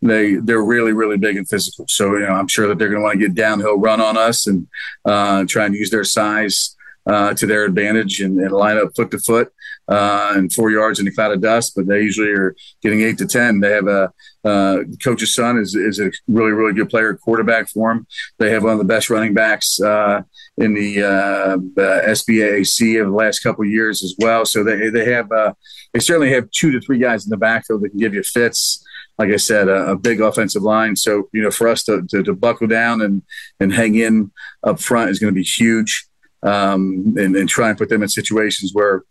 they 0.00 0.36
they're 0.36 0.62
really 0.62 0.92
really 0.92 1.16
big 1.16 1.36
and 1.36 1.48
physical. 1.48 1.84
So 1.88 2.14
you 2.14 2.26
know, 2.26 2.34
I'm 2.34 2.48
sure 2.48 2.68
that 2.68 2.78
they're 2.78 2.88
going 2.88 3.00
to 3.00 3.04
want 3.04 3.20
to 3.20 3.26
get 3.26 3.34
downhill 3.34 3.78
run 3.78 4.00
on 4.00 4.16
us 4.16 4.46
and 4.46 4.68
uh, 5.04 5.44
try 5.48 5.66
and 5.66 5.74
use 5.74 5.90
their 5.90 6.04
size 6.04 6.76
uh, 7.08 7.32
to 7.34 7.46
their 7.46 7.64
advantage 7.64 8.20
and, 8.20 8.38
and, 8.38 8.52
line 8.52 8.76
up 8.76 8.90
foot 8.94 9.10
to 9.10 9.18
foot 9.18 9.50
uh, 9.88 10.34
and 10.36 10.52
four 10.52 10.70
yards 10.70 11.00
in 11.00 11.08
a 11.08 11.10
cloud 11.10 11.32
of 11.32 11.40
dust. 11.40 11.72
But 11.74 11.86
they 11.86 12.02
usually 12.02 12.30
are 12.30 12.54
getting 12.82 13.00
eight 13.00 13.16
to 13.18 13.26
ten. 13.26 13.60
They 13.60 13.70
have 13.70 13.88
a 13.88 14.12
uh, 14.44 14.84
coach's 15.02 15.34
son 15.34 15.58
is 15.58 15.74
is 15.74 15.98
a 15.98 16.12
really 16.28 16.52
really 16.52 16.74
good 16.74 16.90
player, 16.90 17.14
quarterback 17.14 17.70
for 17.70 17.92
them. 17.92 18.06
They 18.38 18.50
have 18.50 18.62
one 18.62 18.72
of 18.72 18.78
the 18.78 18.84
best 18.84 19.08
running 19.08 19.32
backs 19.32 19.80
uh, 19.80 20.22
in 20.58 20.74
the, 20.74 21.02
uh, 21.02 21.56
SBAC 21.56 23.00
of 23.00 23.08
the 23.08 23.16
last 23.16 23.40
couple 23.40 23.64
years 23.64 24.04
as 24.04 24.14
well. 24.18 24.44
So 24.44 24.62
they 24.62 24.90
they 24.90 25.10
have 25.10 25.30
they 25.92 26.00
certainly 26.00 26.32
have 26.32 26.50
two 26.50 26.70
to 26.72 26.80
three 26.80 26.98
guys 26.98 27.24
in 27.24 27.30
the 27.30 27.36
backfield 27.36 27.82
that 27.82 27.90
can 27.90 27.98
give 27.98 28.14
you 28.14 28.22
fits 28.22 28.84
like 29.18 29.30
I 29.30 29.36
said, 29.36 29.68
a, 29.68 29.90
a, 29.90 29.96
big 29.96 30.20
offensive 30.20 30.62
line. 30.62 30.94
So, 30.94 31.28
you 31.32 31.42
know, 31.42 31.50
for 31.50 31.66
us 31.66 31.82
to, 31.86 32.02
to, 32.10 32.22
to, 32.22 32.32
buckle 32.34 32.68
down 32.68 33.02
and, 33.02 33.22
and 33.58 33.72
hang 33.72 33.96
in 33.96 34.30
up 34.62 34.78
front 34.78 35.10
is 35.10 35.18
going 35.18 35.34
to 35.34 35.36
be 35.36 35.42
huge 35.42 36.07
um, 36.42 37.14
and, 37.16 37.36
and 37.36 37.48
try 37.48 37.68
and 37.68 37.78
put 37.78 37.88
them 37.88 38.02
in 38.02 38.08
situations 38.08 38.72
where, 38.72 39.02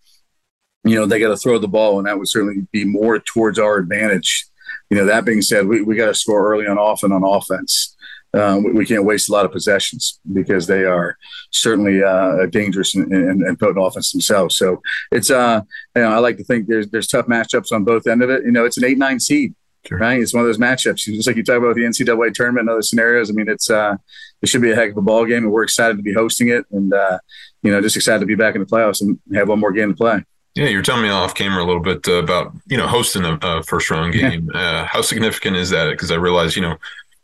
you 0.83 0.95
know, 0.95 1.05
they 1.05 1.19
got 1.19 1.29
to 1.29 1.37
throw 1.37 1.57
the 1.57 1.67
ball, 1.67 1.97
and 1.97 2.07
that 2.07 2.17
would 2.17 2.29
certainly 2.29 2.67
be 2.71 2.85
more 2.85 3.19
towards 3.19 3.59
our 3.59 3.77
advantage. 3.77 4.45
You 4.89 4.97
know, 4.97 5.05
that 5.05 5.25
being 5.25 5.41
said, 5.41 5.67
we, 5.67 5.81
we 5.81 5.95
got 5.95 6.07
to 6.07 6.13
score 6.13 6.51
early 6.51 6.67
on 6.67 6.77
off 6.77 7.03
and 7.03 7.13
on 7.13 7.23
offense. 7.23 7.95
Um, 8.33 8.63
we, 8.63 8.71
we, 8.71 8.85
can't 8.85 9.05
waste 9.05 9.29
a 9.29 9.31
lot 9.31 9.45
of 9.45 9.51
possessions 9.51 10.19
because 10.33 10.67
they 10.67 10.83
are 10.83 11.17
certainly 11.51 12.03
uh, 12.03 12.45
dangerous 12.47 12.93
and, 12.93 13.11
and, 13.11 13.41
and, 13.41 13.57
potent 13.57 13.85
offense 13.85 14.11
themselves. 14.11 14.57
So 14.57 14.81
it's, 15.11 15.31
uh, 15.31 15.61
you 15.95 16.01
know, 16.01 16.09
I 16.09 16.17
like 16.19 16.37
to 16.37 16.43
think 16.43 16.67
there's 16.67 16.89
there's 16.89 17.07
tough 17.07 17.27
matchups 17.27 17.71
on 17.71 17.85
both 17.85 18.05
end 18.05 18.21
of 18.21 18.29
it. 18.29 18.43
You 18.43 18.51
know, 18.51 18.65
it's 18.65 18.77
an 18.77 18.83
eight 18.83 18.97
nine 18.97 19.19
seed. 19.21 19.55
Sure. 19.87 19.97
Right, 19.97 20.19
it's 20.19 20.33
one 20.33 20.41
of 20.41 20.47
those 20.47 20.57
matchups. 20.57 21.05
Just 21.05 21.27
like 21.27 21.37
you 21.37 21.43
talk 21.43 21.57
about 21.57 21.75
the 21.75 21.83
NCAA 21.83 22.33
tournament 22.33 22.61
and 22.61 22.69
other 22.69 22.81
scenarios. 22.81 23.29
I 23.29 23.33
mean, 23.33 23.47
it's 23.47 23.69
uh, 23.69 23.95
it 24.41 24.49
should 24.49 24.61
be 24.61 24.71
a 24.71 24.75
heck 24.75 24.91
of 24.91 24.97
a 24.97 25.01
ball 25.01 25.25
game, 25.25 25.43
and 25.43 25.51
we're 25.51 25.63
excited 25.63 25.97
to 25.97 26.03
be 26.03 26.13
hosting 26.13 26.49
it, 26.49 26.65
and 26.71 26.93
uh, 26.93 27.19
you 27.63 27.71
know, 27.71 27.81
just 27.81 27.95
excited 27.95 28.19
to 28.19 28.25
be 28.25 28.35
back 28.35 28.55
in 28.55 28.61
the 28.61 28.67
playoffs 28.67 29.01
and 29.01 29.17
have 29.33 29.47
one 29.47 29.59
more 29.59 29.71
game 29.71 29.89
to 29.89 29.95
play. 29.95 30.23
Yeah, 30.55 30.65
you're 30.65 30.81
telling 30.81 31.03
me 31.03 31.09
off 31.09 31.35
camera 31.35 31.63
a 31.63 31.67
little 31.67 31.81
bit 31.81 32.07
uh, 32.07 32.13
about 32.13 32.53
you 32.65 32.77
know 32.77 32.87
hosting 32.87 33.23
a, 33.23 33.37
a 33.41 33.63
first 33.63 33.89
round 33.89 34.13
game. 34.13 34.49
Yeah. 34.53 34.59
Uh, 34.59 34.85
how 34.85 35.01
significant 35.01 35.55
is 35.55 35.69
that? 35.69 35.89
Because 35.91 36.11
I 36.11 36.15
realize 36.15 36.55
you 36.55 36.63
know 36.63 36.77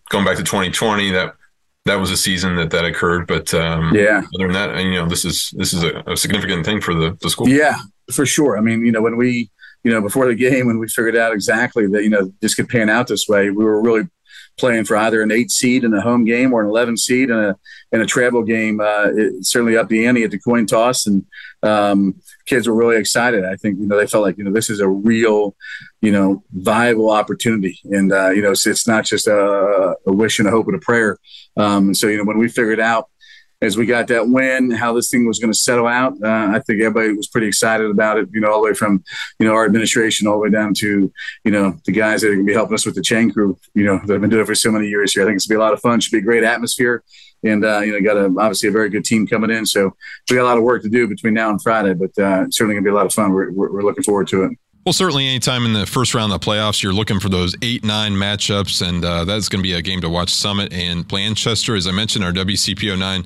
going 0.10 0.24
back 0.24 0.38
to 0.38 0.44
2020 0.44 1.12
that 1.12 1.36
that 1.86 1.96
was 1.96 2.12
a 2.12 2.18
season 2.18 2.56
that 2.56 2.70
that 2.72 2.86
occurred, 2.86 3.28
but 3.28 3.54
um, 3.54 3.94
yeah, 3.94 4.22
other 4.36 4.48
than 4.48 4.54
that, 4.54 4.84
you 4.84 4.94
know, 4.94 5.06
this 5.06 5.26
is 5.26 5.54
this 5.58 5.74
is 5.74 5.84
a, 5.84 6.02
a 6.08 6.16
significant 6.16 6.66
thing 6.66 6.80
for 6.80 6.94
the 6.94 7.18
the 7.22 7.30
school. 7.30 7.50
Yeah, 7.50 7.76
for 8.14 8.26
sure. 8.26 8.58
I 8.58 8.62
mean, 8.62 8.86
you 8.86 8.92
know, 8.92 9.02
when 9.02 9.18
we 9.18 9.50
you 9.84 9.92
know, 9.92 10.02
before 10.02 10.28
the 10.28 10.36
game 10.36 10.68
when 10.68 10.80
we 10.80 10.88
figured 10.88 11.16
out 11.16 11.34
exactly 11.34 11.88
that, 11.88 12.04
you 12.04 12.10
know, 12.10 12.32
this 12.42 12.56
could 12.56 12.70
pan 12.70 12.90
out 12.90 13.08
this 13.08 13.28
way, 13.28 13.50
we 13.50 13.64
were 13.64 13.82
really 13.82 14.08
playing 14.58 14.86
for 14.86 14.96
either 14.96 15.22
an 15.22 15.32
eight 15.32 15.50
seed 15.50 15.84
in 15.84 15.94
a 15.94 16.02
home 16.02 16.26
game 16.26 16.54
or 16.54 16.62
an 16.62 16.68
11 16.68 16.98
seed 16.98 17.30
in 17.30 17.38
a, 17.38 17.58
in 17.92 18.02
a 18.02 18.06
travel 18.06 18.44
game. 18.44 18.80
Uh, 18.80 19.08
it 19.16 19.46
certainly 19.46 19.76
up 19.76 19.90
the 19.90 20.06
ante 20.06 20.24
at 20.24 20.32
the 20.32 20.40
coin 20.40 20.66
toss. 20.66 21.06
And 21.06 21.26
um, 21.64 22.16
kids 22.46 22.68
were 22.68 22.76
really 22.76 22.98
excited. 22.98 23.46
I 23.46 23.56
think, 23.56 23.80
you 23.80 23.88
know, 23.88 23.98
they 23.98 24.08
felt 24.08 24.24
like, 24.24 24.38
you 24.38 24.44
know, 24.44 24.52
this 24.52 24.70
is 24.70 24.80
a 24.80 24.88
real, 24.88 25.56
you 26.02 26.12
know, 26.12 26.44
viable 26.52 27.10
opportunity. 27.10 27.80
And, 27.86 28.12
uh, 28.12 28.30
you 28.30 28.42
know, 28.42 28.52
it's, 28.52 28.68
it's 28.68 28.88
not 28.88 29.06
just 29.06 29.28
a, 29.28 29.96
a, 30.06 30.14
wish 30.14 30.40
and 30.40 30.48
a 30.48 30.52
hope 30.52 30.68
and 30.68 30.76
a 30.76 30.80
prayer. 30.80 31.18
Um, 31.58 31.88
and 31.88 31.98
so, 31.98 32.08
you 32.08 32.18
know, 32.18 32.24
when 32.24 32.38
we 32.38 32.48
figured 32.48 32.80
out 32.80 33.10
as 33.64 33.78
we 33.78 33.86
got 33.86 34.08
that 34.08 34.28
win, 34.28 34.72
how 34.72 34.94
this 34.94 35.10
thing 35.10 35.26
was 35.26 35.40
going 35.40 35.52
to 35.52 35.58
settle 35.58 35.88
out. 35.88 36.14
Uh, 36.22 36.52
I 36.54 36.60
think 36.60 36.82
everybody 36.82 37.14
was 37.14 37.28
pretty 37.28 37.48
excited 37.48 37.90
about 37.90 38.18
it, 38.18 38.28
you 38.34 38.42
know, 38.42 38.52
all 38.52 38.62
the 38.62 38.68
way 38.68 38.74
from, 38.74 39.04
you 39.40 39.48
know, 39.48 39.54
our 39.54 39.64
administration 39.64 40.28
all 40.28 40.34
the 40.34 40.40
way 40.40 40.50
down 40.50 40.74
to, 40.76 41.12
you 41.46 41.52
know, 41.52 41.78
the 41.86 41.94
guys 41.94 42.22
that 42.22 42.28
are 42.28 42.34
going 42.34 42.46
to 42.46 42.50
be 42.50 42.54
helping 42.54 42.74
us 42.74 42.86
with 42.86 42.96
the 42.96 43.02
chain 43.02 43.32
crew, 43.32 43.58
you 43.74 43.86
know, 43.86 44.00
that 44.06 44.14
have 44.14 44.22
been 44.22 44.30
doing 44.30 44.44
it 44.44 44.48
for 44.48 44.56
so 44.56 44.70
many 44.70 44.88
years 44.88 45.14
here. 45.14 45.24
I 45.24 45.26
think 45.26 45.38
it's 45.38 45.48
going 45.48 45.56
to 45.56 45.60
be 45.60 45.64
a 45.64 45.66
lot 45.66 45.74
of 45.74 45.80
fun. 45.80 46.02
Should 46.02 46.12
be 46.12 46.18
a 46.18 46.22
great 46.22 46.44
atmosphere. 46.44 47.04
And, 47.46 47.64
uh, 47.64 47.80
you 47.80 47.94
know, 47.94 48.02
got 48.02 48.18
a, 48.18 48.26
obviously 48.26 48.68
a 48.68 48.72
very 48.74 48.90
good 48.90 49.06
team 49.06 49.28
coming 49.28 49.50
in. 49.50 49.66
So 49.66 49.96
we 50.30 50.36
got 50.36 50.44
a 50.44 50.46
lot 50.46 50.58
of 50.58 50.64
work 50.64 50.82
to 50.84 50.90
do 50.90 51.08
between 51.08 51.34
now 51.34 51.50
and 51.50 51.62
Friday, 51.62 51.94
but 51.94 52.18
uh, 52.18 52.50
certainly 52.50 52.76
going 52.76 52.84
to 52.84 52.90
be 52.90 52.92
a 52.92 52.96
lot 52.96 53.06
of 53.06 53.14
fun. 53.14 53.32
We're, 53.32 53.52
we're, 53.52 53.72
we're 53.72 53.84
looking 53.84 54.04
forward 54.04 54.28
to 54.30 54.44
it. 54.44 54.52
Well, 54.86 54.92
certainly, 54.92 55.28
anytime 55.28 55.66
in 55.66 55.72
the 55.72 55.86
first 55.86 56.14
round 56.14 56.34
of 56.34 56.42
the 56.42 56.46
playoffs, 56.46 56.84
you're 56.84 56.92
looking 56.92 57.22
for 57.22 57.30
those 57.30 57.56
eight 57.62 57.86
nine 57.86 58.12
matchups, 58.12 58.86
and 58.86 59.06
uh, 59.06 59.24
that's 59.24 59.48
going 59.48 59.60
to 59.60 59.64
be 59.64 59.72
a 59.72 59.82
game 59.82 60.02
to 60.02 60.10
watch. 60.10 60.30
Summit 60.30 60.74
and 60.74 61.08
Blanchester, 61.08 61.78
as 61.78 61.88
I 61.88 61.92
mentioned, 61.92 62.26
our 62.26 62.34
WCPO 62.34 63.00
nine 63.00 63.24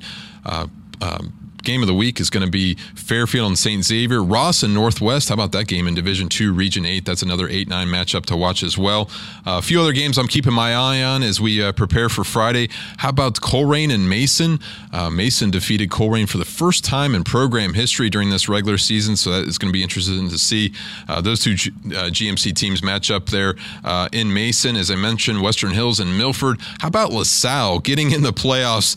uh, 0.48 0.66
um, 1.00 1.37
game 1.62 1.82
of 1.82 1.88
the 1.88 1.94
week 1.94 2.20
is 2.20 2.30
going 2.30 2.44
to 2.44 2.50
be 2.50 2.74
Fairfield 2.94 3.48
and 3.48 3.58
St. 3.58 3.84
Xavier. 3.84 4.22
Ross 4.22 4.62
and 4.62 4.74
Northwest. 4.74 5.28
How 5.28 5.34
about 5.34 5.52
that 5.52 5.66
game 5.66 5.86
in 5.86 5.94
Division 5.94 6.28
Two, 6.28 6.52
Region 6.52 6.84
Eight? 6.84 7.04
That's 7.04 7.22
another 7.22 7.48
eight-nine 7.48 7.88
matchup 7.88 8.26
to 8.26 8.36
watch 8.36 8.62
as 8.62 8.76
well. 8.78 9.10
Uh, 9.46 9.58
a 9.58 9.62
few 9.62 9.80
other 9.80 9.92
games 9.92 10.18
I'm 10.18 10.28
keeping 10.28 10.52
my 10.52 10.74
eye 10.74 11.02
on 11.02 11.22
as 11.22 11.40
we 11.40 11.62
uh, 11.62 11.72
prepare 11.72 12.08
for 12.08 12.24
Friday. 12.24 12.68
How 12.98 13.10
about 13.10 13.34
Colerain 13.34 13.92
and 13.92 14.08
Mason? 14.08 14.60
Uh, 14.92 15.10
Mason 15.10 15.50
defeated 15.50 15.90
Colerain 15.90 16.28
for 16.28 16.38
the 16.38 16.44
first 16.44 16.84
time 16.84 17.14
in 17.14 17.24
program 17.24 17.74
history 17.74 18.10
during 18.10 18.30
this 18.30 18.48
regular 18.48 18.78
season, 18.78 19.16
so 19.16 19.30
that 19.30 19.48
is 19.48 19.58
going 19.58 19.70
to 19.70 19.76
be 19.76 19.82
interesting 19.82 20.28
to 20.28 20.38
see 20.38 20.72
uh, 21.08 21.20
those 21.20 21.40
two 21.40 21.54
G- 21.54 21.70
uh, 21.88 22.08
GMC 22.10 22.54
teams 22.54 22.82
match 22.82 23.10
up 23.10 23.26
there 23.26 23.54
uh, 23.84 24.08
in 24.12 24.32
Mason. 24.32 24.76
As 24.76 24.90
I 24.90 24.96
mentioned, 24.96 25.42
Western 25.42 25.72
Hills 25.72 26.00
and 26.00 26.16
Milford. 26.16 26.58
How 26.80 26.88
about 26.88 27.12
LaSalle 27.12 27.80
getting 27.80 28.12
in 28.12 28.22
the 28.22 28.32
playoffs, 28.32 28.96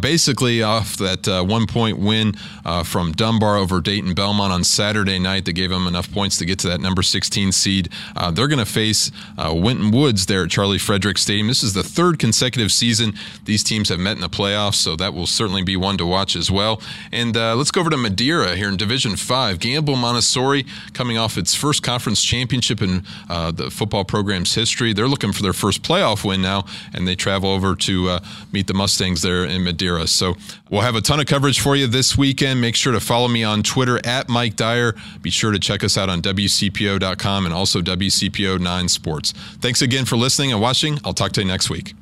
basically 0.00 0.62
off 0.62 0.96
that 0.96 1.26
one 1.46 1.66
point 1.66 1.91
win 1.98 2.34
uh, 2.64 2.82
from 2.82 3.12
Dunbar 3.12 3.56
over 3.56 3.80
Dayton 3.80 4.14
Belmont 4.14 4.52
on 4.52 4.64
Saturday 4.64 5.18
night 5.18 5.44
that 5.44 5.52
gave 5.52 5.70
them 5.70 5.86
enough 5.86 6.10
points 6.12 6.36
to 6.38 6.44
get 6.44 6.58
to 6.60 6.68
that 6.68 6.80
number 6.80 7.02
16 7.02 7.52
seed. 7.52 7.88
Uh, 8.16 8.30
they're 8.30 8.48
going 8.48 8.58
to 8.58 8.64
face 8.64 9.10
uh, 9.38 9.52
Winton 9.54 9.90
Woods 9.90 10.26
there 10.26 10.44
at 10.44 10.50
Charlie 10.50 10.78
Frederick 10.78 11.18
Stadium. 11.18 11.48
This 11.48 11.62
is 11.62 11.74
the 11.74 11.82
third 11.82 12.18
consecutive 12.18 12.72
season 12.72 13.14
these 13.44 13.62
teams 13.62 13.88
have 13.88 13.98
met 13.98 14.16
in 14.16 14.20
the 14.20 14.28
playoffs, 14.28 14.76
so 14.76 14.96
that 14.96 15.14
will 15.14 15.26
certainly 15.26 15.62
be 15.62 15.76
one 15.76 15.96
to 15.98 16.06
watch 16.06 16.36
as 16.36 16.50
well. 16.50 16.80
And 17.10 17.36
uh, 17.36 17.54
let's 17.56 17.70
go 17.70 17.80
over 17.80 17.90
to 17.90 17.96
Madeira 17.96 18.56
here 18.56 18.68
in 18.68 18.76
Division 18.76 19.16
5. 19.16 19.58
Gamble 19.58 19.96
Montessori 19.96 20.66
coming 20.92 21.18
off 21.18 21.36
its 21.36 21.54
first 21.54 21.82
conference 21.82 22.22
championship 22.22 22.82
in 22.82 23.04
uh, 23.28 23.50
the 23.50 23.70
football 23.70 24.04
program's 24.04 24.54
history. 24.54 24.92
They're 24.92 25.08
looking 25.08 25.32
for 25.32 25.42
their 25.42 25.52
first 25.52 25.82
playoff 25.82 26.24
win 26.24 26.42
now, 26.42 26.64
and 26.92 27.06
they 27.06 27.14
travel 27.14 27.50
over 27.50 27.74
to 27.74 28.08
uh, 28.08 28.20
meet 28.52 28.66
the 28.66 28.74
Mustangs 28.74 29.22
there 29.22 29.44
in 29.44 29.64
Madeira. 29.64 30.06
So 30.06 30.36
we'll 30.70 30.82
have 30.82 30.96
a 30.96 31.00
ton 31.00 31.20
of 31.20 31.26
coverage 31.26 31.60
for 31.60 31.76
you 31.82 31.86
this 31.88 32.16
weekend. 32.16 32.60
Make 32.60 32.76
sure 32.76 32.92
to 32.92 33.00
follow 33.00 33.28
me 33.28 33.44
on 33.44 33.62
Twitter 33.62 34.00
at 34.06 34.28
Mike 34.28 34.56
Dyer. 34.56 34.94
Be 35.20 35.30
sure 35.30 35.52
to 35.52 35.58
check 35.58 35.84
us 35.84 35.98
out 35.98 36.08
on 36.08 36.22
WCPO.com 36.22 37.44
and 37.44 37.54
also 37.54 37.82
WCPO 37.82 38.58
9 38.58 38.88
Sports. 38.88 39.32
Thanks 39.60 39.82
again 39.82 40.04
for 40.04 40.16
listening 40.16 40.52
and 40.52 40.60
watching. 40.60 40.98
I'll 41.04 41.14
talk 41.14 41.32
to 41.32 41.42
you 41.42 41.46
next 41.46 41.68
week. 41.68 41.94